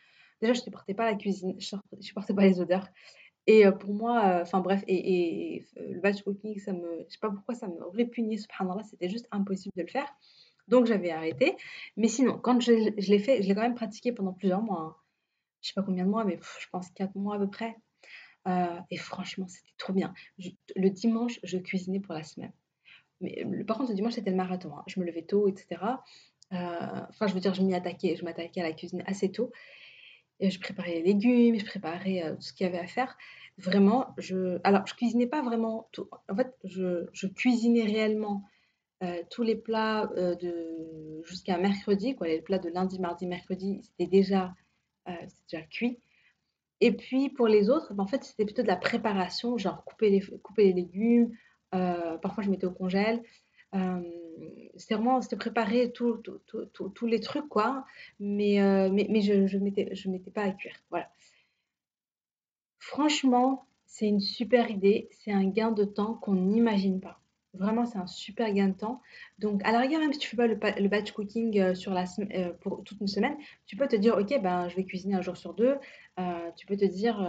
Déjà, 0.41 0.53
je 0.53 0.59
ne 0.59 0.63
supportais 0.63 0.93
pas 0.93 1.05
la 1.05 1.15
cuisine, 1.15 1.55
je 1.59 1.75
ne 1.95 2.01
supportais 2.01 2.33
pas 2.33 2.43
les 2.43 2.61
odeurs. 2.61 2.87
Et 3.51 3.65
pour 3.71 3.95
moi, 3.95 4.41
enfin 4.43 4.59
bref, 4.59 4.83
et, 4.87 5.65
le 5.75 5.99
batch 5.99 6.21
cooking, 6.21 6.59
ça 6.59 6.71
me, 6.71 7.03
je 7.07 7.13
sais 7.13 7.19
pas 7.19 7.31
pourquoi 7.31 7.55
ça 7.55 7.67
me 7.67 7.83
répugnait, 7.87 8.37
subhanallah, 8.37 8.83
c'était 8.83 9.09
juste 9.09 9.27
impossible 9.31 9.73
de 9.75 9.81
le 9.81 9.87
faire. 9.87 10.07
Donc 10.67 10.85
j'avais 10.85 11.09
arrêté. 11.09 11.57
Mais 11.97 12.09
sinon, 12.09 12.37
quand 12.37 12.61
je, 12.61 12.71
l'ai 12.71 13.17
fait, 13.17 13.41
je 13.41 13.47
l'ai 13.47 13.55
quand 13.55 13.63
même 13.63 13.73
pratiqué 13.73 14.11
pendant 14.11 14.33
plusieurs 14.33 14.61
mois. 14.61 14.81
Hein. 14.81 14.95
Je 15.61 15.69
sais 15.69 15.73
pas 15.73 15.81
combien 15.81 16.05
de 16.05 16.11
mois, 16.11 16.25
mais 16.25 16.39
je 16.59 16.67
pense 16.71 16.91
quatre 16.91 17.15
mois 17.15 17.37
à 17.37 17.39
peu 17.39 17.49
près. 17.49 17.75
et 18.91 18.97
franchement, 18.97 19.47
c'était 19.47 19.73
trop 19.79 19.93
bien. 19.93 20.13
le 20.75 20.89
dimanche, 20.89 21.39
je 21.41 21.57
cuisinais 21.57 21.99
pour 21.99 22.13
la 22.13 22.21
semaine. 22.21 22.53
Mais 23.19 23.43
par 23.65 23.79
contre, 23.79 23.89
le 23.89 23.95
dimanche, 23.95 24.13
c'était 24.13 24.29
le 24.29 24.37
marathon. 24.37 24.77
Hein. 24.77 24.83
Je 24.85 24.99
me 24.99 25.05
levais 25.07 25.23
tôt, 25.23 25.47
etc. 25.47 25.81
Enfin, 26.51 27.25
je 27.25 27.33
veux 27.33 27.39
dire, 27.39 27.55
je 27.55 27.63
m'y 27.63 27.73
attaquais, 27.73 28.15
je 28.15 28.23
m'attaquais 28.23 28.61
à 28.61 28.63
la 28.65 28.73
cuisine 28.73 29.03
assez 29.07 29.31
tôt. 29.31 29.51
Et 30.39 30.49
je 30.49 30.59
préparais 30.59 30.95
les 30.95 31.03
légumes, 31.03 31.59
je 31.59 31.65
préparais 31.65 32.33
tout 32.35 32.41
ce 32.41 32.53
qu'il 32.53 32.65
y 32.65 32.69
avait 32.69 32.79
à 32.79 32.87
faire. 32.87 33.17
Vraiment, 33.57 34.13
je... 34.17 34.57
Alors, 34.63 34.87
je 34.87 34.93
cuisinais 34.93 35.27
pas 35.27 35.41
vraiment. 35.41 35.89
En 36.29 36.35
fait, 36.35 36.55
je, 36.63 37.07
je 37.11 37.27
cuisinais 37.27 37.83
réellement 37.83 38.43
euh, 39.01 39.23
tous 39.29 39.43
les 39.43 39.55
plats 39.55 40.09
euh, 40.17 40.35
de... 40.35 41.21
jusqu'à 41.23 41.57
mercredi. 41.57 42.15
Quoi. 42.15 42.27
Les 42.27 42.41
plats 42.41 42.59
de 42.59 42.69
lundi, 42.69 42.99
mardi, 42.99 43.27
mercredi, 43.27 43.79
c'était 43.83 44.09
déjà, 44.09 44.53
euh, 45.07 45.13
déjà 45.49 45.63
cuit. 45.65 45.99
Et 46.81 46.91
puis, 46.91 47.29
pour 47.29 47.47
les 47.47 47.69
autres, 47.69 47.93
ben, 47.93 48.03
en 48.03 48.07
fait, 48.07 48.23
c'était 48.23 48.45
plutôt 48.45 48.61
de 48.61 48.67
la 48.67 48.75
préparation, 48.75 49.57
genre 49.57 49.83
couper 49.85 50.09
les, 50.09 50.21
couper 50.39 50.65
les 50.65 50.73
légumes. 50.73 51.31
parfois, 51.71 52.43
je 52.43 52.49
mettais 52.49 52.65
au 52.65 52.71
congèle. 52.71 53.21
C'était 54.79 54.95
vraiment 54.95 55.21
c'était 55.21 55.35
préparer 55.35 55.91
tous 55.93 57.05
les 57.05 57.19
trucs, 57.19 57.47
quoi. 57.47 57.85
Mais, 58.19 58.57
mais, 58.91 59.07
mais 59.09 59.21
je 59.21 59.33
ne 59.33 59.47
je 59.47 59.57
mettais, 59.57 59.93
je 59.93 60.09
mettais 60.09 60.31
pas 60.31 60.43
à 60.43 60.51
cuire. 60.51 60.75
Voilà. 60.89 61.09
Franchement, 62.79 63.67
c'est 63.85 64.07
une 64.07 64.21
super 64.21 64.71
idée. 64.71 65.09
C'est 65.11 65.31
un 65.31 65.45
gain 65.45 65.71
de 65.71 65.83
temps 65.83 66.15
qu'on 66.15 66.35
n'imagine 66.35 66.99
pas. 67.01 67.19
Vraiment, 67.53 67.85
c'est 67.85 67.97
un 67.97 68.05
super 68.05 68.53
gain 68.53 68.67
de 68.67 68.73
temps. 68.73 69.01
Donc, 69.39 69.61
à 69.65 69.71
la 69.71 69.79
rigueur, 69.79 69.99
même 69.99 70.13
si 70.13 70.19
tu 70.19 70.29
fais 70.29 70.37
pas 70.37 70.47
le, 70.47 70.87
batch 70.87 71.11
cooking 71.11 71.59
euh, 71.59 71.73
euh, 72.35 72.53
pour 72.61 72.83
toute 72.83 73.01
une 73.01 73.07
semaine, 73.07 73.35
tu 73.65 73.75
peux 73.75 73.87
te 73.87 73.95
dire, 73.95 74.15
ok, 74.17 74.39
ben, 74.41 74.69
je 74.69 74.75
vais 74.75 74.85
cuisiner 74.85 75.15
un 75.15 75.21
jour 75.21 75.35
sur 75.35 75.55
deux. 75.55 75.75
Euh, 76.19 76.51
tu 76.55 76.67
peux 76.67 76.77
te 76.77 76.85
dire, 76.85 77.27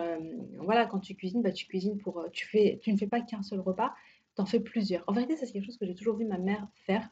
voilà, 0.58 0.84
quand 0.84 1.00
tu 1.00 1.14
cuisines, 1.14 1.42
bah, 1.42 1.52
tu 1.52 1.66
cuisines 1.66 1.96
pour, 1.98 2.26
tu 2.32 2.46
tu 2.80 2.92
ne 2.92 2.98
fais 2.98 3.06
pas 3.06 3.22
qu'un 3.22 3.42
seul 3.42 3.60
repas, 3.60 3.94
tu 4.36 4.42
en 4.42 4.46
fais 4.46 4.60
plusieurs. 4.60 5.04
En 5.06 5.12
vérité, 5.12 5.36
c'est 5.36 5.50
quelque 5.50 5.64
chose 5.64 5.78
que 5.78 5.86
j'ai 5.86 5.94
toujours 5.94 6.16
vu 6.16 6.26
ma 6.26 6.38
mère 6.38 6.68
faire. 6.86 7.08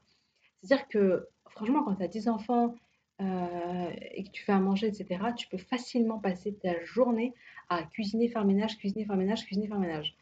C'est-à-dire 0.62 0.88
que, 0.88 1.28
franchement, 1.50 1.82
quand 1.84 1.96
tu 1.96 2.02
as 2.02 2.08
10 2.08 2.28
enfants 2.28 2.74
et 3.20 4.22
que 4.22 4.30
tu 4.30 4.44
fais 4.44 4.52
à 4.52 4.60
manger, 4.60 4.86
etc., 4.86 5.20
tu 5.36 5.48
peux 5.48 5.58
facilement 5.58 6.18
passer 6.20 6.54
ta 6.54 6.80
journée 6.84 7.34
à 7.68 7.82
cuisiner, 7.82 8.28
faire 8.28 8.44
ménage, 8.44 8.78
cuisiner, 8.78 9.04
faire 9.04 9.16
ménage, 9.16 9.44
cuisiner, 9.44 9.66
faire 9.66 9.80
ménage. 9.80 10.16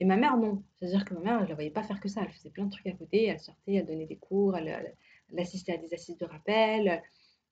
Et 0.00 0.04
ma 0.04 0.16
mère, 0.16 0.36
non. 0.36 0.62
C'est-à-dire 0.76 1.04
que 1.04 1.14
ma 1.14 1.20
mère, 1.20 1.38
je 1.40 1.44
ne 1.44 1.48
la 1.48 1.54
voyais 1.54 1.70
pas 1.70 1.82
faire 1.82 2.00
que 2.00 2.08
ça. 2.08 2.22
Elle 2.22 2.30
faisait 2.30 2.50
plein 2.50 2.64
de 2.64 2.70
trucs 2.70 2.86
à 2.86 2.92
côté. 2.92 3.24
Elle 3.24 3.40
sortait, 3.40 3.74
elle 3.74 3.86
donnait 3.86 4.06
des 4.06 4.16
cours, 4.16 4.56
elle, 4.56 4.94
assistait 5.36 5.72
à 5.72 5.76
des 5.76 5.92
assises 5.92 6.18
de 6.18 6.24
rappel. 6.24 7.02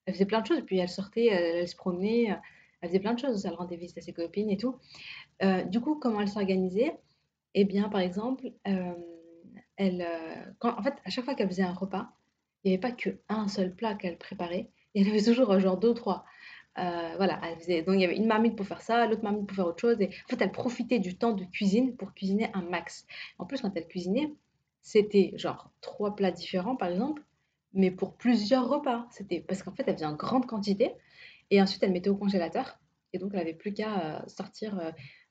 Elle 0.07 0.15
faisait 0.15 0.27
plein 0.27 0.43
de 0.43 0.47
choses. 0.47 0.63
Puis 0.65 0.79
elle 0.79 0.89
sortait, 0.89 1.27
elle, 1.27 1.67
se 1.67 1.75
promenait. 1.75 2.37
Elle 2.81 2.89
faisait 2.89 3.01
plein 3.01 3.15
de 3.15 3.19
choses. 3.19 3.45
Elle 3.45 3.55
rendait 3.55 3.77
visite 3.77 3.99
à 3.99 4.01
ses 4.01 4.13
copines 4.13 4.51
et 4.51 4.57
tout. 4.57 4.77
Euh, 5.43 5.65
du 5.65 5.81
coup, 5.81 5.97
comment 5.97 6.21
elle 6.21 6.29
s'organisait? 6.29 6.97
Eh 7.55 7.65
bien, 7.65 7.89
par 7.89 8.01
exemple, 8.01 8.53
euh, 8.69 8.95
elle, 9.77 10.03
euh, 10.03 10.53
quand, 10.59 10.79
en 10.79 10.83
fait, 10.83 10.95
à 11.05 11.11
chaque 11.11 11.25
fois 11.25 11.35
qu'elle 11.35 11.49
faisait 11.49 11.63
un 11.63 11.73
repas, 11.73 12.11
il 12.65 12.69
n'y 12.71 12.75
avait 12.75 12.81
pas 12.81 12.93
qu'un 12.93 13.49
seul 13.49 13.75
plat 13.75 13.95
qu'elle 13.95 14.19
préparait. 14.19 14.71
Il 14.95 15.03
y 15.03 15.09
en 15.09 15.13
avait 15.13 15.23
toujours 15.23 15.59
genre 15.61 15.77
deux 15.77 15.91
ou 15.91 15.95
trois. 15.95 16.25
Euh, 16.79 17.15
voilà, 17.17 17.39
elle 17.45 17.59
faisait, 17.59 17.83
donc 17.83 17.97
il 17.97 18.01
y 18.01 18.05
avait 18.05 18.17
une 18.17 18.27
marmite 18.27 18.57
pour 18.57 18.67
faire 18.67 18.83
ça, 18.83 19.07
l'autre 19.07 19.23
marmite 19.23 19.47
pour 19.47 19.57
faire 19.57 19.67
autre 19.67 19.81
chose. 19.81 20.01
Et 20.01 20.09
en 20.09 20.29
fait, 20.29 20.41
elle 20.43 20.53
profitait 20.53 20.99
du 20.99 21.17
temps 21.19 21.33
de 21.33 21.45
cuisine 21.45 21.97
pour 21.97 22.15
cuisiner 22.15 22.51
un 22.55 22.63
max. 22.63 23.07
En 23.39 23.47
plus, 23.47 23.61
quand 23.61 23.71
elle 23.77 23.87
cuisinait, 23.87 24.33
c'était 24.83 25.33
genre 25.37 25.71
trois 25.83 26.17
plats 26.17 26.31
différents, 26.31 26.77
par 26.77 26.89
exemple, 26.89 27.23
mais 27.75 27.91
pour 27.91 28.15
plusieurs 28.15 28.69
repas. 28.69 29.07
C'était 29.11 29.41
parce 29.41 29.63
qu'en 29.63 29.73
fait, 29.73 29.85
elle 29.87 29.95
faisait 29.95 30.07
en 30.07 30.17
grande 30.17 30.47
quantité 30.47 30.95
et 31.51 31.61
ensuite 31.61 31.83
elle 31.83 31.93
mettait 31.93 32.11
au 32.11 32.17
congélateur. 32.17 32.79
Et 33.13 33.19
donc, 33.19 33.31
elle 33.33 33.41
n'avait 33.41 33.55
plus 33.55 33.73
qu'à 33.73 34.01
euh, 34.01 34.21
sortir 34.29 34.79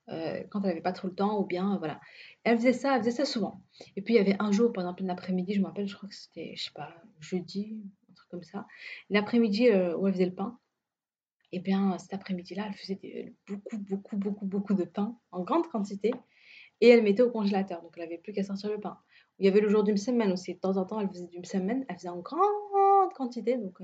euh, 0.09 0.43
quand 0.49 0.61
elle 0.61 0.69
n'avait 0.69 0.81
pas 0.81 0.91
trop 0.91 1.07
le 1.07 1.15
temps 1.15 1.39
ou 1.39 1.45
bien 1.45 1.77
voilà. 1.77 1.99
Elle 2.43 2.57
faisait 2.57 2.73
ça, 2.73 2.95
elle 2.95 3.01
faisait 3.01 3.11
ça 3.11 3.25
souvent. 3.25 3.61
Et 3.95 4.01
puis, 4.01 4.13
il 4.13 4.17
y 4.17 4.19
avait 4.19 4.35
un 4.39 4.51
jour, 4.51 4.71
par 4.71 4.83
exemple, 4.83 5.03
l'après-midi, 5.03 5.53
je 5.53 5.61
me 5.61 5.65
rappelle, 5.65 5.87
je 5.87 5.95
crois 5.95 6.09
que 6.09 6.15
c'était, 6.15 6.53
je 6.55 6.65
sais 6.65 6.71
pas, 6.73 6.93
jeudi, 7.19 7.81
un 8.09 8.13
truc 8.13 8.29
comme 8.29 8.43
ça. 8.43 8.67
L'après-midi 9.09 9.69
où 9.69 10.07
elle 10.07 10.13
faisait 10.13 10.25
le 10.25 10.35
pain 10.35 10.59
et 11.51 11.59
bien, 11.59 11.97
cet 11.97 12.13
après-midi-là, 12.13 12.65
elle 12.67 12.73
faisait 12.73 13.33
beaucoup, 13.47 13.77
beaucoup, 13.77 14.17
beaucoup, 14.17 14.45
beaucoup 14.45 14.73
de 14.73 14.83
pain 14.83 15.17
en 15.31 15.43
grande 15.43 15.67
quantité 15.69 16.11
et 16.81 16.89
elle 16.89 17.03
mettait 17.03 17.21
au 17.23 17.31
congélateur. 17.31 17.81
Donc, 17.81 17.93
elle 17.95 18.03
n'avait 18.03 18.17
plus 18.17 18.33
qu'à 18.33 18.43
sortir 18.43 18.69
le 18.69 18.79
pain. 18.79 18.99
Il 19.39 19.45
y 19.45 19.47
avait 19.47 19.61
le 19.61 19.69
jour 19.69 19.83
du 19.83 19.97
semaine 19.97 20.31
aussi. 20.31 20.53
De 20.53 20.59
temps 20.59 20.77
en 20.77 20.85
temps, 20.85 20.99
elle 20.99 21.09
faisait 21.09 21.27
du 21.27 21.43
semaine. 21.45 21.85
Elle 21.87 21.95
faisait 21.95 22.09
en 22.09 22.19
grande 22.19 23.13
quantité. 23.15 23.57
Donc, 23.57 23.79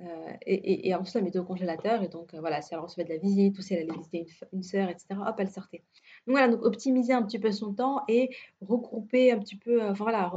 euh, 0.00 0.32
et, 0.46 0.94
ensuite, 0.94 1.16
elle 1.16 1.24
mettait 1.24 1.38
au 1.38 1.44
congélateur. 1.44 2.02
Et 2.02 2.08
donc, 2.08 2.34
voilà, 2.34 2.62
si 2.62 2.74
elle 2.74 2.80
recevait 2.80 3.04
de 3.04 3.10
la 3.10 3.18
visite 3.18 3.58
ou 3.58 3.62
si 3.62 3.74
elle 3.74 3.82
allait 3.82 3.96
visiter 3.96 4.18
une, 4.18 4.58
une 4.58 4.62
sœur, 4.62 4.88
etc., 4.88 5.06
hop, 5.26 5.36
elle 5.38 5.50
sortait. 5.50 5.84
Donc, 6.26 6.36
voilà, 6.36 6.48
donc 6.48 6.64
optimiser 6.64 7.12
un 7.12 7.22
petit 7.22 7.38
peu 7.38 7.52
son 7.52 7.74
temps 7.74 8.02
et 8.08 8.30
regrouper 8.60 9.32
un 9.32 9.38
petit 9.38 9.56
peu, 9.56 9.82
enfin, 9.82 10.04
voilà, 10.04 10.32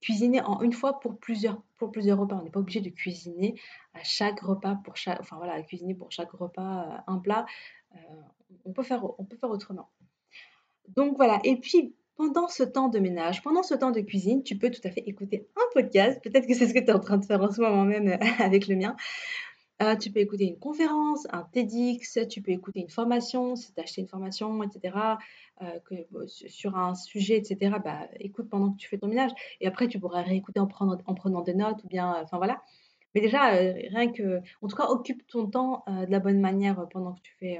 cuisiner 0.00 0.40
en 0.42 0.62
une 0.62 0.72
fois 0.72 0.98
pour 0.98 1.18
plusieurs, 1.18 1.62
pour 1.76 1.90
plusieurs 1.90 2.18
repas. 2.18 2.36
On 2.36 2.42
n'est 2.42 2.50
pas 2.50 2.60
obligé 2.60 2.80
de 2.80 2.90
cuisiner 2.90 3.60
à 3.94 4.02
chaque 4.02 4.40
repas 4.40 4.76
pour 4.84 4.96
chaque, 4.96 5.20
enfin 5.20 5.36
voilà, 5.36 5.62
cuisiner 5.62 5.94
pour 5.94 6.10
chaque 6.10 6.32
repas 6.32 7.04
un 7.06 7.18
plat. 7.18 7.46
on 8.64 8.72
peut 8.72 8.82
faire, 8.82 9.04
on 9.18 9.24
peut 9.24 9.36
faire 9.36 9.50
autrement. 9.50 9.90
Donc 10.88 11.16
voilà. 11.16 11.40
Et 11.44 11.56
puis 11.56 11.94
pendant 12.16 12.48
ce 12.48 12.62
temps 12.62 12.88
de 12.88 12.98
ménage, 12.98 13.42
pendant 13.42 13.62
ce 13.62 13.74
temps 13.74 13.90
de 13.90 14.00
cuisine, 14.00 14.42
tu 14.42 14.56
peux 14.56 14.70
tout 14.70 14.80
à 14.84 14.90
fait 14.90 15.02
écouter 15.06 15.46
un 15.56 15.72
podcast. 15.74 16.20
Peut-être 16.22 16.46
que 16.46 16.54
c'est 16.54 16.66
ce 16.66 16.74
que 16.74 16.78
tu 16.78 16.86
es 16.86 16.92
en 16.92 17.00
train 17.00 17.18
de 17.18 17.24
faire 17.24 17.42
en 17.42 17.50
ce 17.50 17.60
moment 17.60 17.84
même 17.84 18.08
euh, 18.08 18.16
avec 18.38 18.68
le 18.68 18.76
mien. 18.76 18.96
Euh, 19.82 19.94
tu 19.94 20.10
peux 20.10 20.20
écouter 20.20 20.44
une 20.44 20.58
conférence, 20.58 21.26
un 21.30 21.42
TEDx, 21.52 22.18
tu 22.30 22.40
peux 22.40 22.50
écouter 22.50 22.80
une 22.80 22.88
formation, 22.88 23.56
si 23.56 23.74
tu 23.74 23.80
as 23.80 23.82
acheté 23.82 24.00
une 24.00 24.08
formation, 24.08 24.62
etc., 24.62 24.96
euh, 25.60 26.26
sur 26.26 26.78
un 26.78 26.94
sujet, 26.94 27.36
etc., 27.36 27.76
bah, 27.84 28.08
écoute 28.18 28.48
pendant 28.48 28.72
que 28.72 28.78
tu 28.78 28.88
fais 28.88 28.96
ton 28.96 29.08
ménage. 29.08 29.32
Et 29.60 29.66
après, 29.66 29.86
tu 29.88 30.00
pourras 30.00 30.22
réécouter 30.22 30.60
en 30.60 30.66
prenant, 30.66 30.96
en 31.04 31.14
prenant 31.14 31.42
des 31.42 31.54
notes 31.54 31.84
ou 31.84 31.88
bien, 31.88 32.16
enfin 32.22 32.38
voilà. 32.38 32.62
Mais 33.16 33.22
déjà, 33.22 33.48
rien 33.48 34.12
que, 34.12 34.42
en 34.60 34.68
tout 34.68 34.76
cas, 34.76 34.88
occupe 34.88 35.26
ton 35.26 35.46
temps 35.46 35.82
de 35.88 36.10
la 36.10 36.20
bonne 36.20 36.38
manière 36.38 36.86
pendant 36.90 37.14
que 37.14 37.22
tu 37.22 37.32
fais 37.38 37.58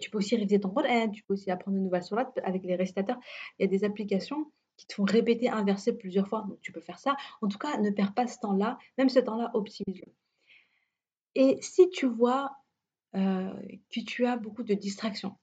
tu 0.00 0.10
peux 0.10 0.18
aussi 0.18 0.36
réviser 0.36 0.60
ton 0.60 0.70
Coran, 0.70 1.10
tu 1.10 1.22
peux 1.22 1.34
aussi 1.34 1.50
apprendre 1.50 1.76
une 1.76 1.84
nouvelle 1.84 2.02
surat 2.02 2.32
avec 2.44 2.64
les 2.64 2.76
récitateurs. 2.76 3.18
Il 3.58 3.62
y 3.62 3.64
a 3.64 3.68
des 3.68 3.84
applications 3.84 4.50
qui 4.76 4.86
te 4.86 4.94
font 4.94 5.04
répéter 5.04 5.48
un 5.48 5.64
verset 5.64 5.92
plusieurs 5.92 6.28
fois, 6.28 6.44
donc 6.48 6.60
tu 6.60 6.72
peux 6.72 6.80
faire 6.80 6.98
ça. 6.98 7.16
En 7.40 7.48
tout 7.48 7.58
cas, 7.58 7.76
ne 7.78 7.90
perds 7.90 8.14
pas 8.14 8.26
ce 8.26 8.38
temps-là, 8.40 8.78
même 8.98 9.08
ce 9.08 9.20
temps-là, 9.20 9.50
optimise-le. 9.54 10.12
Et 11.34 11.58
si 11.60 11.88
tu 11.90 12.06
vois 12.06 12.56
euh, 13.14 13.52
que 13.90 14.00
tu 14.00 14.26
as 14.26 14.36
beaucoup 14.36 14.62
de 14.62 14.74
distractions, 14.74 15.36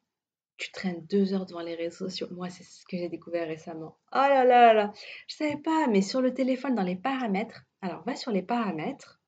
tu 0.58 0.72
traînes 0.72 1.06
deux 1.06 1.34
heures 1.34 1.46
devant 1.46 1.62
les 1.62 1.76
réseaux 1.76 2.10
sociaux. 2.10 2.28
Moi, 2.32 2.50
c'est 2.50 2.64
ce 2.64 2.84
que 2.86 2.98
j'ai 2.98 3.08
découvert 3.08 3.48
récemment. 3.48 3.98
Oh 4.12 4.18
là 4.18 4.44
là 4.44 4.74
là 4.74 4.92
Je 5.28 5.36
savais 5.36 5.58
pas, 5.58 5.88
mais 5.88 6.02
sur 6.02 6.22
le 6.22 6.34
téléphone, 6.34 6.76
dans 6.76 6.84
les 6.84 6.98
paramètres, 6.98 7.64
alors 7.82 8.04
va 8.04 8.16
sur 8.16 8.32
les 8.32 8.44
paramètres. 8.44 9.19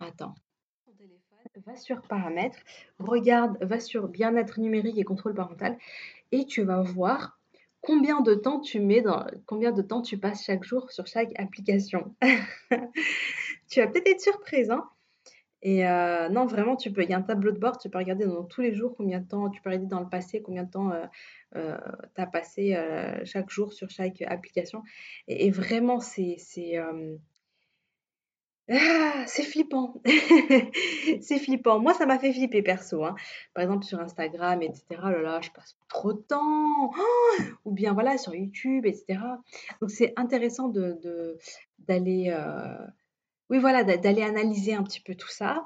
Attends, 0.00 0.34
va 1.66 1.76
sur 1.76 2.02
paramètres, 2.02 2.58
regarde, 2.98 3.58
va 3.62 3.78
sur 3.78 4.08
bien-être 4.08 4.58
numérique 4.60 4.98
et 4.98 5.04
contrôle 5.04 5.34
parental 5.34 5.76
et 6.30 6.46
tu 6.46 6.62
vas 6.62 6.82
voir 6.82 7.38
combien 7.80 8.20
de 8.20 8.34
temps 8.34 8.60
tu 8.60 8.80
mets 8.80 9.02
dans 9.02 9.26
combien 9.46 9.72
de 9.72 9.82
temps 9.82 10.02
tu 10.02 10.18
passes 10.18 10.44
chaque 10.44 10.64
jour 10.64 10.90
sur 10.90 11.06
chaque 11.06 11.38
application. 11.38 12.14
tu 13.68 13.80
vas 13.80 13.86
peut-être 13.86 14.08
être 14.08 14.20
surprise 14.20 14.70
hein 14.70 14.88
et 15.64 15.86
euh, 15.86 16.28
non, 16.28 16.44
vraiment, 16.46 16.74
tu 16.74 16.90
peux. 16.90 17.04
Il 17.04 17.10
y 17.10 17.14
a 17.14 17.18
un 17.18 17.22
tableau 17.22 17.52
de 17.52 17.58
bord, 17.58 17.78
tu 17.78 17.88
peux 17.88 17.98
regarder 17.98 18.26
dans 18.26 18.42
tous 18.42 18.62
les 18.62 18.74
jours 18.74 18.96
combien 18.96 19.20
de 19.20 19.28
temps, 19.28 19.48
tu 19.48 19.62
peux 19.62 19.70
regarder 19.70 19.88
dans 19.88 20.00
le 20.00 20.08
passé 20.08 20.42
combien 20.42 20.64
de 20.64 20.70
temps 20.70 20.90
euh, 20.90 21.06
euh, 21.54 21.78
tu 22.16 22.20
as 22.20 22.26
passé 22.26 22.76
chaque 23.24 23.48
jour 23.48 23.72
sur 23.72 23.88
chaque 23.88 24.22
application. 24.22 24.82
Et, 25.28 25.46
et 25.46 25.50
vraiment, 25.50 26.00
c'est 26.00 26.36
ah, 28.74 29.24
c'est 29.26 29.42
flippant. 29.42 30.00
C'est 31.20 31.38
flippant. 31.38 31.78
Moi, 31.78 31.92
ça 31.92 32.06
m'a 32.06 32.18
fait 32.18 32.32
flipper 32.32 32.62
perso, 32.62 33.04
hein. 33.04 33.14
Par 33.54 33.64
exemple, 33.64 33.84
sur 33.84 34.00
Instagram 34.00 34.62
etc. 34.62 34.84
Oh 34.92 35.10
là 35.10 35.20
là, 35.20 35.40
je 35.42 35.50
passe 35.50 35.76
trop 35.88 36.14
de 36.14 36.20
temps. 36.20 36.90
Ou 37.66 37.72
bien 37.72 37.92
voilà, 37.92 38.16
sur 38.16 38.34
YouTube 38.34 38.86
etc. 38.86 39.20
Donc 39.80 39.90
c'est 39.90 40.14
intéressant 40.16 40.68
d'aller, 40.68 42.30
euh, 42.30 42.86
oui 43.50 43.58
voilà, 43.58 43.84
d'aller 43.84 44.22
analyser 44.22 44.74
un 44.74 44.82
petit 44.82 45.00
peu 45.00 45.14
tout 45.14 45.30
ça 45.30 45.64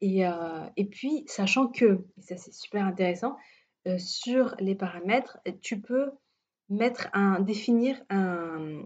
et 0.00 0.26
euh, 0.26 0.66
et 0.76 0.86
puis 0.86 1.24
sachant 1.26 1.68
que, 1.68 2.04
et 2.16 2.22
ça 2.22 2.36
c'est 2.36 2.54
super 2.54 2.84
intéressant, 2.84 3.36
euh, 3.86 3.98
sur 3.98 4.56
les 4.58 4.74
paramètres, 4.74 5.38
tu 5.62 5.80
peux 5.80 6.10
mettre 6.68 7.08
un 7.12 7.40
définir 7.40 8.02
un 8.10 8.82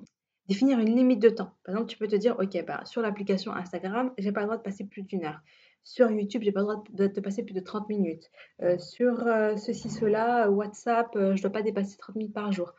définir 0.48 0.78
une 0.78 0.94
limite 0.94 1.20
de 1.20 1.28
temps. 1.28 1.52
Par 1.64 1.74
exemple, 1.74 1.90
tu 1.90 1.98
peux 1.98 2.08
te 2.08 2.16
dire, 2.16 2.36
OK, 2.38 2.64
bah, 2.66 2.84
sur 2.84 3.02
l'application 3.02 3.52
Instagram, 3.52 4.12
j'ai 4.18 4.32
pas 4.32 4.40
le 4.40 4.46
droit 4.46 4.56
de 4.56 4.62
passer 4.62 4.84
plus 4.84 5.02
d'une 5.02 5.24
heure. 5.24 5.40
Sur 5.84 6.10
YouTube, 6.10 6.42
j'ai 6.44 6.52
pas 6.52 6.60
le 6.60 6.66
droit 6.66 6.84
de, 6.90 7.20
passer 7.20 7.42
plus 7.42 7.54
de 7.54 7.60
30 7.60 7.88
minutes. 7.88 8.30
Euh, 8.62 8.78
sur 8.78 9.26
euh, 9.26 9.56
ceci, 9.56 9.90
cela, 9.90 10.48
WhatsApp, 10.50 11.14
euh, 11.16 11.34
je 11.34 11.42
dois 11.42 11.50
pas 11.50 11.62
dépasser 11.62 11.96
30 11.96 12.16
minutes 12.16 12.34
par 12.34 12.52
jour. 12.52 12.74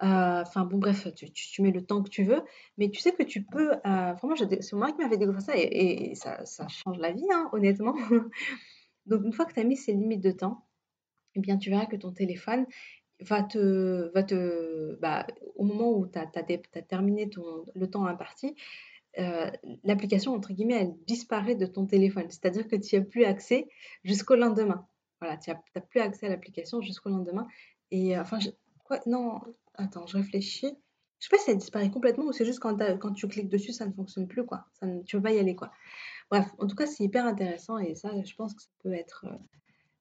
Enfin 0.00 0.64
bon, 0.64 0.78
bref, 0.78 1.08
tu, 1.14 1.62
mets 1.62 1.72
le 1.72 1.84
temps 1.84 2.04
que 2.04 2.08
tu 2.08 2.22
veux, 2.22 2.40
mais 2.76 2.88
tu 2.88 3.00
sais 3.00 3.10
que 3.10 3.24
tu 3.24 3.42
peux. 3.42 3.72
vraiment, 3.84 4.36
c'est 4.36 4.72
moi 4.74 4.92
qui 4.92 4.98
m'avait 4.98 5.16
découvert 5.16 5.42
ça 5.42 5.54
et, 5.56 6.14
ça, 6.14 6.44
change 6.68 6.98
la 6.98 7.10
vie, 7.10 7.26
hein, 7.32 7.48
honnêtement. 7.52 7.94
Donc, 9.06 9.24
une 9.24 9.32
fois 9.32 9.44
que 9.44 9.54
tu 9.54 9.60
as 9.60 9.64
mis 9.64 9.76
ces 9.76 9.92
limites 9.92 10.22
de 10.22 10.30
temps, 10.30 10.68
eh 11.34 11.40
bien, 11.40 11.56
tu 11.56 11.70
verras 11.70 11.86
que 11.86 11.96
ton 11.96 12.12
téléphone, 12.12 12.66
va 13.20 13.42
te, 13.42 14.10
va 14.14 14.22
te, 14.22 14.96
bah, 15.00 15.26
au 15.56 15.64
moment 15.64 15.90
où 15.90 16.06
tu 16.06 16.18
as, 16.18 16.82
terminé 16.82 17.28
ton, 17.28 17.64
le 17.74 17.90
temps 17.90 18.06
imparti, 18.06 18.54
euh, 19.18 19.50
l'application, 19.84 20.34
entre 20.34 20.52
guillemets, 20.52 20.80
elle 20.82 20.94
disparaît 21.06 21.56
de 21.56 21.66
ton 21.66 21.86
téléphone. 21.86 22.30
C'est-à-dire 22.30 22.68
que 22.68 22.76
tu 22.76 22.96
n'y 22.96 23.02
as 23.02 23.04
plus 23.04 23.24
accès 23.24 23.66
jusqu'au 24.04 24.36
lendemain. 24.36 24.86
Voilà, 25.20 25.36
tu 25.36 25.50
n'as 25.50 25.80
plus 25.80 26.00
accès 26.00 26.26
à 26.26 26.28
l'application 26.28 26.80
jusqu'au 26.80 27.10
lendemain. 27.10 27.46
Et 27.90 28.16
euh, 28.16 28.22
enfin, 28.22 28.38
quoi, 28.84 29.00
non, 29.06 29.40
attends, 29.74 30.06
je 30.06 30.16
réfléchis. 30.16 30.72
Je 31.18 31.26
sais 31.26 31.36
pas 31.36 31.42
si 31.42 31.50
elle 31.50 31.58
disparaît 31.58 31.90
complètement 31.90 32.26
ou 32.26 32.32
c'est 32.32 32.44
juste 32.44 32.60
quand, 32.60 32.78
quand 33.00 33.12
tu 33.12 33.26
cliques 33.26 33.48
dessus, 33.48 33.72
ça 33.72 33.86
ne 33.86 33.92
fonctionne 33.92 34.28
plus, 34.28 34.44
quoi. 34.46 34.66
Tu 34.80 34.86
ne 34.86 35.02
peux 35.02 35.22
pas 35.22 35.32
y 35.32 35.38
aller, 35.40 35.56
quoi. 35.56 35.72
Bref, 36.30 36.46
en 36.58 36.66
tout 36.66 36.76
cas, 36.76 36.86
c'est 36.86 37.02
hyper 37.02 37.26
intéressant 37.26 37.78
et 37.78 37.94
ça, 37.94 38.10
je 38.22 38.34
pense 38.36 38.54
que 38.54 38.62
ça 38.62 38.68
peut 38.82 38.92
être, 38.92 39.26
euh, 39.26 39.36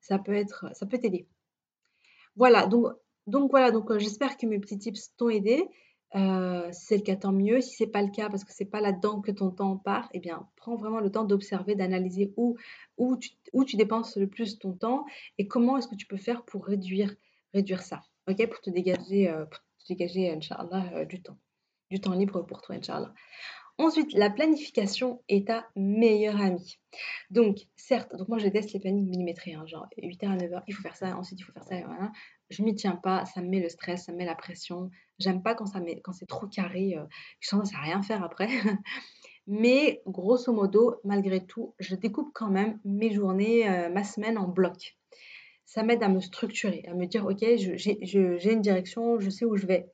ça 0.01 0.19
peut 0.19 0.36
être, 0.36 0.75
ça 0.75 0.86
peut 0.86 0.99
t'aider. 0.99 1.27
Voilà, 2.36 2.67
donc 2.67 2.93
donc 3.28 3.52
voilà, 3.52 3.72
donc 3.72 3.96
j'espère 3.98 4.38
que 4.38 4.46
mes 4.46 4.60
petits 4.60 4.80
tips 4.80 5.16
t'ont 5.18 5.30
aidé. 5.30 5.63
si 6.13 6.86
c'est 6.86 6.98
le 6.98 7.04
cas, 7.04 7.16
tant 7.16 7.34
mieux. 7.34 7.62
Si 7.62 7.76
c'est 7.76 7.88
pas 7.88 8.02
le 8.02 8.10
cas, 8.10 8.30
parce 8.30 8.44
que 8.44 8.54
c'est 8.54 8.66
pas 8.66 8.82
là-dedans 8.82 9.22
que 9.22 9.32
ton 9.32 9.52
temps 9.52 9.78
part, 9.78 10.10
eh 10.13 10.20
bien, 10.20 10.48
prends 10.56 10.76
vraiment 10.76 11.00
le 11.00 11.12
temps 11.12 11.26
d'observer, 11.26 11.76
d'analyser 11.76 12.34
où, 12.38 12.58
tu, 13.18 13.76
dépenses 13.76 14.18
le 14.18 14.28
plus 14.28 14.58
ton 14.60 14.74
temps 14.74 15.06
et 15.38 15.48
comment 15.48 15.78
est-ce 15.78 15.88
que 15.88 15.96
tu 15.96 16.08
peux 16.08 16.18
faire 16.18 16.44
pour 16.46 16.66
réduire, 16.66 17.16
ça, 17.82 18.04
ok? 18.30 18.48
Pour 18.48 18.62
te 18.62 18.70
dégager, 18.70 19.34
te 19.80 19.88
dégager, 19.90 20.32
Inch'Allah, 20.32 21.06
du 21.06 21.22
temps. 21.22 21.38
Du 21.90 22.00
temps 22.00 22.13
libre 22.13 22.42
pour 22.42 22.62
toi, 22.62 22.76
Inch'Allah. 22.76 23.13
Ensuite, 23.80 24.13
la 24.13 24.32
planification 24.32 25.22
est 25.30 25.48
ta 25.48 25.68
meilleure 25.76 26.42
amie. 26.42 26.80
Donc, 27.30 27.68
certes, 27.76 28.16
donc 28.16 28.28
moi 28.28 28.40
je 28.40 28.46
déteste 28.46 28.74
les 28.74 28.80
plannings 28.80 29.08
millimétrés, 29.08 29.54
hein, 29.54 29.68
genre 29.68 29.86
8h 30.02 30.28
à 30.28 30.36
9h, 30.36 30.63
il 30.68 30.74
faut 30.74 30.82
faire 30.82 30.96
ça, 30.96 31.16
ensuite 31.16 31.40
il 31.40 31.44
faut 31.44 31.52
faire 31.52 31.63
ça, 31.63 31.76
voilà 31.86 32.12
je 32.49 32.63
m'y 32.63 32.75
tiens 32.75 32.95
pas, 32.95 33.25
ça 33.25 33.41
me 33.41 33.47
met 33.49 33.60
le 33.60 33.69
stress, 33.69 34.05
ça 34.05 34.12
me 34.12 34.17
met 34.17 34.25
la 34.25 34.36
pression. 34.36 34.89
J'aime 35.19 35.41
pas 35.41 35.55
quand, 35.55 35.65
ça 35.65 35.79
met, 35.79 35.99
quand 36.01 36.13
c'est 36.13 36.27
trop 36.27 36.47
carré, 36.47 36.95
euh, 36.97 37.03
je 37.39 37.49
tendance 37.49 37.73
à 37.73 37.79
rien 37.79 38.01
faire 38.01 38.23
après. 38.23 38.47
Mais 39.47 40.01
grosso 40.05 40.51
modo, 40.51 40.99
malgré 41.03 41.45
tout, 41.45 41.73
je 41.79 41.95
découpe 41.95 42.31
quand 42.33 42.49
même 42.49 42.79
mes 42.83 43.12
journées, 43.12 43.69
euh, 43.69 43.89
ma 43.89 44.03
semaine 44.03 44.38
en 44.38 44.47
bloc. 44.47 44.97
Ça 45.65 45.83
m'aide 45.83 46.03
à 46.03 46.10
me 46.10 46.21
structurer, 46.21 46.83
à 46.88 46.93
me 46.93 47.05
dire, 47.05 47.25
ok, 47.25 47.43
j'ai 47.57 48.51
une 48.51 48.62
direction, 48.62 49.19
je 49.19 49.29
sais 49.29 49.45
où 49.45 49.55
je 49.55 49.65
vais. 49.65 49.89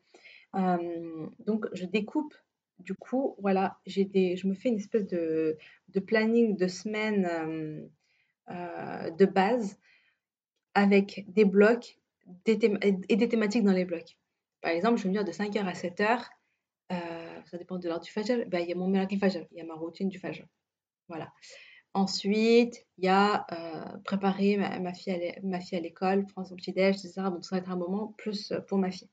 Euh, 0.55 1.27
donc, 1.39 1.65
je 1.73 1.85
découpe. 1.85 2.33
Du 2.79 2.95
coup, 2.95 3.35
voilà, 3.39 3.79
des, 3.85 4.35
je 4.35 4.47
me 4.47 4.55
fais 4.55 4.69
une 4.69 4.77
espèce 4.77 5.07
de, 5.07 5.57
de 5.89 5.99
planning 5.99 6.57
de 6.57 6.67
semaine 6.67 7.89
de 8.49 9.25
base 9.25 9.77
avec 10.73 11.25
des 11.27 11.45
blocs 11.45 11.97
et 12.45 13.15
des 13.15 13.29
thématiques 13.29 13.63
dans 13.63 13.73
les 13.73 13.85
blocs. 13.85 14.17
Par 14.61 14.71
exemple, 14.71 14.97
je 14.97 15.03
vais 15.03 15.09
me 15.09 15.13
dire 15.13 15.25
de 15.25 15.31
5h 15.31 15.65
à 15.65 15.73
7h, 15.73 16.25
euh, 16.91 17.41
ça 17.45 17.57
dépend 17.57 17.77
de 17.77 17.87
l'heure 17.87 17.99
du 17.99 18.11
fajr, 18.11 18.45
ben, 18.47 18.59
il 18.59 18.69
y 18.69 18.71
a 18.71 18.75
mon 18.75 18.87
miracle 18.87 19.17
fajr, 19.17 19.45
il 19.51 19.57
y 19.57 19.61
a 19.61 19.65
ma 19.65 19.75
routine 19.75 20.09
du 20.09 20.19
fajr. 20.19 20.45
Voilà. 21.07 21.31
Ensuite, 21.93 22.85
il 22.97 23.05
y 23.05 23.07
a 23.07 23.45
euh, 23.51 23.97
préparer 24.03 24.57
ma, 24.57 24.93
fille 24.93 25.13
à 25.13 25.79
l'école, 25.79 26.25
prendre 26.25 26.47
son 26.47 26.55
petit 26.55 26.73
déj, 26.73 26.95
etc. 26.95 27.29
Donc 27.29 27.45
ça 27.45 27.55
va 27.55 27.61
être 27.61 27.69
un 27.69 27.75
moment 27.75 28.13
plus 28.17 28.51
euh, 28.51 28.61
pour 28.61 28.77
ma 28.77 28.89
fille. 28.89 29.09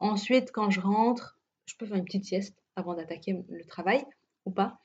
Ensuite, 0.00 0.52
quand 0.52 0.70
je 0.70 0.80
rentre, 0.80 1.38
je 1.66 1.76
peux 1.76 1.86
faire 1.86 1.96
une 1.96 2.04
petite 2.04 2.24
sieste 2.24 2.62
avant 2.76 2.94
d'attaquer 2.94 3.42
le 3.48 3.64
travail 3.64 4.04
ou 4.44 4.50
pas. 4.50 4.78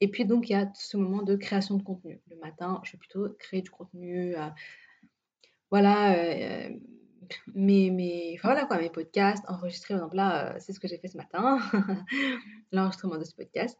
Et 0.00 0.08
puis 0.08 0.24
donc, 0.24 0.48
il 0.48 0.52
y 0.52 0.56
a 0.56 0.70
ce 0.74 0.96
moment 0.96 1.22
de 1.22 1.36
création 1.36 1.76
de 1.76 1.82
contenu. 1.82 2.20
Le 2.30 2.36
matin, 2.36 2.80
je 2.84 2.92
vais 2.92 2.98
plutôt 2.98 3.28
créer 3.38 3.62
du 3.62 3.70
contenu, 3.70 4.34
voilà, 5.70 6.14
euh, 6.14 6.68
mes, 7.54 8.38
voilà 8.42 8.66
quoi, 8.66 8.78
mes 8.78 8.90
podcasts, 8.90 9.44
enregistrés, 9.48 9.94
par 9.94 10.04
exemple 10.04 10.16
là, 10.16 10.54
euh, 10.54 10.56
c'est 10.60 10.72
ce 10.72 10.80
que 10.80 10.88
j'ai 10.88 10.98
fait 10.98 11.08
ce 11.08 11.16
matin, 11.16 11.58
l'enregistrement 12.72 13.18
de 13.18 13.24
ce 13.24 13.34
podcast. 13.34 13.78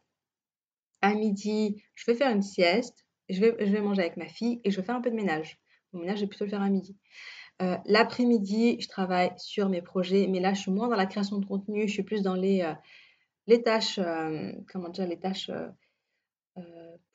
À 1.01 1.13
midi, 1.13 1.83
je 1.95 2.05
vais 2.05 2.17
faire 2.17 2.31
une 2.31 2.41
sieste, 2.41 3.05
je 3.29 3.39
vais, 3.39 3.55
je 3.59 3.71
vais 3.71 3.81
manger 3.81 4.01
avec 4.01 4.17
ma 4.17 4.27
fille 4.27 4.59
et 4.63 4.71
je 4.71 4.77
vais 4.77 4.85
faire 4.85 4.95
un 4.95 5.01
peu 5.01 5.11
de 5.11 5.15
ménage. 5.15 5.59
Mon 5.93 6.01
ménage, 6.01 6.17
je 6.17 6.23
vais 6.23 6.27
plutôt 6.27 6.45
le 6.45 6.49
faire 6.49 6.61
à 6.61 6.69
midi. 6.69 6.97
Euh, 7.61 7.77
l'après-midi, 7.85 8.77
je 8.81 8.87
travaille 8.87 9.31
sur 9.37 9.69
mes 9.69 9.81
projets, 9.81 10.27
mais 10.27 10.39
là, 10.39 10.53
je 10.53 10.61
suis 10.61 10.71
moins 10.71 10.87
dans 10.87 10.95
la 10.95 11.05
création 11.05 11.37
de 11.37 11.45
contenu, 11.45 11.87
je 11.87 11.93
suis 11.93 12.03
plus 12.03 12.21
dans 12.21 12.35
les, 12.35 12.71
les 13.47 13.63
tâches, 13.63 13.99
comment 14.71 14.89
dire, 14.89 15.07
les 15.07 15.19
tâches 15.19 15.49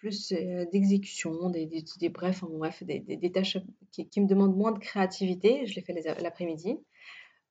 plus 0.03 0.33
d'exécution, 0.73 1.49
des, 1.49 1.65
des, 1.67 2.09
bref, 2.09 2.43
bref, 2.43 2.83
des, 2.83 2.99
des 2.99 3.31
tâches 3.31 3.57
qui, 3.93 4.21
me 4.21 4.27
demandent 4.27 4.57
moins 4.57 4.73
de 4.73 4.81
créativité, 4.81 5.65
je 5.65 5.77
les 5.77 5.81
fais 5.81 5.95
l'après-midi. 6.21 6.77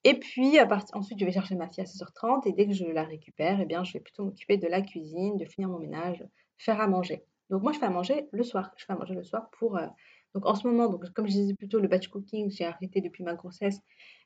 Et 0.04 0.20
puis, 0.20 0.58
ensuite, 0.92 1.18
je 1.18 1.24
vais 1.24 1.32
chercher 1.32 1.56
ma 1.56 1.70
fille 1.70 1.82
à 1.82 1.86
16h30 1.86 2.46
et 2.50 2.52
dès 2.52 2.68
que 2.68 2.74
je 2.74 2.84
la 2.84 3.06
récupère, 3.06 3.62
eh 3.62 3.66
bien, 3.66 3.86
je 3.86 3.94
vais 3.94 4.02
plutôt 4.02 4.26
m'occuper 4.26 4.58
de 4.58 4.68
la 4.68 4.82
cuisine, 4.82 5.38
de 5.38 5.46
finir 5.46 5.70
mon 5.70 5.80
ménage, 5.80 6.26
faire 6.58 6.82
à 6.82 6.88
manger. 6.88 7.24
Donc, 7.50 7.64
moi, 7.64 7.72
je 7.72 7.80
fais 7.80 7.86
à 7.86 7.90
manger 7.90 8.28
le 8.34 8.44
soir. 8.44 8.74
Je 8.76 8.84
fais 8.84 8.92
à 8.92 8.98
manger 8.98 9.14
le 9.14 9.24
soir 9.24 9.50
pour. 9.58 9.78
Euh, 9.78 9.88
donc, 10.36 10.46
en 10.46 10.56
ce 10.56 10.68
moment, 10.68 10.90
donc, 10.90 11.10
comme 11.14 11.28
je 11.28 11.32
disais 11.32 11.54
plutôt, 11.54 11.80
le 11.80 11.88
batch 11.88 12.10
cooking, 12.10 12.52
j'ai 12.52 12.66
arrêté 12.66 13.00
depuis 13.00 13.24
ma 13.24 13.36
grossesse. 13.36 13.80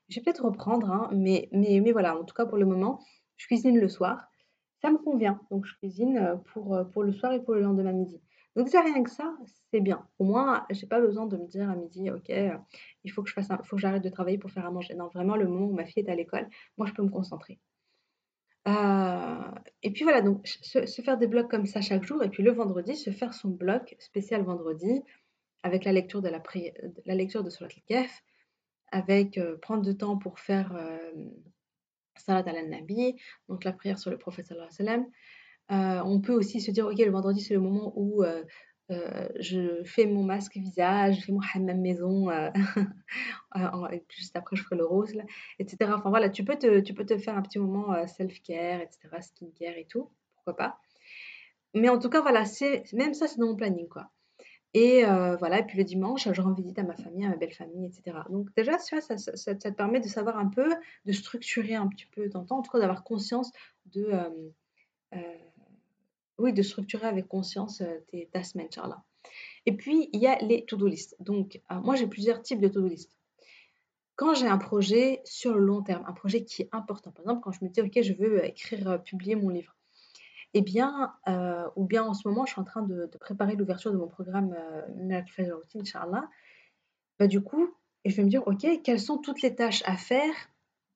Je 0.08 0.16
vais 0.16 0.24
peut-être 0.24 0.44
reprendre, 0.44 0.90
hein, 0.90 1.10
mais, 1.12 1.48
mais, 1.52 1.80
mais 1.80 1.92
voilà, 1.92 2.18
en 2.18 2.24
tout 2.24 2.34
cas, 2.34 2.44
pour 2.44 2.58
le 2.58 2.66
moment, 2.66 2.98
je 3.36 3.46
cuisine 3.46 3.78
le 3.78 3.88
soir. 3.88 4.26
Ça 4.82 4.90
me 4.90 4.98
convient. 4.98 5.40
Donc, 5.50 5.66
je 5.66 5.74
cuisine 5.76 6.18
euh, 6.18 6.36
pour, 6.52 6.74
euh, 6.74 6.84
pour 6.84 7.02
le 7.02 7.12
soir 7.12 7.32
et 7.32 7.42
pour 7.42 7.54
le 7.54 7.62
lendemain 7.62 7.92
midi. 7.92 8.20
Donc 8.54 8.66
déjà 8.66 8.80
rien 8.80 9.02
que 9.02 9.10
ça, 9.10 9.36
c'est 9.70 9.80
bien. 9.80 10.08
Au 10.18 10.24
moins, 10.24 10.64
j'ai 10.70 10.86
pas 10.86 10.98
besoin 10.98 11.26
de 11.26 11.36
me 11.36 11.46
dire 11.46 11.68
à 11.68 11.76
midi, 11.76 12.10
ok, 12.10 12.30
euh, 12.30 12.56
il 13.04 13.12
faut 13.12 13.22
que 13.22 13.28
je 13.28 13.34
fasse, 13.34 13.48
faut 13.64 13.76
que 13.76 13.82
j'arrête 13.82 14.02
de 14.02 14.08
travailler 14.08 14.38
pour 14.38 14.50
faire 14.50 14.64
à 14.64 14.70
manger. 14.70 14.94
Non, 14.94 15.08
vraiment 15.08 15.36
le 15.36 15.46
moment 15.46 15.66
où 15.66 15.74
ma 15.74 15.84
fille 15.84 16.02
est 16.02 16.10
à 16.10 16.14
l'école, 16.14 16.48
moi 16.78 16.86
je 16.86 16.94
peux 16.94 17.02
me 17.02 17.10
concentrer. 17.10 17.58
Et 19.82 19.92
puis 19.92 20.02
voilà, 20.04 20.22
donc 20.22 20.46
se, 20.46 21.02
faire 21.02 21.18
des 21.18 21.26
blocs 21.26 21.50
comme 21.50 21.66
ça 21.66 21.82
chaque 21.82 22.02
jour, 22.04 22.24
et 22.24 22.30
puis 22.30 22.42
le 22.42 22.50
vendredi, 22.50 22.96
se 22.96 23.10
faire 23.10 23.34
son 23.34 23.50
bloc 23.50 23.94
spécial 23.98 24.42
vendredi 24.42 25.02
avec 25.62 25.84
la 25.84 25.92
lecture 25.92 26.22
de 26.22 26.28
la, 26.28 26.42
la 27.04 27.14
lecture 27.14 27.44
de 27.44 27.50
Surat 27.50 27.68
avec 28.90 29.38
prendre 29.60 29.82
du 29.82 29.96
temps 29.96 30.16
pour 30.16 30.40
faire 30.40 30.74
Salat 32.18 32.44
al-Nabi, 32.46 33.16
donc 33.48 33.64
la 33.64 33.72
prière 33.72 33.98
sur 33.98 34.10
le 34.10 34.18
prophète 34.18 34.46
sallallahu 34.46 34.70
alayhi 34.78 35.00
wa 35.00 35.06
euh, 35.72 36.00
on 36.04 36.20
peut 36.20 36.32
aussi 36.32 36.60
se 36.60 36.70
dire, 36.70 36.86
ok, 36.86 36.98
le 36.98 37.10
vendredi, 37.10 37.40
c'est 37.40 37.54
le 37.54 37.60
moment 37.60 37.92
où 37.96 38.22
euh, 38.22 38.44
euh, 38.92 39.28
je 39.40 39.82
fais 39.84 40.06
mon 40.06 40.22
masque 40.22 40.56
visage, 40.56 41.16
je 41.16 41.20
fais 41.22 41.32
mon 41.32 41.40
hammam 41.54 41.80
maison, 41.80 42.28
juste 44.16 44.36
après, 44.36 44.56
je 44.56 44.62
ferai 44.62 44.76
le 44.76 44.86
rose, 44.86 45.12
etc. 45.58 45.90
Enfin 45.94 46.10
voilà, 46.10 46.30
tu 46.30 46.44
peux, 46.44 46.56
te, 46.56 46.80
tu 46.80 46.94
peux 46.94 47.04
te 47.04 47.18
faire 47.18 47.36
un 47.36 47.42
petit 47.42 47.58
moment 47.58 48.06
self-care, 48.06 48.80
etc., 48.80 49.08
skincare 49.20 49.76
et 49.76 49.86
tout, 49.88 50.10
pourquoi 50.34 50.56
pas. 50.56 50.78
Mais 51.74 51.88
en 51.88 51.98
tout 51.98 52.08
cas, 52.08 52.20
voilà, 52.20 52.44
même 52.92 53.14
ça, 53.14 53.26
c'est 53.26 53.38
dans 53.38 53.48
mon 53.48 53.56
planning, 53.56 53.88
quoi. 53.88 54.10
Et 54.78 55.04
voilà, 55.38 55.60
et 55.60 55.64
puis 55.64 55.78
le 55.78 55.84
dimanche, 55.84 56.28
je 56.30 56.40
rends 56.42 56.52
visite 56.52 56.78
à 56.78 56.82
ma 56.82 56.94
famille, 56.94 57.24
à 57.24 57.30
ma 57.30 57.36
belle 57.36 57.54
famille, 57.54 57.86
etc. 57.86 58.18
Donc 58.28 58.54
déjà, 58.54 58.78
ça, 58.78 59.00
ça, 59.00 59.16
ça, 59.16 59.54
te 59.54 59.68
permet 59.70 60.00
de 60.00 60.06
savoir 60.06 60.36
un 60.36 60.48
peu, 60.48 60.68
de 61.06 61.12
structurer 61.12 61.74
un 61.74 61.86
petit 61.88 62.04
peu 62.04 62.28
ton 62.28 62.44
temps, 62.44 62.58
en 62.58 62.62
tout 62.62 62.70
cas 62.70 62.80
d'avoir 62.80 63.02
conscience 63.02 63.50
de, 63.86 64.10
oui, 66.36 66.52
de 66.52 66.60
structurer 66.60 67.06
avec 67.06 67.26
conscience 67.26 67.82
tes, 68.08 68.28
ta 68.30 68.42
semaine, 68.42 68.70
Charla. 68.70 69.02
Et 69.64 69.72
puis, 69.72 70.10
il 70.12 70.20
y 70.20 70.26
a 70.26 70.36
les 70.40 70.66
to-do 70.66 70.86
list. 70.86 71.16
Donc, 71.20 71.62
moi, 71.70 71.96
j'ai 71.96 72.06
plusieurs 72.06 72.42
types 72.42 72.60
de 72.60 72.68
to-do 72.68 72.86
list. 72.86 73.16
Quand 74.14 74.34
j'ai 74.34 74.46
un 74.46 74.58
projet 74.58 75.22
sur 75.24 75.54
le 75.54 75.60
long 75.60 75.80
terme, 75.82 76.04
un 76.06 76.12
projet 76.12 76.44
qui 76.44 76.62
est 76.62 76.68
important, 76.72 77.12
par 77.12 77.22
exemple, 77.22 77.40
quand 77.42 77.52
je 77.52 77.64
me 77.64 77.70
dis, 77.70 77.80
OK, 77.80 78.02
je 78.02 78.12
veux 78.12 78.44
écrire, 78.44 79.02
publier 79.04 79.36
mon 79.36 79.48
livre, 79.48 79.75
eh 80.54 80.62
bien, 80.62 81.12
ou 81.76 81.84
bien 81.84 82.04
en 82.04 82.14
ce 82.14 82.26
moment, 82.28 82.46
je 82.46 82.52
suis 82.52 82.60
en 82.60 82.64
train 82.64 82.82
de, 82.82 83.10
préparer 83.20 83.56
l'ouverture 83.56 83.92
de 83.92 83.98
mon 83.98 84.08
programme 84.08 84.56
Miracle 84.96 85.52
Routine, 85.52 85.82
Inch'Allah, 85.82 86.28
bah, 87.18 87.26
du 87.26 87.40
coup, 87.42 87.74
je 88.04 88.14
vais 88.14 88.24
me 88.24 88.28
dire, 88.28 88.46
OK, 88.46 88.66
quelles 88.82 89.00
sont 89.00 89.18
toutes 89.18 89.42
les 89.42 89.54
tâches 89.54 89.82
à 89.86 89.96
faire 89.96 90.34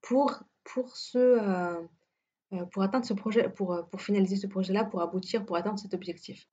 pour, 0.02 0.42
pour 0.64 0.94
euh, 2.52 2.64
pour 2.72 2.82
atteindre 2.82 3.06
ce 3.06 3.14
projet, 3.14 3.48
pour, 3.48 3.72
euh, 3.72 3.82
pour 3.82 4.00
finaliser 4.00 4.36
ce 4.36 4.46
projet-là, 4.46 4.84
pour 4.84 5.00
aboutir, 5.02 5.44
pour 5.46 5.56
atteindre 5.56 5.78
cet 5.78 5.94
objectif? 5.94 6.48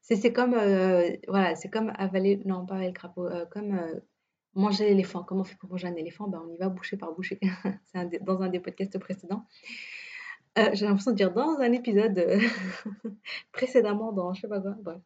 C'est 0.00 0.32
comme, 0.32 0.54
euh, 0.54 1.10
voilà, 1.28 1.54
c'est 1.54 1.70
comme 1.70 1.92
avaler, 1.96 2.42
non 2.44 2.66
pas 2.66 2.74
avaler 2.74 2.88
le 2.88 2.92
crapaud, 2.92 3.28
comme 3.52 3.80
manger 4.54 4.86
l'éléphant. 4.86 5.22
Comment 5.22 5.42
on 5.42 5.44
fait 5.44 5.54
pour 5.54 5.70
manger 5.70 5.86
un 5.86 5.94
éléphant? 5.94 6.26
Ben, 6.26 6.42
On 6.44 6.52
y 6.52 6.56
va 6.56 6.68
boucher 6.68 6.96
par 6.96 7.12
boucher. 7.12 7.38
c'est 7.84 8.22
dans 8.24 8.42
un 8.42 8.48
des 8.48 8.58
podcasts 8.58 8.98
précédents. 8.98 9.46
J'ai 10.56 10.86
l'impression 10.86 11.12
de 11.12 11.16
dire 11.16 11.32
dans 11.32 11.58
un 11.60 11.72
épisode 11.72 12.38
précédemment 13.52 14.12
dans 14.12 14.34
je 14.34 14.42
sais 14.42 14.48
pas 14.48 14.60
quoi. 14.60 14.76
Bref. 14.82 15.00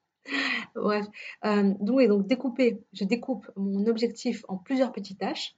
Bref. 0.74 1.06
donc, 1.80 2.08
donc 2.08 2.26
découper, 2.26 2.80
je 2.92 3.04
découpe 3.04 3.48
mon 3.56 3.86
objectif 3.86 4.44
en 4.48 4.56
plusieurs 4.56 4.92
petites 4.92 5.18
tâches. 5.18 5.54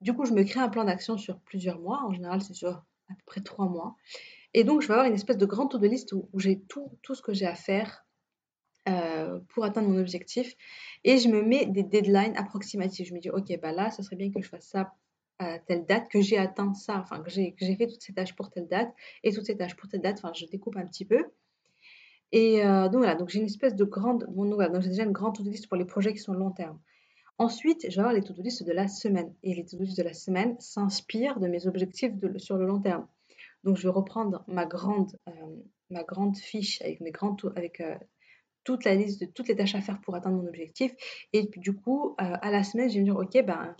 Du 0.00 0.14
coup, 0.14 0.24
je 0.24 0.32
me 0.32 0.42
crée 0.44 0.60
un 0.60 0.70
plan 0.70 0.84
d'action 0.84 1.18
sur 1.18 1.38
plusieurs 1.40 1.78
mois. 1.78 2.02
En 2.06 2.12
général, 2.12 2.40
c'est 2.40 2.54
sur 2.54 2.70
à 2.70 3.14
peu 3.14 3.22
près 3.26 3.40
trois 3.42 3.68
mois. 3.68 3.96
Et 4.54 4.64
donc, 4.64 4.80
je 4.80 4.88
vais 4.88 4.94
avoir 4.94 5.06
une 5.06 5.14
espèce 5.14 5.36
de 5.36 5.46
grande 5.46 5.70
to-do 5.70 5.86
list 5.86 6.12
où, 6.12 6.28
j'ai 6.34 6.60
tout, 6.60 6.90
tout 7.02 7.14
ce 7.14 7.22
que 7.22 7.34
j'ai 7.34 7.46
à 7.46 7.54
faire 7.54 8.06
euh, 8.88 9.38
pour 9.48 9.64
atteindre 9.64 9.88
mon 9.88 9.98
objectif. 9.98 10.54
Et 11.04 11.18
je 11.18 11.28
me 11.28 11.42
mets 11.42 11.66
des 11.66 11.82
deadlines 11.82 12.36
approximatifs. 12.36 13.08
Je 13.08 13.14
me 13.14 13.20
dis, 13.20 13.30
OK, 13.30 13.52
bah 13.60 13.72
là, 13.72 13.90
ça 13.90 14.02
serait 14.02 14.16
bien 14.16 14.30
que 14.30 14.40
je 14.40 14.48
fasse 14.48 14.66
ça 14.66 14.94
telle 15.66 15.86
date, 15.86 16.08
que 16.08 16.20
j'ai 16.20 16.38
atteint 16.38 16.74
ça, 16.74 16.98
enfin, 17.00 17.20
que 17.20 17.30
j'ai 17.30 17.76
fait 17.76 17.86
toutes 17.86 18.02
ces 18.02 18.12
tâches 18.12 18.34
pour 18.34 18.50
telle 18.50 18.68
date 18.68 18.92
et 19.22 19.32
toutes 19.32 19.46
ces 19.46 19.56
tâches 19.56 19.76
pour 19.76 19.88
telle 19.88 20.02
date. 20.02 20.18
Enfin, 20.18 20.32
je 20.34 20.46
découpe 20.46 20.76
un 20.76 20.86
petit 20.86 21.04
peu. 21.04 21.24
Et 22.32 22.64
euh, 22.64 22.84
donc 22.88 22.98
voilà, 22.98 23.14
donc 23.14 23.28
j'ai 23.28 23.40
une 23.40 23.46
espèce 23.46 23.74
de 23.74 23.84
grande, 23.84 24.26
bon, 24.30 24.44
donc, 24.44 24.80
j'ai 24.80 24.88
déjà 24.88 25.02
une 25.02 25.12
grande 25.12 25.36
to-do 25.36 25.50
list 25.50 25.66
pour 25.68 25.76
les 25.76 25.84
projets 25.84 26.12
qui 26.12 26.20
sont 26.20 26.32
long 26.32 26.50
terme. 26.50 26.78
Ensuite, 27.38 27.86
je 27.88 27.96
vais 27.96 28.00
avoir 28.00 28.12
les 28.12 28.22
to-do 28.22 28.42
list 28.42 28.62
de 28.62 28.72
la 28.72 28.86
semaine. 28.86 29.34
Et 29.42 29.54
les 29.54 29.64
to-do 29.64 29.84
list 29.84 29.98
de 29.98 30.02
la 30.02 30.12
semaine 30.12 30.56
s'inspirent 30.60 31.40
de 31.40 31.48
mes 31.48 31.66
objectifs 31.66 32.12
sur 32.36 32.56
le 32.56 32.66
long 32.66 32.80
terme. 32.80 33.06
Donc, 33.64 33.76
je 33.76 33.82
vais 33.82 33.92
reprendre 33.92 34.44
ma 34.46 34.66
grande, 34.66 35.16
euh, 35.28 35.32
ma 35.90 36.04
grande 36.04 36.36
fiche 36.36 36.80
avec, 36.82 37.00
mes 37.00 37.12
avec 37.56 37.80
euh, 37.80 37.96
toute 38.62 38.84
la 38.84 38.94
liste 38.94 39.20
de 39.22 39.26
toutes 39.26 39.48
les 39.48 39.56
tâches 39.56 39.74
à 39.74 39.80
faire 39.80 40.00
pour 40.00 40.14
atteindre 40.14 40.36
mon 40.36 40.46
objectif. 40.46 40.94
Et 41.32 41.50
du 41.56 41.74
coup, 41.74 42.14
à 42.18 42.50
la 42.50 42.62
semaine, 42.62 42.88
je 42.88 42.94
vais 42.94 43.00
me 43.00 43.04
dire, 43.06 43.16
OK, 43.16 43.44
ben, 43.44 43.74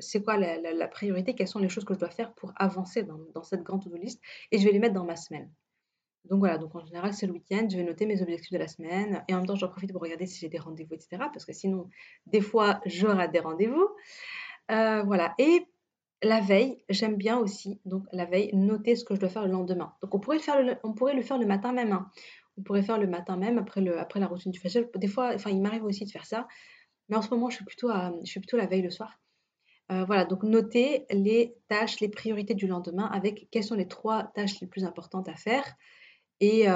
c'est 0.00 0.22
quoi 0.22 0.36
la, 0.36 0.88
priorité 0.88 1.34
Quelles 1.34 1.48
sont 1.48 1.58
les 1.58 1.68
choses 1.68 1.84
que 1.84 1.94
je 1.94 1.98
dois 1.98 2.10
faire 2.10 2.32
pour 2.34 2.52
avancer 2.56 3.02
dans, 3.02 3.42
cette 3.42 3.62
grande 3.62 3.82
to-do 3.82 3.96
list 3.96 4.20
Et 4.52 4.58
je 4.58 4.64
vais 4.64 4.72
les 4.72 4.78
mettre 4.78 4.94
dans 4.94 5.04
ma 5.04 5.16
semaine. 5.16 5.50
Donc 6.24 6.40
voilà, 6.40 6.58
donc 6.58 6.74
en 6.74 6.84
général, 6.84 7.14
c'est 7.14 7.26
le 7.26 7.32
week-end, 7.32 7.68
je 7.70 7.76
vais 7.76 7.84
noter 7.84 8.04
mes 8.04 8.20
objectifs 8.20 8.52
de 8.52 8.58
la 8.58 8.66
semaine 8.66 9.22
et 9.28 9.34
en 9.34 9.38
même 9.38 9.46
temps, 9.46 9.54
j'en 9.54 9.68
profite 9.68 9.92
pour 9.92 10.02
regarder 10.02 10.26
si 10.26 10.40
j'ai 10.40 10.48
des 10.48 10.58
rendez-vous, 10.58 10.94
etc. 10.94 11.18
Parce 11.32 11.44
que 11.44 11.52
sinon, 11.52 11.88
des 12.26 12.40
fois, 12.40 12.80
je 12.84 13.06
rate 13.06 13.32
des 13.32 13.38
rendez-vous. 13.38 13.88
Euh, 14.72 15.02
voilà, 15.04 15.34
et 15.38 15.66
la 16.22 16.40
veille, 16.40 16.82
j'aime 16.88 17.16
bien 17.16 17.38
aussi, 17.38 17.80
donc 17.84 18.04
la 18.12 18.24
veille, 18.24 18.50
noter 18.54 18.96
ce 18.96 19.04
que 19.04 19.14
je 19.14 19.20
dois 19.20 19.28
faire 19.28 19.44
le 19.44 19.52
lendemain. 19.52 19.94
Donc 20.02 20.14
on 20.14 20.18
pourrait 20.18 20.38
le 20.38 20.42
faire 20.42 20.60
le, 20.60 20.72
le, 20.72 21.38
le 21.38 21.46
matin 21.46 21.72
même. 21.72 21.92
Hein. 21.92 22.10
On 22.58 22.62
pourrait 22.62 22.82
faire 22.82 22.98
le 22.98 23.06
matin 23.06 23.36
même 23.36 23.58
après, 23.58 23.80
le, 23.80 23.98
après 23.98 24.18
la 24.18 24.26
routine 24.26 24.50
du 24.50 24.58
facial. 24.58 24.88
Des 24.96 25.08
fois, 25.08 25.32
enfin, 25.34 25.50
il 25.50 25.60
m'arrive 25.60 25.84
aussi 25.84 26.04
de 26.04 26.10
faire 26.10 26.26
ça. 26.26 26.48
Mais 27.08 27.16
en 27.16 27.22
ce 27.22 27.30
moment, 27.30 27.50
je 27.50 27.56
suis 27.56 27.64
plutôt, 27.64 27.90
je 28.24 28.30
suis 28.30 28.40
plutôt 28.40 28.56
la 28.56 28.66
veille 28.66 28.82
le 28.82 28.90
soir. 28.90 29.18
Euh, 29.92 30.04
voilà, 30.04 30.24
donc 30.24 30.42
noter 30.42 31.06
les 31.10 31.54
tâches, 31.68 32.00
les 32.00 32.08
priorités 32.08 32.54
du 32.54 32.66
lendemain 32.66 33.06
avec 33.06 33.48
quelles 33.50 33.64
sont 33.64 33.76
les 33.76 33.88
trois 33.88 34.24
tâches 34.34 34.60
les 34.60 34.66
plus 34.66 34.84
importantes 34.84 35.28
à 35.28 35.34
faire. 35.34 35.64
Et, 36.40 36.66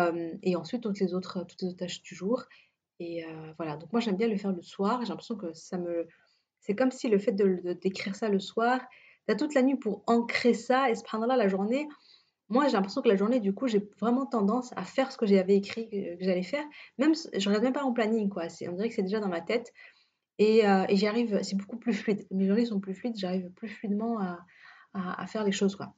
et 0.43 0.57
ensuite 0.57 0.83
toutes 0.83 1.01
les 1.01 1.13
autres 1.13 1.45
toutes 1.45 1.61
les 1.61 1.77
tâches 1.77 2.01
du 2.01 2.15
jour. 2.15 2.45
Et 2.99 3.27
voilà, 3.59 3.77
donc 3.77 3.93
moi 3.93 4.01
j'aime 4.01 4.17
bien 4.17 4.27
le 4.27 4.39
faire 4.39 4.53
le 4.53 4.63
soir, 4.63 5.03
j'ai 5.03 5.09
l'impression 5.09 5.37
que 5.37 5.53
ça 5.53 5.77
me 5.77 6.09
c'est 6.61 6.75
comme 6.75 6.91
si 6.91 7.09
le 7.09 7.19
fait 7.19 7.33
de 7.33 7.73
d'écrire 7.73 8.15
ça 8.15 8.29
le 8.29 8.39
soir, 8.39 8.81
tu 9.27 9.33
as 9.33 9.37
toute 9.37 9.55
la 9.55 9.63
nuit 9.63 9.77
pour 9.77 10.03
ancrer 10.07 10.55
ça 10.55 10.91
et 10.91 10.95
subhanallah 10.95 11.37
la 11.37 11.49
journée, 11.49 11.89
moi 12.49 12.67
j'ai 12.67 12.75
l'impression 12.75 13.03
que 13.03 13.09
la 13.09 13.17
journée 13.17 13.41
du 13.41 13.55
coup, 13.55 13.67
j'ai 13.67 13.89
vraiment 14.01 14.27
tendance 14.27 14.73
à 14.77 14.85
faire 14.85 15.11
ce 15.11 15.17
que 15.17 15.27
j'avais 15.27 15.57
écrit 15.57 15.89
que, 15.89 16.25
j'allais 16.25 16.43
faire, 16.43 16.65
même 16.99 17.15
je 17.15 17.49
regarde 17.49 17.65
même 17.65 17.73
pas 17.73 17.83
mon 17.83 17.93
planning 17.93 18.29
quoi, 18.29 18.45
on 18.69 18.73
dirait 18.73 18.89
que 18.89 18.95
c'est 18.95 19.03
déjà 19.03 19.21
dans 19.21 19.29
ma 19.29 19.41
tête 19.41 19.73
et, 20.41 20.61
et 20.89 20.97
j'y 20.97 21.07
arrive, 21.07 21.43
c'est 21.43 21.55
beaucoup 21.55 21.77
plus 21.77 21.93
fluide. 21.93 22.27
Mes 22.31 22.47
journées 22.47 22.65
sont 22.65 22.81
plus 22.81 22.95
fluides, 22.95 23.17
j'arrive 23.17 23.51
plus 23.51 23.69
fluidement 23.69 24.19
à, 24.95 25.27
faire 25.27 25.45
les 25.45 25.53
choses 25.53 25.77
quoi. 25.77 25.95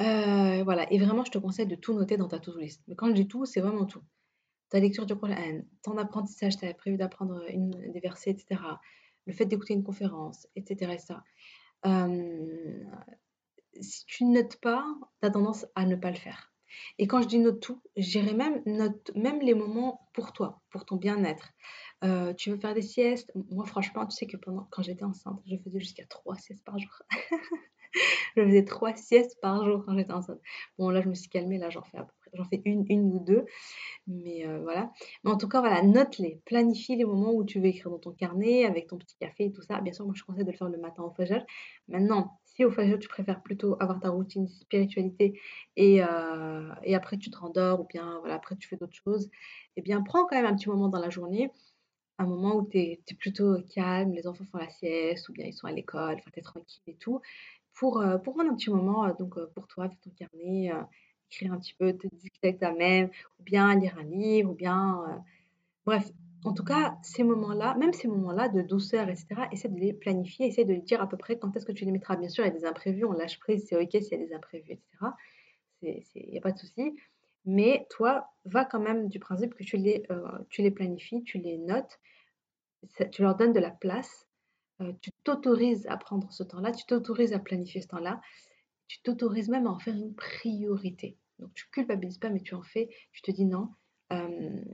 Euh, 0.00 0.62
voilà 0.62 0.90
et 0.92 0.98
vraiment 0.98 1.24
je 1.24 1.30
te 1.30 1.38
conseille 1.38 1.66
de 1.66 1.74
tout 1.74 1.92
noter 1.92 2.16
dans 2.16 2.28
ta 2.28 2.38
to-do 2.38 2.60
list. 2.60 2.82
Mais 2.86 2.94
quand 2.94 3.08
je 3.08 3.14
dis 3.14 3.26
tout, 3.26 3.46
c'est 3.46 3.60
vraiment 3.60 3.84
tout. 3.84 4.02
Ta 4.68 4.78
lecture 4.78 5.06
du 5.06 5.16
Coran, 5.16 5.60
ton 5.82 5.98
apprentissage, 5.98 6.56
tu 6.56 6.66
as 6.66 6.74
prévu 6.74 6.96
d'apprendre 6.96 7.44
des 7.48 8.00
versets 8.00 8.30
etc. 8.30 8.60
Le 9.26 9.32
fait 9.32 9.46
d'écouter 9.46 9.74
une 9.74 9.82
conférence 9.82 10.46
etc. 10.54 10.98
ça. 10.98 11.24
si 13.80 14.06
tu 14.06 14.24
ne 14.24 14.34
notes 14.34 14.56
pas, 14.60 14.86
tu 15.20 15.26
as 15.26 15.30
tendance 15.30 15.66
à 15.74 15.84
ne 15.84 15.96
pas 15.96 16.10
le 16.10 16.16
faire. 16.16 16.52
Et 16.98 17.06
quand 17.06 17.22
je 17.22 17.28
dis 17.28 17.38
note 17.38 17.60
tout, 17.60 17.80
je 17.96 18.20
même 18.20 18.62
note 18.66 19.10
même 19.14 19.40
les 19.40 19.54
moments 19.54 20.08
pour 20.12 20.32
toi, 20.32 20.62
pour 20.70 20.84
ton 20.84 20.96
bien-être. 20.96 21.52
Euh, 22.04 22.34
tu 22.34 22.50
veux 22.50 22.58
faire 22.58 22.74
des 22.74 22.82
siestes? 22.82 23.32
Moi 23.50 23.64
franchement, 23.64 24.06
tu 24.06 24.14
sais 24.16 24.26
que 24.26 24.36
pendant 24.36 24.68
quand 24.70 24.82
j'étais 24.82 25.04
enceinte, 25.04 25.40
je 25.46 25.56
faisais 25.56 25.80
jusqu'à 25.80 26.04
trois 26.06 26.36
siestes 26.36 26.64
par 26.64 26.78
jour. 26.78 26.90
je 28.36 28.44
faisais 28.44 28.64
trois 28.64 28.94
siestes 28.94 29.38
par 29.40 29.64
jour 29.64 29.84
quand 29.86 29.96
j'étais 29.96 30.12
enceinte. 30.12 30.40
Bon, 30.78 30.90
là, 30.90 31.00
je 31.00 31.08
me 31.08 31.14
suis 31.14 31.28
calmée, 31.30 31.58
là, 31.58 31.70
j'en 31.70 31.82
fais 31.82 31.98
à 31.98 32.04
peu 32.04 32.12
près, 32.20 32.30
j'en 32.34 32.44
fais 32.44 32.62
une, 32.64 32.84
une 32.88 33.12
ou 33.12 33.20
deux. 33.20 33.46
Mais 34.06 34.46
euh, 34.46 34.60
voilà. 34.62 34.92
Mais 35.24 35.30
en 35.30 35.36
tout 35.38 35.48
cas, 35.48 35.60
voilà, 35.60 35.82
note-les. 35.82 36.42
Planifie 36.46 36.96
les 36.96 37.04
moments 37.04 37.32
où 37.32 37.44
tu 37.44 37.60
veux 37.60 37.66
écrire 37.66 37.90
dans 37.90 37.98
ton 37.98 38.12
carnet 38.12 38.64
avec 38.66 38.88
ton 38.88 38.98
petit 38.98 39.16
café 39.18 39.46
et 39.46 39.52
tout 39.52 39.62
ça. 39.62 39.80
Bien 39.80 39.92
sûr, 39.92 40.04
moi, 40.06 40.14
je 40.16 40.24
conseille 40.24 40.44
de 40.44 40.50
le 40.50 40.56
faire 40.56 40.68
le 40.68 40.78
matin 40.78 41.02
au 41.02 41.10
fajr. 41.10 41.44
Maintenant, 41.88 42.38
Si 42.44 42.64
au 42.64 42.70
fajr, 42.70 42.98
tu 42.98 43.08
préfères 43.08 43.42
plutôt 43.42 43.76
avoir 43.80 44.00
ta 44.00 44.10
routine 44.10 44.48
spiritualité 44.48 45.40
et, 45.76 46.02
heu, 46.02 46.70
et 46.84 46.94
après 46.94 47.18
tu 47.18 47.30
te 47.30 47.38
rendors 47.38 47.80
ou 47.80 47.84
bien 47.84 48.18
voilà, 48.20 48.34
après 48.36 48.56
tu 48.56 48.68
fais 48.68 48.76
d'autres 48.76 48.94
choses, 49.04 49.30
eh 49.76 49.82
bien 49.82 50.02
prends 50.02 50.26
quand 50.26 50.36
même 50.36 50.46
un 50.46 50.54
petit 50.56 50.68
moment 50.68 50.88
dans 50.88 51.00
la 51.00 51.10
journée, 51.10 51.50
un 52.18 52.26
moment 52.26 52.56
où 52.56 52.66
tu 52.68 52.78
es 52.78 53.00
plutôt 53.18 53.56
calme, 53.74 54.12
les 54.12 54.26
enfants 54.26 54.44
font 54.50 54.58
la 54.58 54.68
sieste 54.68 55.28
ou 55.28 55.32
bien 55.32 55.46
ils 55.46 55.52
sont 55.52 55.66
à 55.66 55.72
l'école, 55.72 56.14
enfin 56.14 56.30
tu 56.32 56.38
es 56.40 56.42
tranquille 56.42 56.82
et 56.86 56.94
tout, 56.94 57.20
pour, 57.74 58.02
prendre 58.22 58.50
un 58.50 58.54
petit 58.54 58.70
moment, 58.70 59.08
donc 59.18 59.38
pour 59.54 59.66
toi 59.66 59.84
avec 59.84 60.00
ton 60.00 60.10
carnet, 60.10 60.70
écrire 61.30 61.52
un 61.52 61.58
petit 61.58 61.74
peu, 61.74 61.92
te 61.92 62.06
discuter 62.06 62.48
avec 62.48 62.58
toi-même 62.58 63.10
ou 63.38 63.42
bien 63.42 63.74
lire 63.78 63.96
un 63.98 64.04
livre 64.04 64.50
ou 64.50 64.54
bien, 64.54 65.22
bref, 65.84 66.10
en 66.44 66.52
tout 66.52 66.64
cas, 66.64 66.96
ces 67.02 67.24
moments-là, 67.24 67.74
même 67.76 67.92
ces 67.92 68.08
moments-là 68.08 68.48
de 68.48 68.62
douceur 68.62 69.08
et 69.08 69.16
cetera, 69.16 69.48
essaie 69.50 69.68
de 69.68 69.78
les 69.78 69.92
planifier, 69.92 70.46
essaie 70.46 70.64
de 70.64 70.72
les 70.72 70.80
dire 70.80 71.02
à 71.02 71.08
peu 71.08 71.16
près 71.16 71.38
quand 71.38 71.56
est-ce 71.56 71.66
que 71.66 71.72
tu 71.72 71.84
les 71.84 71.90
mettras. 71.90 72.16
Bien 72.16 72.28
sûr, 72.28 72.44
il 72.44 72.48
y 72.48 72.50
a 72.50 72.58
des 72.58 72.64
imprévus, 72.64 73.04
on 73.04 73.12
lâche 73.12 73.38
prise, 73.40 73.66
c'est 73.68 73.76
OK 73.76 73.90
s'il 73.90 74.12
y 74.12 74.14
a 74.14 74.26
des 74.26 74.32
imprévus 74.32 74.72
et 74.72 74.80
cetera. 74.92 75.16
C'est 75.82 76.04
il 76.14 76.34
y 76.34 76.38
a 76.38 76.40
pas 76.40 76.52
de 76.52 76.58
souci. 76.58 76.96
Mais 77.46 77.86
toi, 77.90 78.28
va 78.44 78.64
quand 78.64 78.80
même 78.80 79.08
du 79.08 79.18
principe 79.20 79.54
que 79.54 79.64
tu 79.64 79.76
les, 79.76 80.04
heu, 80.10 80.24
tu 80.50 80.62
les 80.62 80.70
planifies, 80.70 81.22
tu 81.24 81.38
les 81.38 81.58
notes, 81.58 81.98
tu 83.12 83.22
leur 83.22 83.36
donnes 83.36 83.52
de 83.52 83.60
la 83.60 83.70
place, 83.70 84.26
heu, 84.80 84.94
tu 85.02 85.10
t'autorises 85.24 85.86
à 85.88 85.96
prendre 85.96 86.32
ce 86.32 86.42
temps-là, 86.42 86.72
tu 86.72 86.84
t'autorises 86.86 87.32
à 87.32 87.38
planifier 87.38 87.80
ce 87.82 87.88
temps-là, 87.88 88.20
tu 88.88 89.00
t'autorises 89.02 89.48
même 89.48 89.66
à 89.66 89.70
en 89.70 89.78
faire 89.78 89.94
une 89.96 90.14
priorité. 90.14 91.18
Donc 91.38 91.52
tu 91.54 91.66
culpabilises 91.70 92.18
pas, 92.18 92.30
mais 92.30 92.40
tu 92.40 92.54
en 92.54 92.62
fais 92.62 92.88
tu 93.12 93.22
te 93.22 93.30
dis: 93.30 93.44
«Non, 93.46 93.70
hem» 94.10 94.64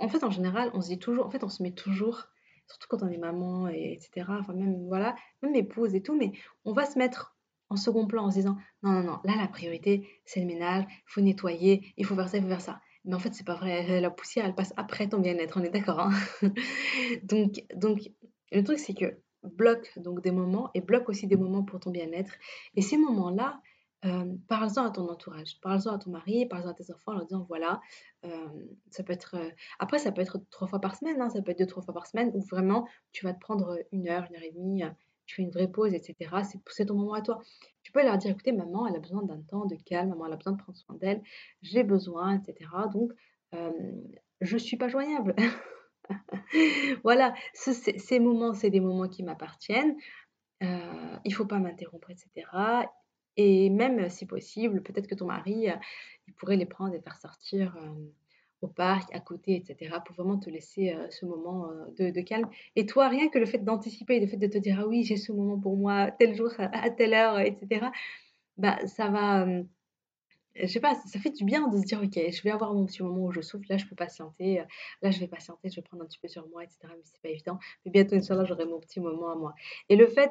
en 0.00 0.08
fait, 0.08 0.24
en 0.24 0.30
général, 0.30 0.70
on 0.74 0.80
se 0.80 0.88
dit 0.88 0.98
toujours 0.98 1.26
en 1.26 1.30
fait, 1.30 1.44
on 1.44 1.48
se 1.48 1.62
met 1.62 1.72
toujours, 1.72 2.26
surtout 2.68 2.88
quand 2.88 3.02
on 3.02 3.08
est 3.08 3.18
maman 3.18 3.68
et 3.68 3.92
etc., 3.94 4.26
enfin 4.40 4.52
même 4.54 4.86
voilà, 4.86 5.14
même 5.42 5.54
épouse 5.54 5.94
et 5.94 6.02
tout, 6.02 6.16
mais 6.16 6.32
on 6.64 6.72
va 6.72 6.86
se 6.86 6.98
mettre 6.98 7.31
en 7.72 7.76
second 7.76 8.06
plan 8.06 8.24
en 8.26 8.30
se 8.30 8.36
disant: 8.36 8.56
«Non, 8.82 8.92
non, 8.92 9.02
non, 9.02 9.18
là 9.24 9.34
la 9.36 9.48
priorité, 9.48 10.08
c'est 10.24 10.40
le 10.40 10.46
ménage, 10.46 10.84
il 10.88 11.02
faut 11.06 11.20
nettoyer, 11.20 11.92
il 11.96 12.06
faut 12.06 12.14
faire 12.16 12.28
ça, 12.28 12.36
il 12.38 12.42
faut 12.42 12.48
faire 12.48 12.60
ça». 12.60 12.80
Mais 13.04 13.14
en 13.14 13.18
fait, 13.18 13.34
c'est 13.34 13.46
pas 13.46 13.54
vrai, 13.56 14.00
la 14.00 14.10
poussière, 14.10 14.46
elle 14.46 14.54
passe 14.54 14.72
après 14.76 15.08
ton 15.08 15.18
bien-être, 15.18 15.58
on 15.60 15.64
est 15.64 15.70
d'accord, 15.70 16.00
hein? 16.00 16.12
Donc 17.24 17.64
donc 17.74 18.00
le 18.52 18.62
truc, 18.62 18.78
c'est 18.78 18.94
que 18.94 19.18
bloque 19.42 19.90
donc 19.96 20.22
des 20.22 20.30
moments 20.30 20.70
et 20.74 20.80
bloque 20.80 21.08
aussi 21.08 21.26
des 21.26 21.36
moments 21.36 21.64
pour 21.64 21.80
ton 21.80 21.90
bien-être 21.90 22.32
et 22.76 22.82
ces 22.82 22.96
moments-là, 22.96 23.60
hem, 24.02 24.38
parle-en 24.48 24.84
à 24.86 24.90
ton 24.90 25.08
entourage, 25.08 25.58
parle-en 25.62 25.94
à 25.94 25.98
ton 25.98 26.10
mari, 26.10 26.46
parle-en 26.46 26.70
à 26.70 26.74
tes 26.74 26.92
enfants 26.92 27.12
en 27.12 27.16
leur 27.16 27.26
disant: 27.26 27.44
«Voilà, 27.48 27.80
hem, 28.22 28.68
ça 28.90 29.02
peut 29.02 29.12
être, 29.12 29.36
heu» 29.36 29.52
après 29.78 29.98
ça 29.98 30.12
peut 30.12 30.20
être 30.22 30.38
3 30.50 30.68
fois 30.68 30.80
par 30.80 30.96
semaine, 30.96 31.20
hein, 31.20 31.30
ça 31.30 31.42
peut 31.42 31.50
être 31.52 31.58
deux 31.58 31.66
trois 31.66 31.82
fois 31.82 31.94
par 31.94 32.06
semaine 32.06 32.30
où 32.34 32.40
vraiment 32.40 32.86
tu 33.12 33.24
vas 33.26 33.34
te 33.34 33.40
prendre, 33.40 33.78
une 33.92 34.08
heure, 34.08 34.24
une 34.30 34.36
heure 34.36 34.42
et 34.44 34.52
demie, 34.52 34.82
tu 35.32 35.36
fais 35.36 35.42
une 35.42 35.50
vraie 35.50 35.68
pause 35.68 35.94
et 35.94 36.02
cetera. 36.02 36.42
C'est 36.44 36.86
ton 36.86 36.94
moment 36.94 37.14
à 37.14 37.22
toi. 37.22 37.40
Tu 37.82 37.92
peux 37.92 38.02
leur 38.02 38.18
dire: 38.18 38.30
«Écoutez, 38.32 38.52
maman, 38.52 38.86
elle 38.86 38.96
a 38.96 38.98
besoin 39.00 39.22
d'un 39.22 39.40
temps 39.42 39.64
de 39.64 39.76
calme, 39.76 40.10
maman, 40.10 40.26
elle 40.26 40.34
a 40.34 40.36
besoin 40.36 40.52
de 40.52 40.58
prendre 40.62 40.76
soin 40.78 40.94
d'elle, 40.96 41.22
j'ai 41.62 41.84
besoin 41.84 42.38
et 42.38 42.44
cetera, 42.44 42.88
donc 42.88 43.12
je 44.40 44.56
suis 44.56 44.76
pas 44.76 44.88
joignable». 44.88 45.34
Voilà, 47.04 47.34
ce 47.54 47.72
ces 47.72 48.18
moments, 48.20 48.54
c'est 48.54 48.70
des 48.70 48.80
moments 48.80 49.08
qui 49.08 49.22
m'appartiennent, 49.22 49.96
heu, 50.62 50.68
il 51.24 51.34
faut 51.34 51.46
pas 51.46 51.58
m'interrompre 51.58 52.10
et 52.10 52.16
cetera 52.16 52.92
et 53.38 53.70
même 53.70 54.10
si 54.10 54.26
possible, 54.26 54.82
peut-être 54.82 55.06
que 55.08 55.14
ton 55.14 55.26
mari, 55.26 55.68
heu, 55.70 55.74
il 56.28 56.34
pourrait 56.34 56.56
les 56.56 56.66
prendre 56.66 56.94
et 56.94 57.00
faire 57.00 57.18
sortir, 57.18 57.76
au 58.62 58.68
parc 58.68 59.14
à 59.14 59.20
côté 59.20 59.52
et 59.56 59.64
cetera 59.66 60.00
pour 60.00 60.16
vraiment 60.16 60.38
te 60.38 60.50
laisser, 60.50 60.92
heu, 60.94 61.08
ce 61.10 61.26
moment, 61.26 61.68
heu, 61.98 62.12
de 62.12 62.20
calme. 62.22 62.48
Et 62.76 62.86
toi, 62.86 63.08
rien 63.08 63.28
que 63.28 63.38
le 63.38 63.46
fait 63.46 63.58
d'anticiper, 63.58 64.20
le 64.20 64.26
fait 64.28 64.36
de 64.38 64.46
te 64.48 64.58
dire: 64.58 64.78
«Ah 64.80 64.86
oui, 64.88 65.04
j'ai 65.04 65.16
ce 65.16 65.32
moment 65.32 65.58
pour 65.60 65.76
moi, 65.76 66.10
tel 66.18 66.34
jour 66.36 66.50
à 66.58 66.90
telle 66.90 67.14
heure» 67.14 67.40
et 67.40 67.56
cetera, 67.60 67.92
bah, 68.58 68.78
ça 68.86 69.08
va, 69.10 69.42
hem, 69.44 69.68
je 70.56 70.66
sais 70.66 70.80
pas, 70.80 70.94
ça 70.94 71.18
fait 71.20 71.30
du 71.30 71.44
bien 71.44 71.68
de 71.68 71.78
se 71.78 71.84
dire: 71.84 72.00
«OK, 72.02 72.14
je 72.30 72.42
vais 72.42 72.50
avoir 72.50 72.74
mon 72.74 72.86
petit 72.86 73.02
moment 73.02 73.24
où 73.26 73.32
je 73.32 73.40
souffle, 73.40 73.66
là 73.70 73.78
je 73.78 73.86
peux 73.86 73.96
patienter, 73.96 74.62
là 75.02 75.10
je 75.10 75.20
vais 75.20 75.28
patienter, 75.28 75.70
je 75.70 75.76
vais 75.76 75.82
prendre 75.82 76.02
un 76.04 76.06
petit 76.06 76.18
peu 76.20 76.28
sur 76.28 76.46
moi 76.48 76.64
et 76.64 76.68
cetera», 76.68 76.92
même 76.94 77.04
si 77.04 77.12
c'est 77.14 77.22
pas 77.22 77.30
évident, 77.30 77.58
mais 77.84 77.90
bientôt 77.92 78.16
Inch'Allah, 78.16 78.44
j'aurai 78.44 78.66
mon 78.66 78.80
petit 78.80 79.00
moment 79.00 79.32
à 79.32 79.36
moi. 79.36 79.54
Et 79.88 79.96
le 79.96 80.06
fait 80.08 80.30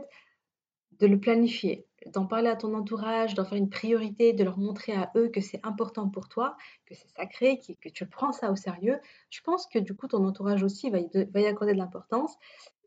de 0.99 1.07
le 1.07 1.19
planifier, 1.19 1.87
d'en 2.07 2.25
parler 2.25 2.49
à 2.49 2.55
ton 2.55 2.73
entourage, 2.75 3.33
d'en 3.35 3.45
faire 3.45 3.57
une 3.57 3.69
priorité, 3.69 4.33
de 4.33 4.43
leur 4.43 4.57
montrer 4.57 4.93
à 4.93 5.11
eux 5.15 5.29
que 5.29 5.41
c'est 5.41 5.59
important 5.63 6.09
pour 6.09 6.29
toi, 6.29 6.55
que 6.85 6.93
c'est 6.95 7.09
sacré, 7.09 7.59
que 7.81 7.89
tu 7.89 8.05
prends 8.07 8.31
ça 8.31 8.51
au 8.51 8.55
sérieux. 8.55 8.99
Je 9.29 9.41
pense 9.41 9.67
que 9.67 9.79
du 9.79 9.95
coup 9.95 10.07
ton 10.07 10.25
entourage 10.25 10.63
aussi 10.63 10.89
va 10.89 10.99
y 10.99 11.45
accorder 11.45 11.73
de 11.73 11.77
l'importance 11.77 12.35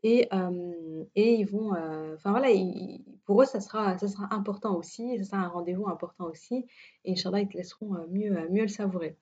et 0.03 0.27
hem 0.31 1.05
et 1.15 1.33
ils 1.35 1.45
vont, 1.45 1.73
heu, 1.75 2.13
enfin 2.15 2.31
voilà, 2.31 2.49
pour 3.25 3.41
eux 3.41 3.45
ça 3.45 3.59
sera 3.59 3.97
ça 3.97 4.07
sera 4.07 4.33
important 4.33 4.75
aussi, 4.77 5.17
ça 5.17 5.23
sera 5.23 5.37
un 5.37 5.47
rendez-vous 5.47 5.87
important 5.87 6.25
aussi 6.25 6.65
et 7.05 7.11
Inch'Allah 7.13 7.41
ils 7.41 7.47
te 7.49 7.57
laisseront, 7.57 7.95
heu, 7.95 8.07
mieux, 8.09 8.47
mieux 8.49 8.63
le 8.63 8.67
savourer. 8.67 9.17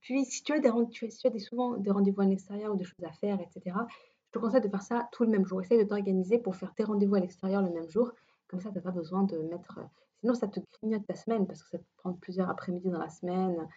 Puis 0.00 0.24
si 0.26 0.42
tu 0.42 0.52
as 0.52 0.58
des 0.60 0.70
tu 0.92 1.06
as 1.06 1.38
souvent 1.38 1.76
des 1.78 1.90
rendez-vous 1.90 2.20
à 2.20 2.26
l'extérieur 2.26 2.72
ou 2.74 2.76
des 2.76 2.84
choses 2.84 3.04
à 3.04 3.12
faire 3.12 3.40
et 3.40 3.46
cetera, 3.50 3.86
je 3.88 4.13
te 4.34 4.38
conseille 4.38 4.60
de 4.60 4.68
faire 4.68 4.82
ça 4.82 5.08
tout 5.12 5.24
le 5.24 5.30
même 5.30 5.46
jour. 5.46 5.62
Essaye 5.62 5.78
de 5.78 5.84
t'organiser 5.88 6.38
pour 6.38 6.56
faire 6.56 6.74
tes 6.74 6.84
rendez-vous 6.84 7.14
à 7.14 7.20
l'extérieur 7.20 7.62
le 7.62 7.70
même 7.70 7.88
jour. 7.88 8.12
Comme 8.48 8.60
ça, 8.60 8.70
tu 8.70 8.78
as 8.78 8.82
pas 8.82 8.90
besoin 8.90 9.22
de 9.24 9.38
mettre, 9.38 9.80
sinon 10.20 10.34
ça 10.34 10.48
te 10.48 10.60
grignote 10.74 11.06
ta 11.06 11.14
semaine 11.14 11.46
parce 11.46 11.62
que 11.62 11.70
ça 11.70 11.78
peut 11.78 11.84
prendre 11.96 12.18
plusieurs 12.18 12.50
après-midi 12.50 12.90
dans 12.90 12.98
la 12.98 13.08
semaine, 13.08 13.68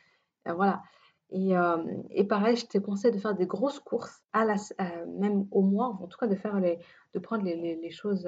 heu, 0.47 0.53
voilà 0.53 0.81
et 1.29 1.49
hem 1.51 2.03
et 2.11 2.23
pareil, 2.25 2.55
je 2.57 2.65
te 2.67 2.77
conseille 2.77 3.11
de 3.11 3.19
faire 3.19 3.35
des 3.35 3.47
grosses 3.47 3.79
courses 3.79 4.21
à 4.33 4.45
la 4.45 4.55
heu, 4.55 5.05
même 5.19 5.47
au 5.51 5.61
mois, 5.61 5.97
en 6.01 6.07
tout 6.07 6.17
cas 6.17 6.27
de 6.27 6.35
faire 6.35 6.59
les 6.59 6.79
de 7.13 7.19
prendre 7.19 7.43
les 7.45 7.89
choses, 7.91 8.27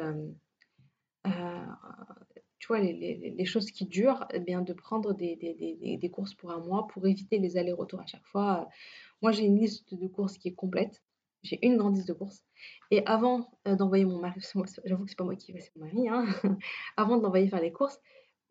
tu 2.59 2.67
vois 2.67 2.79
les 2.79 3.45
choses 3.45 3.71
qui 3.71 3.85
durent 3.85 4.25
et 4.33 4.39
bien 4.39 4.61
de 4.61 4.73
prendre 4.73 5.13
des 5.13 5.35
des 5.35 5.53
des 5.55 5.97
des 5.97 6.09
courses 6.09 6.33
pour 6.35 6.51
un 6.51 6.59
mois 6.59 6.87
pour 6.87 7.05
éviter 7.07 7.39
les 7.39 7.57
allers-retours 7.57 8.01
à 8.01 8.05
chaque 8.05 8.25
fois. 8.25 8.67
Moi, 9.21 9.31
j'ai 9.31 9.45
une 9.45 9.57
liste 9.59 9.93
de 9.93 10.07
courses 10.07 10.37
qui 10.37 10.49
est 10.49 10.53
complète. 10.53 11.01
J'ai 11.43 11.65
une 11.65 11.77
grande 11.77 11.95
liste 11.95 12.07
de 12.07 12.13
courses 12.13 12.43
et 12.91 13.05
avant, 13.05 13.49
heu, 13.67 13.75
d'envoyer 13.75 14.05
mon 14.05 14.19
mari 14.19 14.41
j'avoue 14.85 15.03
que 15.05 15.09
c'est 15.09 15.17
pas 15.17 15.23
moi 15.23 15.35
qui 15.35 15.53
vais, 15.53 15.61
c'est 15.61 15.75
mon 15.75 15.85
mari, 15.85 16.09
hein. 16.09 16.25
Avant 16.97 17.17
de 17.17 17.23
l'envoyer 17.23 17.47
faire 17.47 17.61
les 17.61 17.71
courses, 17.71 17.99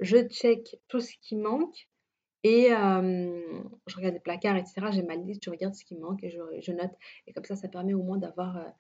je 0.01 0.17
check 0.29 0.81
tout 0.89 1.01
ce 1.01 1.13
qui 1.21 1.37
manque 1.37 1.89
et 2.45 2.67
hem, 2.69 3.69
je 3.87 3.97
regarde 3.97 4.15
les 4.15 4.21
placards 4.21 4.57
et 4.57 4.65
cetera. 4.67 4.91
J'ai 4.93 5.03
ma 5.03 5.17
liste, 5.17 5.45
je 5.45 5.51
regarde 5.51 5.75
ce 5.75 5.85
qui 5.85 5.97
manque 5.97 6.25
et 6.25 6.31
je 6.31 6.73
note 6.73 6.93
et 7.27 7.33
comme 7.35 7.45
ça, 7.45 7.57
ça 7.57 7.69
permet 7.69 7.95
au 7.95 8.03
moins 8.03 8.19
d'avoir, 8.19 8.59
heu, 8.59 8.71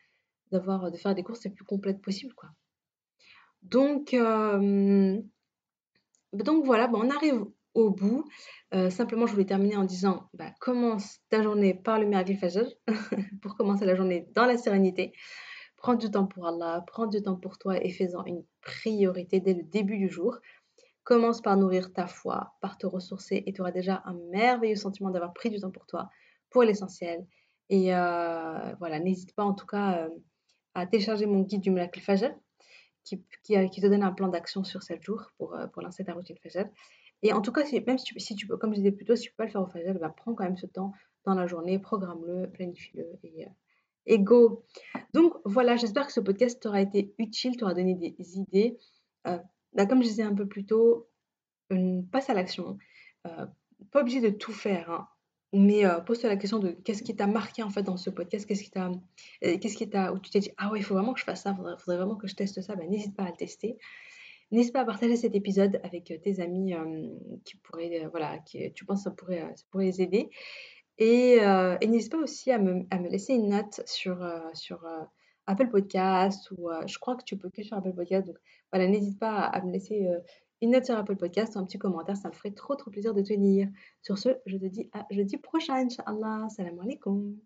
d'avoir, 0.52 0.90
de 0.92 0.96
faire 0.98 1.14
des 1.14 1.24
courses 1.24 1.44
les 1.44 1.50
plus 1.50 1.64
complètes 1.64 2.02
possibles. 2.02 2.34
Donc 3.62 4.14
donc 6.32 6.64
voilà, 6.64 6.86
bah, 6.88 6.98
on 7.02 7.10
arrive 7.10 7.46
au 7.74 7.90
bout. 7.90 8.24
Heu, 8.74 8.90
simplement, 8.90 9.26
je 9.26 9.32
voulais 9.32 9.46
terminer 9.46 9.76
en 9.76 9.84
disant, 9.84 10.28
bah, 10.34 10.50
commence 10.60 11.18
ta 11.28 11.42
journée 11.42 11.74
par 11.74 11.98
le 11.98 12.06
miracle 12.06 12.36
fajr 12.36 12.66
pour 13.42 13.56
commencer 13.56 13.84
la 13.84 13.94
journée 13.94 14.26
dans 14.34 14.44
la 14.44 14.56
sérénité. 14.56 15.12
Prends 15.76 15.94
du 15.94 16.10
temps 16.10 16.26
pour 16.26 16.46
Allah, 16.46 16.84
prends 16.86 17.06
du 17.06 17.22
temps 17.22 17.36
pour 17.36 17.56
toi 17.58 17.82
et 17.82 17.90
fais-en 17.90 18.24
une 18.24 18.44
priorité 18.62 19.40
dès 19.40 19.54
le 19.54 19.62
début 19.62 19.96
du 19.96 20.08
jour. 20.08 20.38
Commence 21.04 21.40
par 21.40 21.56
nourrir 21.56 21.92
ta 21.92 22.06
foi, 22.06 22.54
par 22.60 22.76
te 22.76 22.86
ressourcer 22.86 23.42
et 23.46 23.52
tu 23.52 23.60
auras 23.60 23.70
déjà 23.70 24.02
un 24.04 24.14
merveilleux 24.30 24.76
sentiment 24.76 25.10
d'avoir 25.10 25.32
pris 25.32 25.50
du 25.50 25.60
temps 25.60 25.70
pour 25.70 25.86
toi, 25.86 26.10
pour 26.50 26.64
l'essentiel 26.64 27.24
et 27.70 27.94
heu, 27.94 28.76
voilà, 28.78 28.98
n'hésite 28.98 29.34
pas 29.34 29.44
en 29.44 29.54
tout 29.54 29.66
cas, 29.66 30.06
hem, 30.06 30.10
à 30.74 30.86
télécharger 30.86 31.26
mon 31.26 31.42
guide 31.42 31.60
du 31.60 31.70
miracle 31.70 32.00
fajr 32.00 32.34
qui 33.04 33.24
qui, 33.42 33.80
te 33.80 33.86
donne 33.86 34.02
un 34.02 34.12
plan 34.12 34.28
d'action 34.28 34.64
sur 34.64 34.82
7 34.82 35.02
jours 35.02 35.30
pour, 35.38 35.56
pour 35.72 35.82
lancer 35.82 36.04
ta 36.04 36.12
routine 36.12 36.36
fajr 36.42 36.66
et 37.22 37.32
en 37.32 37.40
tout 37.42 37.52
cas, 37.52 37.62
même 37.86 37.98
si 37.98 38.34
tu 38.36 38.46
peux 38.46 38.56
comme 38.56 38.72
je 38.72 38.78
disais 38.78 38.92
plus 38.92 39.04
tôt, 39.04 39.16
si 39.16 39.24
tu 39.24 39.30
peux 39.30 39.36
pas 39.38 39.44
le 39.46 39.50
faire 39.50 39.62
au 39.62 39.66
fajr, 39.66 39.94
bah, 39.98 40.14
prends 40.16 40.34
quand 40.34 40.44
même 40.44 40.56
ce 40.56 40.66
temps 40.66 40.92
dans 41.24 41.34
la 41.34 41.46
journée, 41.46 41.78
programme-le, 41.78 42.50
planifie-le 42.50 43.06
et 43.24 43.44
heu 43.46 43.48
et 44.06 44.18
go! 44.18 44.64
Donc 45.14 45.34
voilà, 45.44 45.76
j'espère 45.76 46.06
que 46.06 46.12
ce 46.12 46.20
podcast 46.20 46.60
t'aura 46.62 46.80
été 46.80 47.14
utile, 47.18 47.56
t'aura 47.56 47.74
donné 47.74 47.94
des 47.94 48.38
idées. 48.38 48.78
Heu, 49.26 49.38
bah, 49.74 49.86
comme 49.86 50.02
je 50.02 50.08
disais 50.08 50.22
un 50.22 50.34
peu 50.34 50.46
plus 50.48 50.64
tôt, 50.64 51.08
hem, 51.70 52.06
passe 52.06 52.30
à 52.30 52.34
l'action. 52.34 52.78
Pas 53.90 54.00
obligé 54.00 54.20
de 54.20 54.30
tout 54.30 54.52
faire, 54.52 54.90
hein, 54.90 55.08
mais 55.52 55.84
pose-toi 56.06 56.28
la 56.30 56.36
question 56.36 56.58
de 56.58 56.70
qu'est-ce 56.70 57.02
qui 57.02 57.14
t'a 57.16 57.26
marqué, 57.26 57.62
en 57.62 57.70
fait, 57.70 57.82
dans 57.82 57.96
ce 57.96 58.10
podcast? 58.10 58.46
Qu'est-ce 58.46 58.64
qui 58.64 58.70
t'a, 58.70 58.90
qu'est-ce 59.40 59.76
qui 59.76 59.88
t'a 59.88 60.12
où 60.12 60.18
tu 60.18 60.30
t'es 60.30 60.40
dit: 60.40 60.50
«Ah 60.56 60.70
ouais, 60.70 60.78
il 60.80 60.82
faut 60.82 60.94
vraiment 60.94 61.12
que 61.14 61.20
je 61.20 61.24
fasse 61.24 61.42
ça, 61.42 61.54
faudrait 61.54 61.76
faudrait 61.78 61.96
vraiment 61.98 62.16
que 62.16 62.26
je 62.26 62.34
teste 62.34 62.60
ça», 62.62 62.74
bah, 62.76 62.84
n'hésite 62.86 63.16
pas 63.16 63.24
à 63.24 63.30
le 63.30 63.36
tester. 63.36 63.78
N'hésite 64.50 64.72
pas 64.72 64.80
à 64.80 64.84
partager 64.84 65.16
cet 65.16 65.34
épisode 65.34 65.80
avec, 65.82 66.10
heu, 66.10 66.18
tes 66.18 66.40
amis, 66.40 66.72
hem, 66.72 67.18
qui 67.44 67.56
pourraient, 67.58 68.04
heu, 68.04 68.08
voilà, 68.10 68.38
qui 68.38 68.72
tu 68.72 68.84
penses 68.84 69.02
ça 69.04 69.10
pourrait, 69.10 69.40
ça 69.56 69.64
pourrait 69.70 69.86
les 69.86 70.02
aider 70.02 70.30
et 70.98 71.38
n'hésite 71.86 72.10
pas 72.10 72.18
aussi 72.18 72.50
à 72.50 72.58
me 72.58 73.08
laisser 73.08 73.34
une 73.34 73.50
note 73.50 73.80
sur, 73.86 74.20
Apple 75.46 75.68
Podcast 75.68 76.50
ou 76.50 76.68
je 76.86 76.98
crois 76.98 77.16
que 77.16 77.24
tu 77.24 77.36
peux 77.38 77.48
que 77.50 77.62
sur 77.62 77.76
Apple 77.76 77.94
Podcast 77.94 78.26
donc 78.26 78.36
voilà, 78.72 78.88
n'hésite 78.88 79.18
pas 79.18 79.42
à 79.42 79.62
me 79.62 79.70
laisser, 79.72 80.08
une 80.60 80.72
note 80.72 80.84
sur 80.84 80.96
Apple 80.96 81.16
Podcast 81.16 81.54
ou 81.54 81.60
un 81.60 81.64
petit 81.64 81.78
commentaire, 81.78 82.16
ça 82.16 82.28
me 82.28 82.34
ferait 82.34 82.50
trop, 82.50 82.74
trop 82.74 82.90
plaisir 82.90 83.14
de 83.14 83.22
te 83.22 83.32
lire. 83.32 83.68
Sur 84.02 84.18
ce, 84.18 84.30
je 84.46 84.56
te 84.56 84.66
dis 84.66 84.90
à 84.92 85.06
jeudi 85.10 85.36
prochain, 85.36 85.74
Inch'Allah. 85.76 86.48
Salam 86.48 86.80
alaikoum. 86.80 87.38